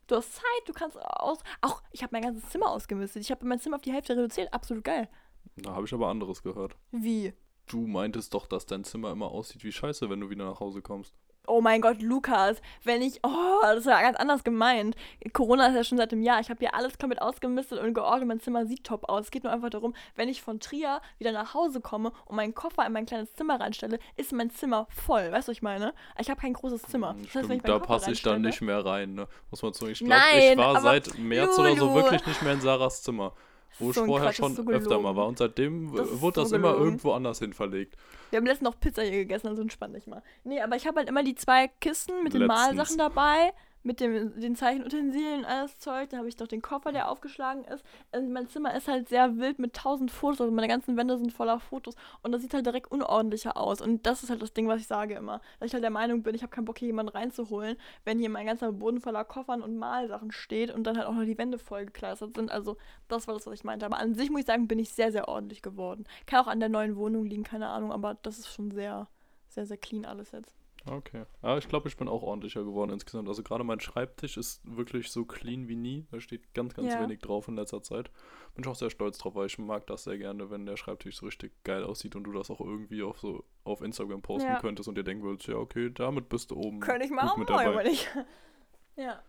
[0.07, 1.39] Du hast Zeit, du kannst aus.
[1.61, 3.21] Auch, ich habe mein ganzes Zimmer ausgemistet.
[3.21, 4.53] Ich habe mein Zimmer auf die Hälfte reduziert.
[4.53, 5.09] Absolut geil.
[5.57, 6.75] Da habe ich aber anderes gehört.
[6.91, 7.33] Wie?
[7.67, 10.81] Du meintest doch, dass dein Zimmer immer aussieht wie Scheiße, wenn du wieder nach Hause
[10.81, 11.13] kommst
[11.47, 14.95] oh mein Gott, Lukas, wenn ich, oh, das war ganz anders gemeint.
[15.33, 16.39] Corona ist ja schon seit einem Jahr.
[16.39, 18.27] Ich habe hier alles komplett ausgemistet und geordnet.
[18.27, 19.25] Mein Zimmer sieht top aus.
[19.25, 22.53] Es geht nur einfach darum, wenn ich von Trier wieder nach Hause komme und meinen
[22.53, 25.31] Koffer in mein kleines Zimmer reinstelle, ist mein Zimmer voll.
[25.31, 25.93] Weißt du, was ich meine?
[26.19, 27.15] Ich habe kein großes Zimmer.
[27.23, 29.27] Das heißt, Stimmt, da passe ich dann nicht mehr rein, ne?
[29.49, 29.91] Muss man sagen.
[29.91, 31.69] Ich glaube, ich war seit März Lulu.
[31.69, 33.33] oder so wirklich nicht mehr in Sarahs Zimmer.
[33.79, 35.27] Wo so ich vorher Quatsch, schon so öfter mal war.
[35.27, 37.95] Und seitdem das wurde das so immer irgendwo anders hin verlegt.
[38.29, 40.23] Wir haben letztens noch Pizza hier gegessen, also entspann dich mal.
[40.43, 42.75] Nee, aber ich habe halt immer die zwei Kisten mit den Letztens.
[42.75, 43.53] Malsachen dabei
[43.83, 46.09] mit dem, den Zeichenutensilien und alles Zeug.
[46.09, 47.83] Da habe ich doch den Koffer, der aufgeschlagen ist.
[48.11, 50.41] Und mein Zimmer ist halt sehr wild mit tausend Fotos.
[50.41, 51.95] Also meine ganzen Wände sind voller Fotos.
[52.21, 53.81] Und das sieht halt direkt unordentlicher aus.
[53.81, 55.41] Und das ist halt das Ding, was ich sage immer.
[55.59, 58.29] Dass ich halt der Meinung bin, ich habe keinen Bock, hier jemanden reinzuholen, wenn hier
[58.29, 61.57] mein ganzer Boden voller Koffern und Malsachen steht und dann halt auch noch die Wände
[61.57, 62.51] voll gekleistert sind.
[62.51, 63.85] Also das war das, was ich meinte.
[63.85, 66.05] Aber an sich muss ich sagen, bin ich sehr, sehr ordentlich geworden.
[66.25, 67.91] Kann auch an der neuen Wohnung liegen, keine Ahnung.
[67.91, 69.07] Aber das ist schon sehr,
[69.47, 70.55] sehr, sehr clean alles jetzt.
[70.89, 71.25] Okay.
[71.41, 73.27] Ja, ich glaube, ich bin auch ordentlicher geworden insgesamt.
[73.27, 76.07] Also gerade mein Schreibtisch ist wirklich so clean wie nie.
[76.11, 77.01] Da steht ganz, ganz ja.
[77.01, 78.11] wenig drauf in letzter Zeit.
[78.55, 81.17] Bin ich auch sehr stolz drauf, weil ich mag das sehr gerne, wenn der Schreibtisch
[81.17, 84.59] so richtig geil aussieht und du das auch irgendwie auf so auf Instagram posten ja.
[84.59, 86.79] könntest und dir denken würdest, ja, okay, damit bist du oben.
[86.79, 87.83] Könnte ich mal auch mit dabei.
[87.83, 88.07] Nicht.
[88.95, 89.21] ja.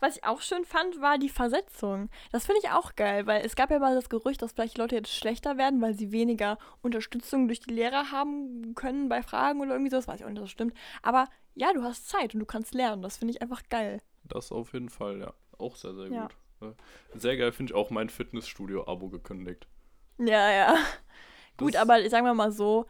[0.00, 2.10] Was ich auch schön fand, war die Versetzung.
[2.32, 4.96] Das finde ich auch geil, weil es gab ja mal das Gerücht, dass vielleicht Leute
[4.96, 9.72] jetzt schlechter werden, weil sie weniger Unterstützung durch die Lehrer haben können bei Fragen oder
[9.72, 9.96] irgendwie so.
[9.96, 10.74] Das weiß ich auch nicht, dass das stimmt.
[11.02, 13.02] Aber ja, du hast Zeit und du kannst lernen.
[13.02, 14.00] Das finde ich einfach geil.
[14.24, 15.34] Das auf jeden Fall, ja.
[15.58, 16.28] Auch sehr, sehr ja.
[16.60, 16.76] gut.
[17.14, 19.66] Sehr geil finde ich auch mein Fitnessstudio-Abo gekündigt.
[20.18, 20.74] Ja, ja.
[20.74, 20.84] Das
[21.58, 22.86] gut, aber sagen wir mal so,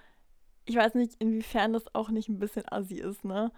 [0.64, 3.52] ich weiß nicht, inwiefern das auch nicht ein bisschen assi ist, ne?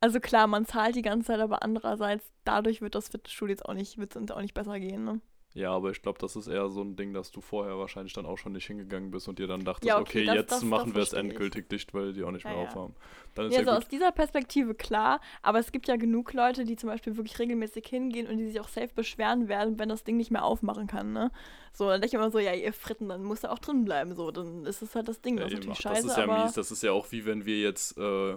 [0.00, 3.74] Also klar, man zahlt die ganze Zeit, aber andererseits, dadurch wird das Fitnessstudio jetzt auch
[3.74, 5.20] nicht, wird es auch nicht besser gehen, ne?
[5.54, 8.26] Ja, aber ich glaube, das ist eher so ein Ding, dass du vorher wahrscheinlich dann
[8.26, 10.62] auch schon nicht hingegangen bist und dir dann dachtest, ja, okay, okay das, jetzt das,
[10.62, 11.68] machen wir es endgültig ich.
[11.68, 12.68] dicht, weil die auch nicht ja, mehr ja.
[12.68, 12.94] aufhaben.
[13.34, 13.78] Dann ist ja, ja so gut.
[13.78, 17.86] aus dieser Perspektive klar, aber es gibt ja genug Leute, die zum Beispiel wirklich regelmäßig
[17.86, 21.12] hingehen und die sich auch safe beschweren werden, wenn das Ding nicht mehr aufmachen kann,
[21.12, 21.32] ne?
[21.72, 24.14] So, dann denke ich immer so, ja, ihr Fritten, dann muss er auch drin bleiben,
[24.14, 26.52] so, dann ist es halt das Ding, das ist natürlich scheiße, Das ist ja mies,
[26.52, 28.36] das ist ja auch wie wenn wir jetzt, äh,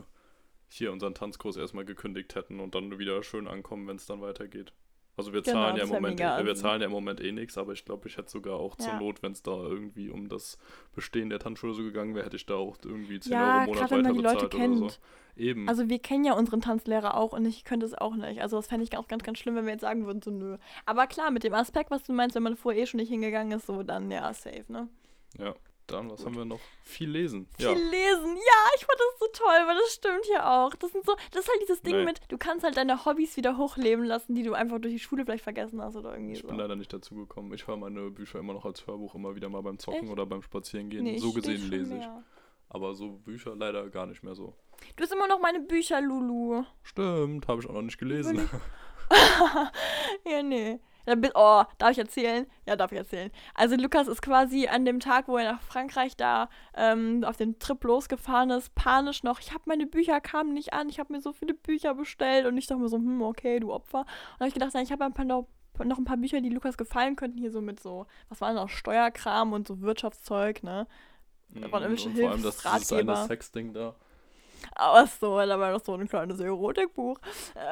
[0.74, 4.74] hier unseren Tanzkurs erstmal gekündigt hätten und dann wieder schön ankommen, wenn es dann weitergeht.
[5.18, 7.58] Also wir genau, zahlen ja im Moment, ja wir zahlen ja im Moment eh nichts,
[7.58, 8.86] aber ich glaube, ich hätte sogar auch ja.
[8.86, 10.58] zur Not, wenn es da irgendwie um das
[10.96, 13.76] Bestehen der Tanzschule so gegangen wäre, hätte ich da auch irgendwie 10 ja, Euro im
[13.76, 14.78] Monat weiter bezahlt Leute kennt.
[14.78, 14.98] oder so.
[15.36, 15.70] Eben.
[15.70, 18.42] Also wir kennen ja unseren Tanzlehrer auch und ich könnte es auch nicht.
[18.42, 20.58] Also das fände ich auch ganz, ganz schlimm, wenn wir jetzt sagen würden, so nö.
[20.86, 23.58] Aber klar, mit dem Aspekt, was du meinst, wenn man vorher eh schon nicht hingegangen
[23.58, 24.90] ist, so dann ja, safe, ne?
[25.38, 25.56] Ja.
[25.88, 26.28] Dann, was Gut.
[26.28, 26.60] haben wir noch?
[26.84, 27.48] Viel lesen.
[27.58, 27.72] Viel ja.
[27.72, 28.36] lesen.
[28.36, 30.74] Ja, ich fand das so toll, weil das stimmt ja auch.
[30.76, 32.06] Das sind so, das ist halt dieses Ding nee.
[32.06, 35.26] mit, du kannst halt deine Hobbys wieder hochleben lassen, die du einfach durch die Schule
[35.26, 36.46] vielleicht vergessen hast oder irgendwie ich so.
[36.46, 37.54] Ich bin leider nicht dazu gekommen.
[37.54, 40.12] Ich höre meine Bücher immer noch als Hörbuch immer wieder mal beim Zocken Echt?
[40.12, 41.04] oder beim Spazierengehen.
[41.04, 42.08] Nee, so gesehen lese ich.
[42.70, 44.56] Aber so Bücher leider gar nicht mehr so.
[44.96, 46.64] Du hast immer noch meine Bücher, Lulu.
[46.84, 48.50] Stimmt, habe ich auch noch nicht gelesen.
[50.26, 50.80] ja, nee.
[51.34, 52.46] Oh, darf ich erzählen?
[52.66, 53.32] Ja, darf ich erzählen.
[53.54, 57.60] Also Lukas ist quasi an dem Tag, wo er nach Frankreich da ähm, auf den
[57.60, 61.22] Trip losgefahren ist, panisch noch, ich habe meine Bücher kamen nicht an, ich habe mir
[61.22, 64.00] so viele Bücher bestellt und ich dachte mir so, hm, okay, du Opfer.
[64.00, 65.48] Und habe ich gedacht, nein, ich habe ein paar noch,
[65.84, 68.58] noch ein paar Bücher, die Lukas gefallen könnten, hier so mit so, was war denn
[68.58, 70.88] noch, Steuerkram und so Wirtschaftszeug, ne?
[71.50, 73.96] Da waren irgendwelche und vor allem das, das eine Sexding da.
[74.76, 77.20] Aber so, da war noch so ein kleines Erotikbuch.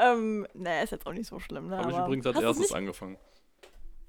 [0.02, 1.78] Ähm, ne, ist jetzt auch nicht so schlimm, ne?
[1.78, 3.18] Habe ich übrigens als erstes angefangen.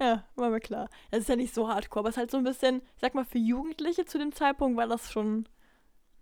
[0.00, 0.88] Ja, war mir klar.
[1.10, 3.14] Es ist ja nicht so hardcore, aber es ist halt so ein bisschen, ich sag
[3.14, 5.46] mal, für Jugendliche zu dem Zeitpunkt war das schon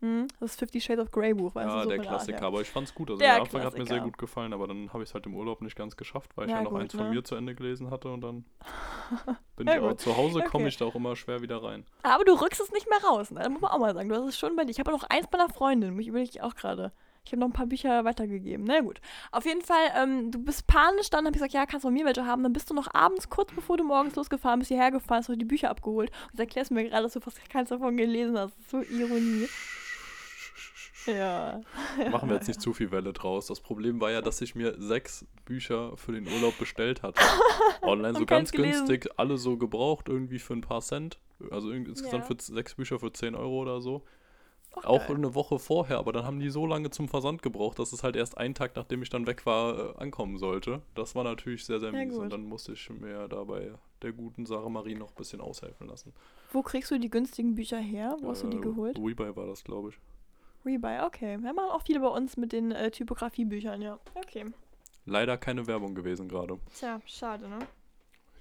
[0.01, 1.83] Hm, das Fifty Shades of Grey Buch, weißt ja, du?
[1.83, 2.43] So der von Klassiker.
[2.47, 3.11] Aber ich fand's gut.
[3.11, 4.05] Also Der der Anfang hat mir sehr Klassiker.
[4.05, 6.53] gut gefallen, aber dann habe ich es halt im Urlaub nicht ganz geschafft, weil ich
[6.53, 7.15] Ja, noch gut, eins von ne?
[7.17, 8.45] mir zu Ende gelesen hatte und dann
[9.57, 10.69] bin Ja, ich auch zu Hause, komme Okay.
[10.69, 11.85] ich da auch immer schwer wieder rein.
[12.05, 13.41] Aber du rückst es nicht mehr raus, ne?
[13.41, 14.09] Das muss man auch mal sagen.
[14.09, 14.71] Du hast es schon bei dir.
[14.71, 16.93] Ich habe noch eins meiner Freundin, mich überlege ich auch gerade.
[17.25, 18.65] Ich habe noch ein paar Bücher weitergegeben.
[18.67, 19.01] Na gut.
[19.33, 21.93] Auf jeden Fall, ähm, du bist panisch, dann habe ich gesagt, ja, kannst du von
[21.95, 22.43] mir welche haben.
[22.43, 25.37] Dann bist du noch abends, kurz bevor du morgens losgefahren bist, hierher gefahren, hast du
[25.37, 26.11] die Bücher abgeholt.
[26.33, 28.55] Und erklärst mir gerade, dass du fast keins davon gelesen hast.
[28.57, 29.49] Das ist so Ironie.
[31.09, 31.61] Ja.
[32.11, 33.47] Machen wir jetzt nicht zu viel Welle draus.
[33.47, 37.21] Das Problem war ja, dass ich mir sechs Bücher für den Urlaub bestellt hatte.
[37.83, 38.87] Online so Und ganz keins gelesen.
[38.87, 41.19] günstig, alle so gebraucht, irgendwie für ein paar Cent.
[41.51, 42.37] Also insgesamt Ja.
[42.37, 44.03] für sechs Bücher für 10 Euro oder so.
[44.77, 45.17] Ach, Auch geil.
[45.17, 48.17] eine Woche vorher, aber dann haben die so lange zum Versand gebraucht, dass es halt
[48.17, 50.83] erst einen Tag, nachdem ich dann weg war, äh, ankommen sollte.
[50.95, 52.15] Das war natürlich sehr, sehr Ja, mies.
[52.15, 52.33] Und gut.
[52.35, 56.13] dann musste ich mir da bei der guten Sarah Marie noch ein bisschen aushelfen lassen.
[56.53, 58.17] Wo kriegst du die günstigen Bücher her?
[58.21, 58.99] Wo hast du die Äh, geholt?
[58.99, 59.99] Rebuy war das, glaube ich.
[60.69, 61.39] Rebuy, okay.
[61.43, 63.99] Wir machen auch viele bei uns mit den äh, Typografiebüchern, ja.
[64.15, 64.47] Okay.
[65.07, 66.59] Leider keine Werbung gewesen gerade.
[66.75, 67.59] Tja, schade, ne?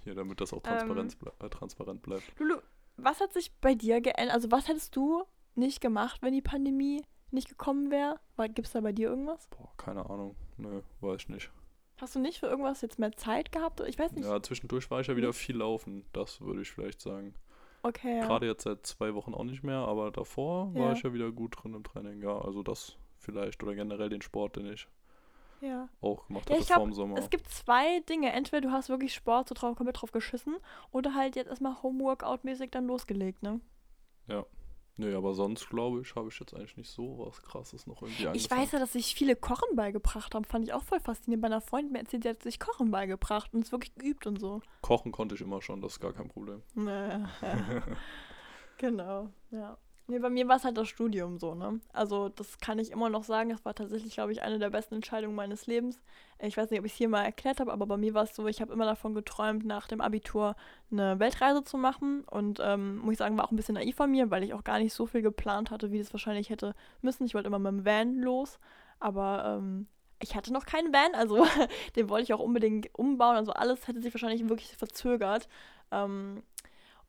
[0.04, 0.78] Hier, damit das auch Ähm.
[0.78, 2.22] transparent, ble äh, transparent bleibt.
[2.38, 2.58] Lulu,
[2.96, 4.34] was hat sich bei dir geändert?
[4.34, 5.24] Also, was hättest du
[5.54, 8.20] nicht gemacht, wenn die Pandemie nicht gekommen wäre?
[8.54, 9.46] Gibt es da bei dir irgendwas?
[9.48, 10.36] Boah, keine Ahnung.
[10.56, 11.50] Nö, weiß ich nicht.
[12.00, 13.80] Hast du nicht für irgendwas jetzt mehr Zeit gehabt?
[13.80, 14.24] Ich weiß nicht.
[14.24, 16.04] Ja, zwischendurch war ich ja wieder viel laufen.
[16.12, 17.34] Das würde ich vielleicht sagen.
[17.88, 18.26] Okay, ja.
[18.26, 20.80] Gerade jetzt seit zwei Wochen auch nicht mehr, aber davor Ja.
[20.80, 22.20] war ich ja wieder gut drin im Training.
[22.22, 24.86] Ja, also das vielleicht oder generell den Sport, den ich
[25.62, 25.88] ja.
[26.02, 27.16] auch gemacht Ja, hatte glaub, vorm Sommer.
[27.18, 28.30] Es gibt zwei Dinge.
[28.32, 30.56] Entweder du hast wirklich Sport so drauf, komplett drauf geschissen
[30.92, 33.60] oder halt jetzt erstmal Homeworkout-mäßig dann losgelegt, ne?
[35.00, 38.26] Nee, aber sonst glaube ich, habe ich jetzt eigentlich nicht so was krasses noch irgendwie
[38.26, 38.36] angefangen.
[38.36, 40.44] Ich weiß ja, dass sich viele Kochen beigebracht haben.
[40.44, 41.42] Fand ich auch voll faszinierend.
[41.42, 44.40] Bei einer Freundin mir erzählt, die hat sich Kochen beigebracht und es wirklich geübt und
[44.40, 44.60] so.
[44.82, 46.62] Kochen konnte ich immer schon, das ist gar kein Problem.
[46.74, 47.30] Naja.
[48.78, 49.78] genau, ja.
[50.10, 51.80] Nee, bei mir war es halt das Studium so, ne?
[51.92, 53.50] Also, das kann ich immer noch sagen.
[53.50, 56.00] Das war tatsächlich, glaube ich, eine der besten Entscheidungen meines Lebens.
[56.38, 58.34] Ich weiß nicht, ob ich es hier mal erklärt habe, aber bei mir war es
[58.34, 60.56] so, ich habe immer davon geträumt, nach dem Abitur
[60.90, 62.24] eine Weltreise zu machen.
[62.24, 64.64] Und ähm, muss ich sagen, war auch ein bisschen naiv von mir, weil ich auch
[64.64, 67.26] gar nicht so viel geplant hatte, wie das wahrscheinlich hätte müssen.
[67.26, 68.58] Ich wollte immer mit dem Van los,
[69.00, 69.88] aber ähm,
[70.22, 71.46] ich hatte noch keinen Van, also
[71.96, 73.36] den wollte ich auch unbedingt umbauen.
[73.36, 75.48] Also alles hätte sich wahrscheinlich wirklich verzögert.
[75.90, 76.42] Ähm,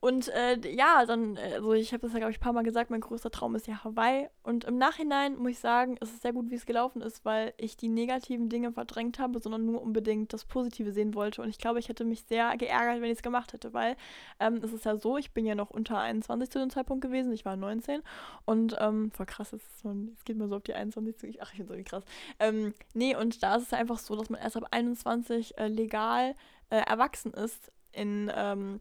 [0.02, 2.64] und äh, ja, dann, äh, also ich habe das ja, glaube ich, ein paar Mal
[2.64, 4.30] gesagt, mein größter Traum ist ja Hawaii.
[4.43, 7.54] Und im Nachhinein muss ich sagen, es ist sehr gut, wie es gelaufen ist, weil
[7.58, 11.41] ich die negativen Dinge verdrängt habe, sondern nur unbedingt das Positive sehen wollte.
[11.41, 13.97] Und ich glaube, ich hätte mich sehr geärgert, wenn ich es gemacht hätte, weil
[14.39, 17.34] ähm, es ist ja so, ich bin ja noch unter 21 zu dem Zeitpunkt gewesen,
[17.34, 18.02] ich war 19.
[18.45, 19.93] Und ähm, voll krass, es, so,
[20.24, 21.28] geht mir so auf die 21 zu.
[21.28, 22.06] Ich, ach, ich es irgendwie krass.
[22.39, 26.36] Ähm, nee, und da ist es einfach so, dass man erst ab 21 äh, legal
[26.70, 28.80] äh, erwachsen ist in ähm,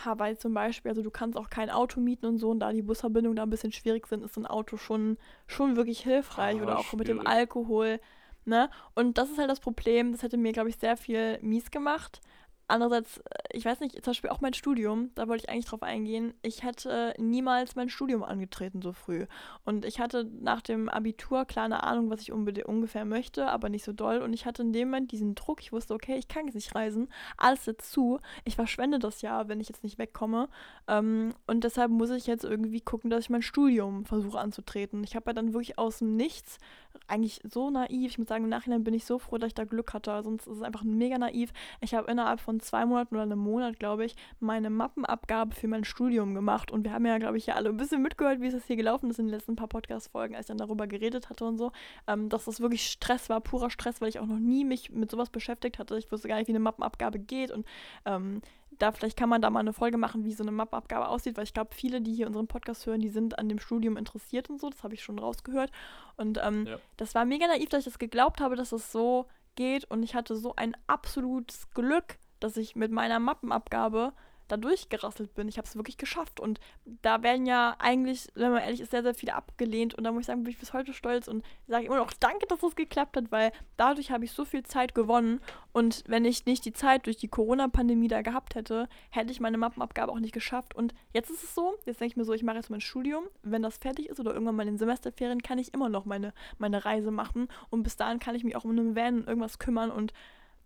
[0.00, 0.90] Hawaii zum Beispiel.
[0.90, 2.50] Also du kannst auch kein Auto mieten und so.
[2.50, 6.00] Und da die Busverbindungen da ein bisschen schwierig sind, ist ein Auto schon, schon wirklich
[6.00, 6.58] hilfreich.
[6.60, 7.28] Ah, Oder auch mit dem schwierig.
[7.28, 8.00] Alkohol.
[8.44, 8.70] Ne?
[8.94, 10.12] Und das ist halt das Problem.
[10.12, 12.20] Das hätte mir, glaube ich, sehr viel mies gemacht.
[12.66, 15.82] Andererseits, äh, ich weiß nicht, zum Beispiel auch mein Studium, da wollte ich eigentlich drauf
[15.82, 16.34] eingehen.
[16.42, 19.26] Ich hätte niemals mein Studium angetreten so früh.
[19.64, 23.84] Und ich hatte nach dem Abitur klar eine Ahnung, was ich ungefähr möchte, aber nicht
[23.84, 24.18] so doll.
[24.18, 25.60] Und ich hatte in dem Moment diesen Druck.
[25.60, 27.08] Ich wusste, okay, ich kann jetzt nicht reisen.
[27.36, 28.18] Alles jetzt zu.
[28.44, 30.48] Ich verschwende das Jahr, wenn ich jetzt nicht wegkomme.
[30.88, 35.04] Ähm, und deshalb muss ich jetzt irgendwie gucken, dass ich mein Studium versuche anzutreten.
[35.04, 36.58] Ich habe ja dann wirklich aus dem Nichts
[37.06, 38.12] eigentlich so naiv.
[38.12, 40.22] Ich muss sagen, im Nachhinein bin ich so froh, dass ich da Glück hatte.
[40.22, 41.52] Sonst ist es einfach mega naiv.
[41.80, 45.84] Ich habe innerhalb von zwei Monaten oder einem Monat, glaube ich, meine Mappenabgabe für mein
[45.84, 46.70] Studium gemacht.
[46.70, 48.76] Und wir haben ja, glaube ich, ja alle ein bisschen mitgehört, wie es jetzt hier
[48.76, 51.72] gelaufen ist in den letzten paar Podcast-Folgen, als ich dann darüber geredet hatte und so.
[52.06, 55.10] Ähm, dass das wirklich Stress war, purer Stress, weil ich auch noch nie mich mit
[55.10, 55.98] sowas beschäftigt hatte.
[55.98, 57.50] Ich wusste gar nicht, wie eine Mappenabgabe geht.
[57.50, 57.66] Und
[58.06, 58.40] ähm,
[58.78, 61.44] da vielleicht kann man da mal eine Folge machen, wie so eine Mappenabgabe aussieht, weil
[61.44, 64.60] ich glaube, viele, die hier unseren Podcast hören, die sind an dem Studium interessiert und
[64.60, 64.68] so.
[64.70, 65.70] Das habe ich schon rausgehört.
[66.16, 66.78] Und ähm, Ja.
[66.96, 69.84] das war mega naiv, dass ich das geglaubt habe, dass es so geht.
[69.90, 74.12] Und ich hatte so ein absolutes Glück, dass ich mit meiner Mappenabgabe
[74.48, 75.48] da durchgerasselt bin.
[75.48, 76.40] Ich habe es wirklich geschafft.
[76.40, 76.60] Und
[77.02, 79.94] da werden ja eigentlich, wenn man ehrlich ist, sehr, sehr viele abgelehnt.
[79.94, 82.46] Und da muss ich sagen, bin ich bis heute stolz und sage immer noch Danke,
[82.46, 85.40] dass es geklappt hat, weil dadurch habe ich so viel Zeit gewonnen.
[85.72, 89.58] Und wenn ich nicht die Zeit durch die Corona-Pandemie da gehabt hätte, hätte ich meine
[89.58, 90.74] Mappenabgabe auch nicht geschafft.
[90.74, 93.24] Und jetzt ist es so, jetzt denke ich mir so, ich mache jetzt mein Studium.
[93.42, 96.32] Wenn das fertig ist oder irgendwann mal in den Semesterferien, kann ich immer noch meine,
[96.58, 97.48] meine Reise machen.
[97.70, 99.90] Und bis dahin kann ich mich auch um einen Van und irgendwas kümmern.
[99.90, 100.12] Und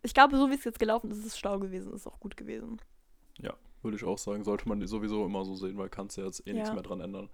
[0.03, 2.37] ich glaube, so wie es jetzt gelaufen ist, ist es schlau gewesen, ist auch gut
[2.37, 2.81] gewesen.
[3.41, 4.45] Ja, würde ich auch sagen.
[4.45, 6.75] Sollte man sowieso immer so sehen, weil kannst du ja jetzt eh nichts Ja.
[6.75, 7.29] mehr dran ändern.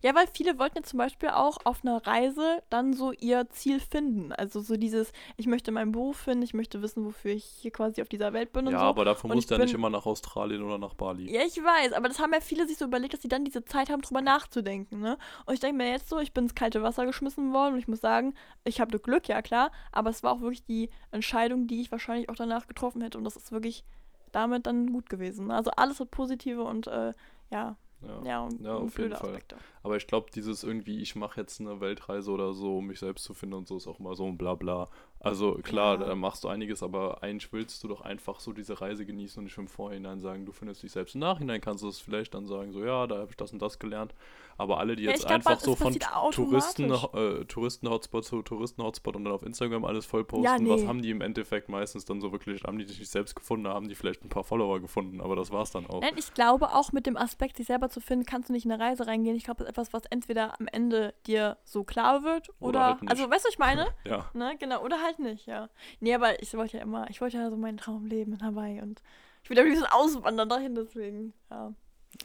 [0.00, 3.78] Ja, weil viele wollten ja zum Beispiel auch auf einer Reise dann so ihr Ziel
[3.78, 4.32] finden.
[4.32, 8.00] Also so dieses, ich möchte meinen Beruf finden, ich möchte wissen, wofür ich hier quasi
[8.00, 8.84] auf dieser Welt bin und Ja, so.
[8.86, 11.30] aber dafür Und musst du ja nicht immer nach Australien oder nach Bali.
[11.30, 13.64] Ja, ich weiß, aber das haben ja viele sich so überlegt, dass sie dann diese
[13.64, 15.18] Zeit haben, drüber nachzudenken, ne?
[15.46, 17.88] Und ich denke mir jetzt so, ich bin ins kalte Wasser geschmissen worden und ich
[17.88, 18.34] muss sagen,
[18.64, 22.28] ich habe Glück, ja klar, aber es war auch wirklich die Entscheidung, die ich wahrscheinlich
[22.28, 23.84] auch danach getroffen hätte und das ist wirklich
[24.32, 25.46] damit dann gut gewesen.
[25.48, 25.54] ne?
[25.54, 27.12] Also alles hat positive und äh,
[27.50, 28.22] ja, Ja.
[28.24, 29.30] ja, und, Ja, auf jeden blöde Fall.
[29.30, 29.56] Aspekte.
[29.82, 33.24] Aber ich glaube, dieses irgendwie, ich mache jetzt eine Weltreise oder so, um mich selbst
[33.24, 34.88] zu finden und so, ist auch immer so ein Blabla.
[35.18, 36.06] Also klar, Ja.
[36.06, 39.44] da machst du einiges, aber eigentlich willst du doch einfach so diese Reise genießen und
[39.44, 41.14] nicht im Vorhinein sagen, du findest dich selbst.
[41.14, 43.62] Im Nachhinein kannst du es vielleicht dann sagen, so ja, da habe ich das und
[43.62, 44.14] das gelernt.
[44.58, 45.94] Aber alle, die Ja, jetzt glaub, einfach es so von
[46.32, 50.86] Touristen, äh, Touristen-Hotspot zu Touristen-Hotspot und dann auf Instagram alles voll posten, Ja, was nee.
[50.88, 53.88] haben die im Endeffekt meistens dann so wirklich, haben die sich nicht selbst gefunden, haben
[53.88, 56.00] die vielleicht ein paar Follower gefunden, aber das war's dann auch.
[56.00, 58.72] Nein, ich glaube auch mit dem Aspekt, sich selber zu finden, kannst du nicht in
[58.72, 59.36] eine Reise reingehen.
[59.36, 63.10] Ich glaube, etwas, was entweder am Ende dir so klar wird Oder oder, halt nicht.
[63.10, 63.86] also weißt du, was ich meine?
[64.06, 64.30] Ja.
[64.34, 65.68] Ne, genau, oder halt nicht, ja.
[66.00, 68.80] Nee, aber ich wollte ja immer, ich wollte ja so meinen Traum leben in Hawaii
[68.80, 69.02] und
[69.42, 71.72] ich will ja ein bisschen auswandern dahin, deswegen, ja.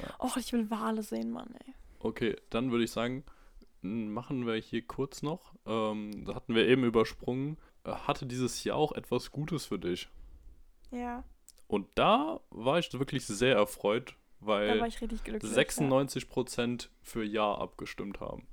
[0.01, 0.07] Ja.
[0.19, 1.73] Och, ich will Wale sehen, Mann, ey.
[1.99, 3.23] Okay, dann würde ich sagen,
[3.81, 5.53] machen wir hier kurz noch.
[5.65, 7.57] Ähm, da hatten wir eben übersprungen.
[7.85, 10.09] Äh, Hatte dieses Jahr auch etwas Gutes für dich?
[10.91, 11.23] Ja,
[11.67, 15.51] Und da war ich wirklich sehr erfreut, weil ich richtig glücklich.
[15.51, 18.47] 96% für Ja abgestimmt haben.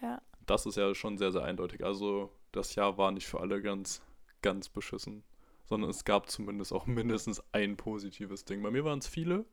[0.00, 0.20] Ja.
[0.46, 1.84] Das ist ja schon sehr, sehr eindeutig.
[1.84, 4.02] Also das Jahr war nicht für alle ganz,
[4.42, 5.22] ganz beschissen,
[5.64, 8.62] sondern es gab zumindest auch mindestens ein positives Ding.
[8.62, 9.44] Bei mir waren es viele,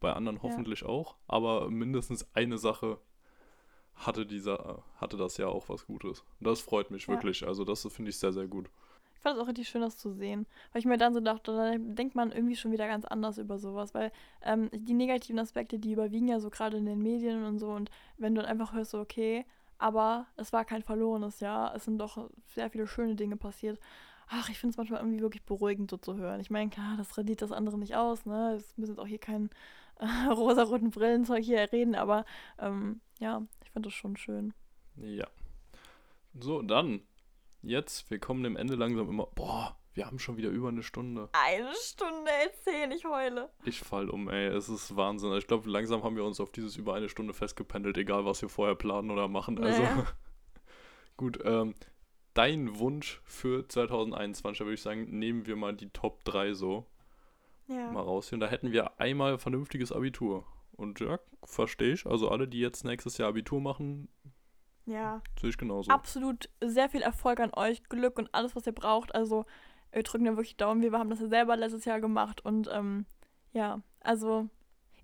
[0.00, 0.42] bei anderen Ja.
[0.42, 2.98] hoffentlich auch, aber mindestens eine Sache
[3.94, 6.24] hatte dieser, hatte das Jahr auch was Gutes.
[6.40, 7.14] Und das freut mich Ja.
[7.14, 7.46] wirklich.
[7.46, 8.68] Also das finde ich sehr, sehr gut.
[9.24, 10.46] Fand es auch richtig schön, das zu sehen.
[10.70, 13.58] Weil ich mir dann so dachte, da denkt man irgendwie schon wieder ganz anders über
[13.58, 13.94] sowas.
[13.94, 14.12] Weil
[14.42, 17.70] ähm, die negativen Aspekte, die überwiegen ja so gerade in den Medien und so.
[17.70, 19.46] Und wenn du dann einfach hörst, okay,
[19.78, 23.80] aber es war kein verlorenes Jahr, es sind doch sehr viele schöne Dinge passiert.
[24.28, 26.40] Ach, ich finde es manchmal irgendwie wirklich beruhigend, so zu hören.
[26.40, 28.56] Ich meine, klar, das radiert das andere nicht aus, ne?
[28.56, 29.48] Es müssen jetzt auch hier kein
[30.00, 32.26] äh, rosaroten Brillenzeug hier reden, aber
[32.58, 34.52] ähm, ja, ich finde das schon schön.
[34.96, 35.26] Ja.
[36.38, 37.00] So, dann.
[37.66, 39.26] Jetzt, wir kommen dem Ende langsam immer.
[39.34, 41.28] Boah, wir haben schon wieder über eine Stunde.
[41.32, 43.50] Eine Stunde erzählen, ich heule.
[43.64, 44.46] Ich fall um, ey.
[44.48, 45.32] Es ist Wahnsinn.
[45.34, 48.48] Ich glaube, langsam haben wir uns auf dieses über eine Stunde festgependelt, egal was wir
[48.48, 49.62] vorher planen oder machen.
[49.62, 50.06] Also, Naja.
[51.16, 51.38] gut.
[51.44, 51.74] Ähm,
[52.34, 56.86] dein Wunsch für 2021, da würde ich sagen, nehmen wir mal die Top 3 so
[57.68, 57.90] Ja.
[57.92, 58.32] mal raus.
[58.32, 60.44] Und da hätten wir einmal vernünftiges Abitur.
[60.72, 62.04] Und ja, verstehe ich.
[62.04, 64.08] Also alle, die jetzt nächstes Jahr Abitur machen,
[64.86, 65.22] Ja.
[65.40, 65.90] sehe ich genauso.
[65.90, 69.14] absolut sehr viel Erfolg an euch, Glück und alles, was ihr braucht.
[69.14, 69.46] Also
[69.92, 70.82] wir drücken da wirklich Daumen.
[70.82, 73.06] Wir haben das ja selber letztes Jahr gemacht und ähm,
[73.52, 74.48] ja, also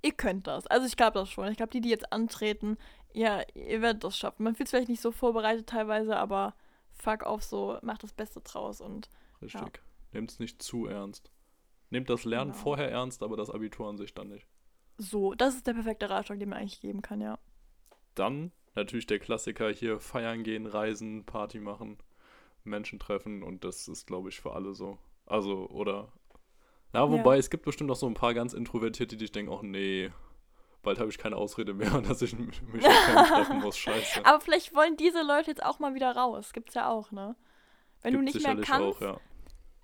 [0.02, 0.66] ihr könnt das.
[0.66, 1.48] Also ich glaube das schon.
[1.48, 2.76] Ich glaube, die, die jetzt antreten,
[3.12, 4.42] ja, ihr werdet das schaffen.
[4.44, 6.54] Man fühlt sich vielleicht nicht so vorbereitet teilweise, aber
[6.92, 9.08] fuck auf so, macht das Beste draus und
[9.40, 9.80] Richtig.
[10.12, 11.30] Nehmt es nicht zu ernst.
[11.88, 12.62] Nehmt das Lernen Genau.
[12.62, 14.46] vorher ernst, aber das Abitur an sich dann nicht.
[14.98, 15.34] so.
[15.34, 17.38] Das ist der perfekte Ratschlag, den man eigentlich geben kann, ja.
[18.14, 21.98] Dann natürlich der Klassiker hier feiern gehen, reisen, Party machen,
[22.64, 24.98] Menschen treffen und das ist, glaube ich, für alle so.
[25.26, 26.12] Also, oder.
[26.92, 27.38] Na, wobei, Ja.
[27.38, 30.10] es gibt bestimmt auch so ein paar ganz Introvertierte, die sich denken, ach nee,
[30.82, 33.78] bald habe ich keine Ausrede mehr, dass ich mich mit treffen muss.
[33.78, 34.20] Scheiße.
[34.24, 36.52] Aber vielleicht wollen diese Leute jetzt auch mal wieder raus.
[36.52, 37.36] Gibt's ja auch, ne?
[38.02, 39.20] Wenn du Gibt nicht mehr kannst, auch, ja.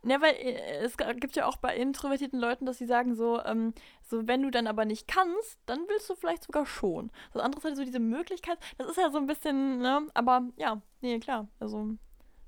[0.06, 3.74] Ne, weil äh, es gibt ja auch bei introvertierten Leuten, dass sie sagen so, ähm,
[4.02, 7.10] so wenn du dann aber nicht kannst, dann willst du vielleicht sogar schon.
[7.32, 10.42] Das andere ist halt so diese Möglichkeit, das ist ja so ein bisschen, ne, aber
[10.56, 11.48] ja, nee, klar.
[11.58, 11.96] Also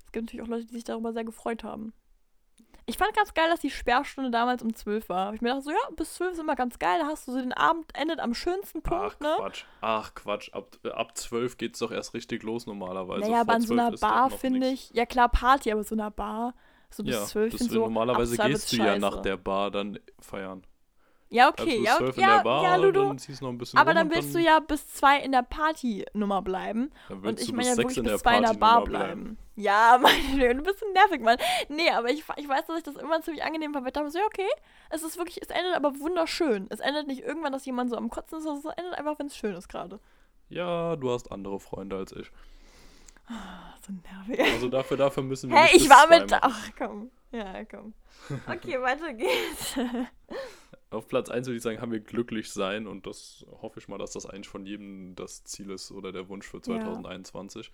[0.05, 1.91] es gibt natürlich auch Leute, die sich darüber sehr gefreut haben.
[2.85, 5.33] Ich fand ganz geil, dass die Sperrstunde damals um 12 war.
[5.33, 7.39] Ich mir dachte so, ja, bis 12 ist immer ganz geil, da hast du so
[7.39, 9.35] den Abend, endet am schönsten Punkt, Ach ne?
[9.37, 13.29] Quatsch, ach Quatsch, ab, äh, ab 12 geht es doch erst richtig los normalerweise.
[13.29, 16.09] naja, aber an so 12 einer Bar finde ich, ja klar, Party, aber so einer
[16.09, 16.53] Bar,
[16.91, 19.21] so bis Ja, 12 das finde will- so, normalerweise ab 12 gehst du ja nach
[19.21, 20.63] der Bar dann feiern.
[21.31, 23.03] Ja, Bleibst okay, bis ja, 12 okay, in ja, Bar, ja, Ludo.
[23.09, 23.19] dann
[23.75, 26.91] Aber dann und willst du ja bis zwei in der Partynummer bleiben.
[27.07, 29.37] dann Und ich meine ja wirklich bis zwei in der Bar Partynummer bleiben.
[29.55, 31.37] Ja, meine du bist ein nervig, Mann.
[31.67, 33.83] Nee, aber ich, ich weiß, dass ich das immer ziemlich angenehm fand.
[33.85, 34.47] weil Ich dachte so, ja, okay,
[34.89, 36.65] es ist wirklich, es endet aber wunderschön.
[36.69, 39.27] Es endet nicht irgendwann, dass jemand so am Kotzen ist, sondern es endet einfach, wenn
[39.27, 39.99] es schön ist gerade.
[40.49, 42.31] Ja, du hast andere Freunde als ich.
[43.29, 44.39] Ach, so nervig.
[44.53, 46.29] Also dafür, dafür müssen wir Hey, nicht ich war mit.
[46.31, 46.41] machen.
[46.43, 47.11] Ach, komm.
[47.31, 47.93] Ja, komm.
[48.47, 49.77] Okay, weiter geht's.
[50.91, 53.99] Auf Platz 1 würde ich sagen, haben wir glücklich sein und das hoffe ich mal,
[53.99, 57.71] dass das eigentlich von jedem das Ziel ist oder der Wunsch für 2021.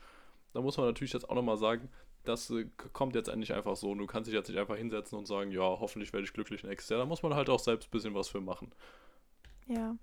[0.54, 1.88] Da muss man natürlich jetzt auch nochmal sagen,
[2.26, 3.96] das äh, kommt jetzt endlich einfach so.
[3.96, 6.90] Du kannst dich jetzt nicht einfach hinsetzen und sagen, ja, hoffentlich werde ich glücklich nächstes
[6.90, 7.00] Jahr.
[7.00, 8.72] Da muss man halt auch selbst ein bisschen was für machen.
[9.68, 9.96] ja.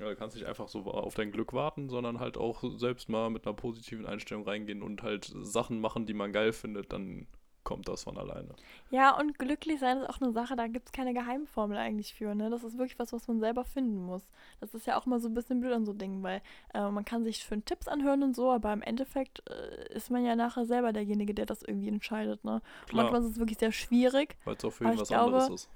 [0.00, 3.28] Ja, du kannst nicht einfach so auf dein Glück warten, sondern halt auch selbst mal
[3.28, 7.26] mit einer positiven Einstellung reingehen und halt Sachen machen, die man geil findet, dann
[7.64, 8.54] kommt das von alleine.
[8.90, 12.34] Ja, und glücklich sein ist auch eine Sache, da gibt es keine Geheimformel eigentlich für.
[12.34, 12.48] Ne?
[12.48, 14.22] Das ist wirklich was, was man selber finden muss.
[14.60, 16.40] Das ist ja auch mal so ein bisschen blöd an so Dingen, weil
[16.72, 20.24] äh, man kann sich für Tipps anhören und so, aber im Endeffekt äh, ist man
[20.24, 22.42] ja nachher selber derjenige, der das irgendwie entscheidet.
[22.44, 22.62] Ne?
[22.92, 24.36] Manchmal ist es wirklich sehr schwierig.
[24.44, 25.70] Weil es auch für ihn was glaube, anderes ist.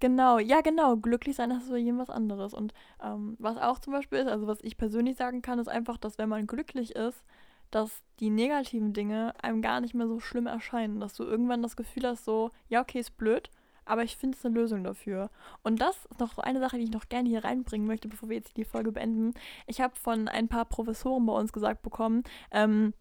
[0.00, 2.52] Genau, ja genau, glücklich sein ist für jeden was anderes.
[2.52, 5.96] Und ähm, was auch zum Beispiel ist, also was ich persönlich sagen kann, ist einfach,
[5.96, 7.24] dass wenn man glücklich ist,
[7.70, 11.00] dass die negativen Dinge einem gar nicht mehr so schlimm erscheinen.
[11.00, 13.50] Dass du irgendwann das Gefühl hast, so, ja, okay, ist blöd,
[13.84, 15.30] aber ich finde es eine Lösung dafür.
[15.62, 18.28] Und das ist noch so eine Sache, die ich noch gerne hier reinbringen möchte, bevor
[18.28, 19.32] wir jetzt die Folge beenden.
[19.66, 22.92] Ich habe von ein paar Professoren bei uns gesagt bekommen, ähm,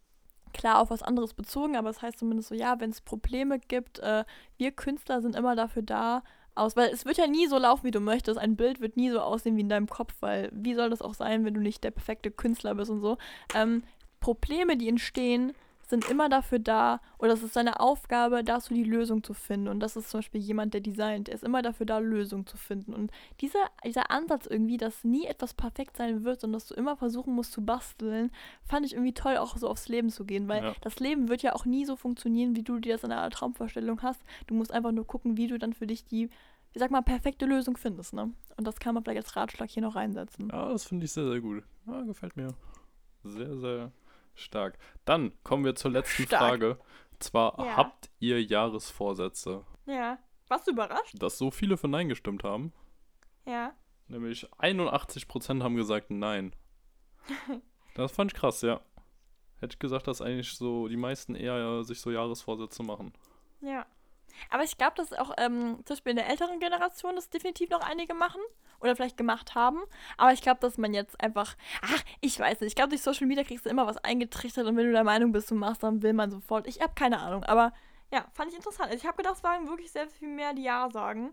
[0.53, 3.59] klar auf was anderes bezogen, aber es das heißt zumindest so, ja, wenn es Probleme
[3.59, 4.23] gibt, äh,
[4.57, 6.23] wir Künstler sind immer dafür da,
[6.55, 8.39] aus, weil es wird ja nie so laufen, wie du möchtest.
[8.39, 11.13] Ein Bild wird nie so aussehen wie in deinem Kopf, weil wie soll das auch
[11.13, 13.17] sein, wenn du nicht der perfekte Künstler bist und so.
[13.53, 13.83] Ähm,
[14.19, 15.53] Probleme, die entstehen,
[15.89, 19.67] sind immer dafür da, oder es ist seine Aufgabe, dazu die Lösung zu finden.
[19.67, 22.57] Und das ist zum Beispiel jemand, der designt, der ist immer dafür da, Lösungen zu
[22.57, 22.93] finden.
[22.93, 26.97] Und dieser, dieser Ansatz irgendwie, dass nie etwas perfekt sein wird und dass du immer
[26.97, 28.31] versuchen musst zu basteln,
[28.63, 30.47] fand ich irgendwie toll, auch so aufs Leben zu gehen.
[30.47, 30.73] Weil ja.
[30.81, 34.01] das Leben wird ja auch nie so funktionieren, wie du dir das in einer Traumvorstellung
[34.01, 34.21] hast.
[34.47, 36.29] Du musst einfach nur gucken, wie du dann für dich die
[36.73, 38.33] ich sag mal, perfekte Lösung findest, ne?
[38.57, 40.49] Und das kann man vielleicht als Ratschlag hier noch reinsetzen.
[40.49, 41.63] Ja, das finde ich sehr, sehr gut.
[41.87, 42.53] Ja, gefällt mir.
[43.23, 43.91] Sehr, sehr
[44.35, 44.77] Stark.
[45.05, 46.41] Dann kommen wir zur letzten Stark.
[46.41, 46.79] Frage.
[47.19, 47.77] Zwar ja.
[47.77, 49.65] habt ihr Jahresvorsätze?
[49.85, 50.19] Ja.
[50.47, 51.15] Warst du überrascht?
[51.17, 52.73] Dass so viele für Nein gestimmt haben?
[53.45, 53.73] Ja.
[54.07, 56.55] Nämlich 81% haben gesagt Nein.
[57.95, 58.81] das fand ich krass, ja.
[59.59, 63.13] Hätte ich gesagt, dass eigentlich so die meisten eher sich so Jahresvorsätze machen.
[63.61, 63.85] Ja.
[64.49, 67.81] Aber ich glaube, dass auch ähm, zum Beispiel in der älteren Generation das definitiv noch
[67.81, 68.41] einige machen
[68.79, 69.79] oder vielleicht gemacht haben.
[70.17, 73.27] Aber ich glaube, dass man jetzt einfach, ach, ich weiß nicht, ich glaube, durch Social
[73.27, 76.01] Media kriegst du immer was eingetrichtert und wenn du der Meinung bist, du machst, dann
[76.01, 76.67] will man sofort.
[76.67, 77.73] Ich habe keine Ahnung, aber
[78.11, 78.89] ja, fand ich interessant.
[78.89, 81.31] Also ich habe gedacht, es waren wirklich sehr viel mehr, die Ja sagen.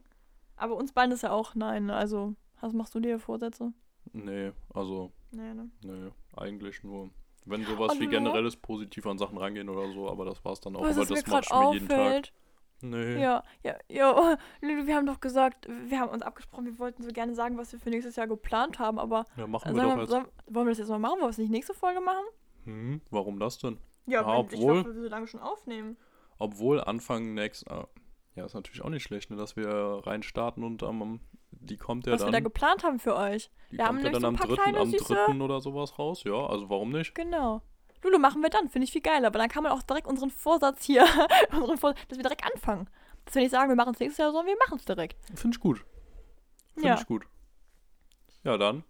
[0.56, 1.90] Aber uns beiden ist ja auch nein.
[1.90, 3.72] Also, was machst du dir Vorsätze?
[4.12, 5.12] Nee, also.
[5.30, 5.70] Nee, ne?
[5.82, 7.10] Nee, eigentlich nur.
[7.44, 10.76] Wenn sowas also, wie generelles positiv an Sachen rangehen oder so, aber das war's dann
[10.76, 10.82] auch.
[10.82, 12.32] Aber das mache ich mir jeden Tag.
[12.82, 13.22] Nee.
[13.22, 14.36] Ja, ja, ja.
[14.60, 17.72] Lulu, wir haben doch gesagt, wir haben uns abgesprochen, wir wollten so gerne sagen, was
[17.72, 19.24] wir für nächstes Jahr geplant haben, aber.
[19.36, 20.10] Ja, machen wir doch jetzt.
[20.10, 21.12] Sollen, wollen wir das jetzt mal machen?
[21.12, 22.24] Wollen wir es nicht nächste Folge machen?
[22.64, 23.78] Hm, warum das denn?
[24.06, 25.96] Ja, ja obwohl, ich glaube, wir so lange schon aufnehmen.
[26.38, 27.70] Obwohl Anfang nächst.
[27.70, 27.86] Ah,
[28.34, 29.68] ja, ist natürlich auch nicht schlecht, ne, dass wir
[30.04, 31.02] reinstarten und am.
[31.02, 32.28] Um, die kommt ja was dann.
[32.28, 33.50] Was wir da geplant haben für euch.
[33.70, 36.68] Die wir kommt haben ja dann am dritten, am dritten oder sowas raus, ja, also
[36.68, 37.14] warum nicht?
[37.14, 37.62] Genau.
[38.02, 40.30] Lulu, machen wir dann, finde ich viel geiler, aber dann kann man auch direkt unseren
[40.30, 41.06] Vorsatz hier,
[41.52, 42.88] unseren Vorsatz, dass wir direkt anfangen.
[43.24, 45.16] Dass wir nicht sagen, wir machen es nächstes Jahr, sondern wir machen es direkt.
[45.34, 45.84] Finde ich gut.
[46.74, 46.98] Finde ja.
[46.98, 47.24] ich gut.
[48.44, 48.84] Ja, dann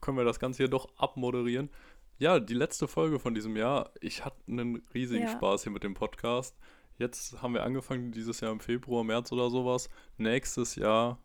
[0.00, 1.70] können wir das Ganze hier doch abmoderieren.
[2.18, 3.92] Ja, die letzte Folge von diesem Jahr.
[4.00, 5.32] Ich hatte einen riesigen ja.
[5.32, 6.54] Spaß hier mit dem Podcast.
[6.98, 9.88] Jetzt haben wir angefangen, dieses Jahr im Februar, März oder sowas.
[10.18, 11.18] Nächstes Jahr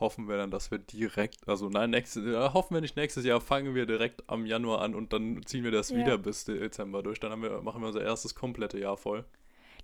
[0.00, 3.40] hoffen wir dann, dass wir direkt, also nein, nächstes Jahr, hoffen wir nicht nächstes Jahr,
[3.40, 5.96] fangen wir direkt am Januar an und dann ziehen wir das ja.
[5.98, 7.20] wieder bis Dezember durch.
[7.20, 9.24] Dann wir, machen wir unser erstes komplette Jahr voll.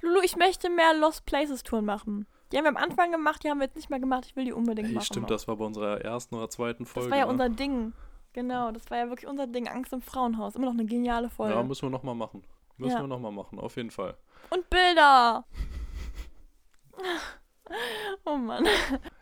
[0.00, 2.26] Lulu, ich möchte mehr Lost Places Touren machen.
[2.52, 4.26] Die haben wir am Anfang gemacht, die haben wir jetzt nicht mehr gemacht.
[4.26, 5.06] Ich will die unbedingt hey, machen.
[5.06, 7.08] Stimmt, das war bei unserer ersten oder zweiten Folge.
[7.08, 7.32] Das war ja ne?
[7.32, 7.92] unser Ding.
[8.32, 9.68] Genau, das war ja wirklich unser Ding.
[9.68, 10.56] Angst im Frauenhaus.
[10.56, 11.54] Immer noch eine geniale Folge.
[11.54, 12.44] Ja, müssen wir nochmal machen.
[12.76, 13.00] Müssen ja.
[13.02, 14.16] wir nochmal machen, auf jeden Fall.
[14.50, 15.44] Und Bilder!
[18.24, 18.66] oh Mann.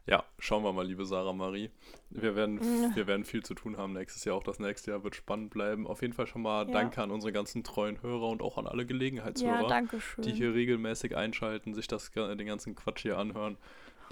[0.06, 1.70] Ja, schauen wir mal, liebe Sarah Marie.
[2.10, 2.96] Wir werden, ja.
[2.96, 4.36] wir werden viel zu tun haben nächstes Jahr.
[4.36, 5.86] Auch das nächste Jahr wird spannend bleiben.
[5.86, 6.72] Auf jeden Fall schon mal ja.
[6.72, 9.82] danke an unsere ganzen treuen Hörer und auch an alle Gelegenheitshörer, ja,
[10.18, 13.56] die hier regelmäßig einschalten, sich das, den ganzen Quatsch hier anhören,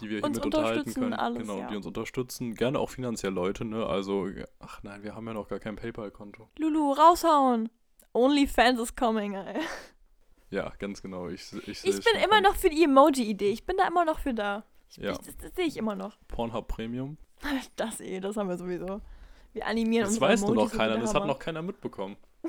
[0.01, 1.13] die wir uns hier mit unterhalten können.
[1.13, 2.55] Alles, genau, die uns unterstützen.
[2.55, 3.85] Gerne auch finanziell Leute, ne?
[3.85, 4.29] Also,
[4.61, 6.49] ach nein, wir haben ja noch gar kein PayPal-Konto.
[6.59, 7.69] Lulu, raushauen!
[8.13, 9.61] OnlyFans is coming, ey.
[10.51, 11.29] Ja, ganz genau.
[11.29, 13.51] Ich, ich, ich bin immer noch für die Emoji-Idee.
[13.51, 14.65] Ich bin da immer noch für da.
[14.91, 15.13] Ich, ja.
[15.13, 16.17] Das, das sehe ich immer noch.
[16.29, 17.17] Pornhub Premium.
[17.77, 19.01] Das eh, das haben wir sowieso.
[19.53, 22.17] Wir animieren Das weiß nur noch keiner, das hat noch keiner mitbekommen.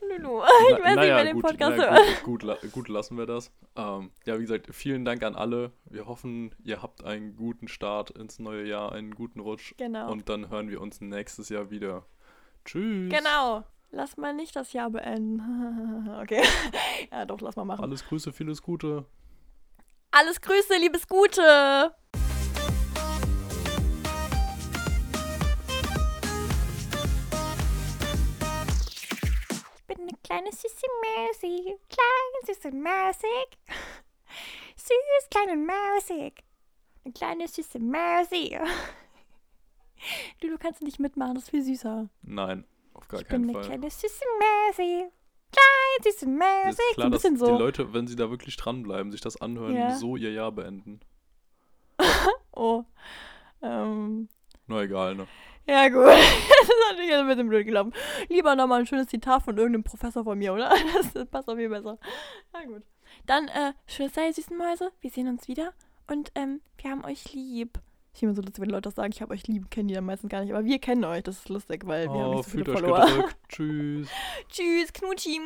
[0.00, 2.24] Lulu, ich weiß naja, nicht, wer den Podcast hört.
[2.24, 3.50] Gut, gut, gut, lassen wir das.
[3.76, 5.72] Ähm, ja, wie gesagt, vielen Dank an alle.
[5.86, 9.74] Wir hoffen, ihr habt einen guten Start ins neue Jahr, einen guten Rutsch.
[9.76, 10.10] Genau.
[10.10, 12.04] Und dann hören wir uns nächstes Jahr wieder.
[12.64, 13.10] Tschüss.
[13.10, 13.64] Genau.
[13.90, 16.10] Lass mal nicht das Jahr beenden.
[16.20, 16.42] okay.
[17.10, 17.82] ja, doch, lass mal machen.
[17.82, 19.06] Alles Grüße, vieles Gute.
[20.18, 21.94] Alles Grüße, liebes Gute.
[29.74, 31.76] Ich bin eine kleine süße Mausi.
[31.90, 33.58] Klein, süß und mausig.
[34.76, 36.42] Süß, klein und mausig.
[37.04, 38.58] Eine kleine süße Mausi.
[40.40, 42.08] Du, du kannst nicht mitmachen, das ist viel süßer.
[42.22, 43.64] Nein, auf gar ich bin keinen eine Fall.
[43.78, 45.10] kleine süße Mäusi.
[46.02, 46.68] Süße Es Mäusi.
[46.70, 47.58] ist So klar, ein dass bisschen die so.
[47.58, 49.94] Leute, wenn sie da wirklich dranbleiben, sich das anhören, Ja.
[49.96, 51.00] so ihr Jahr beenden.
[52.58, 52.84] Oh.
[53.62, 54.28] Ähm.
[54.66, 55.26] Nur egal, ne?
[55.66, 56.06] Ja, gut.
[56.06, 57.92] das ist natürlich ein bisschen blöd gelaufen.
[58.28, 60.70] Lieber nochmal ein schönes Zitat von irgendeinem Professor von mir, oder?
[61.12, 61.98] Das, passt auf viel besser.
[62.54, 62.82] Na gut.
[63.26, 64.90] Dann, äh, schönes Sei, süßen Mäuse.
[65.00, 65.74] Wir sehen uns wieder.
[66.06, 67.78] Und, ähm, wir haben euch lieb.
[68.16, 69.94] Ich finde immer so lustig, wenn Leute das sagen, ich habe euch lieb, kennen die
[69.94, 70.54] dann meistens gar nicht.
[70.54, 73.06] Aber wir kennen euch, das ist lustig, weil wir haben Oh, nicht so viele Follower.
[73.50, 74.08] Tschüss.
[74.48, 75.38] Tschüss, Knutschi.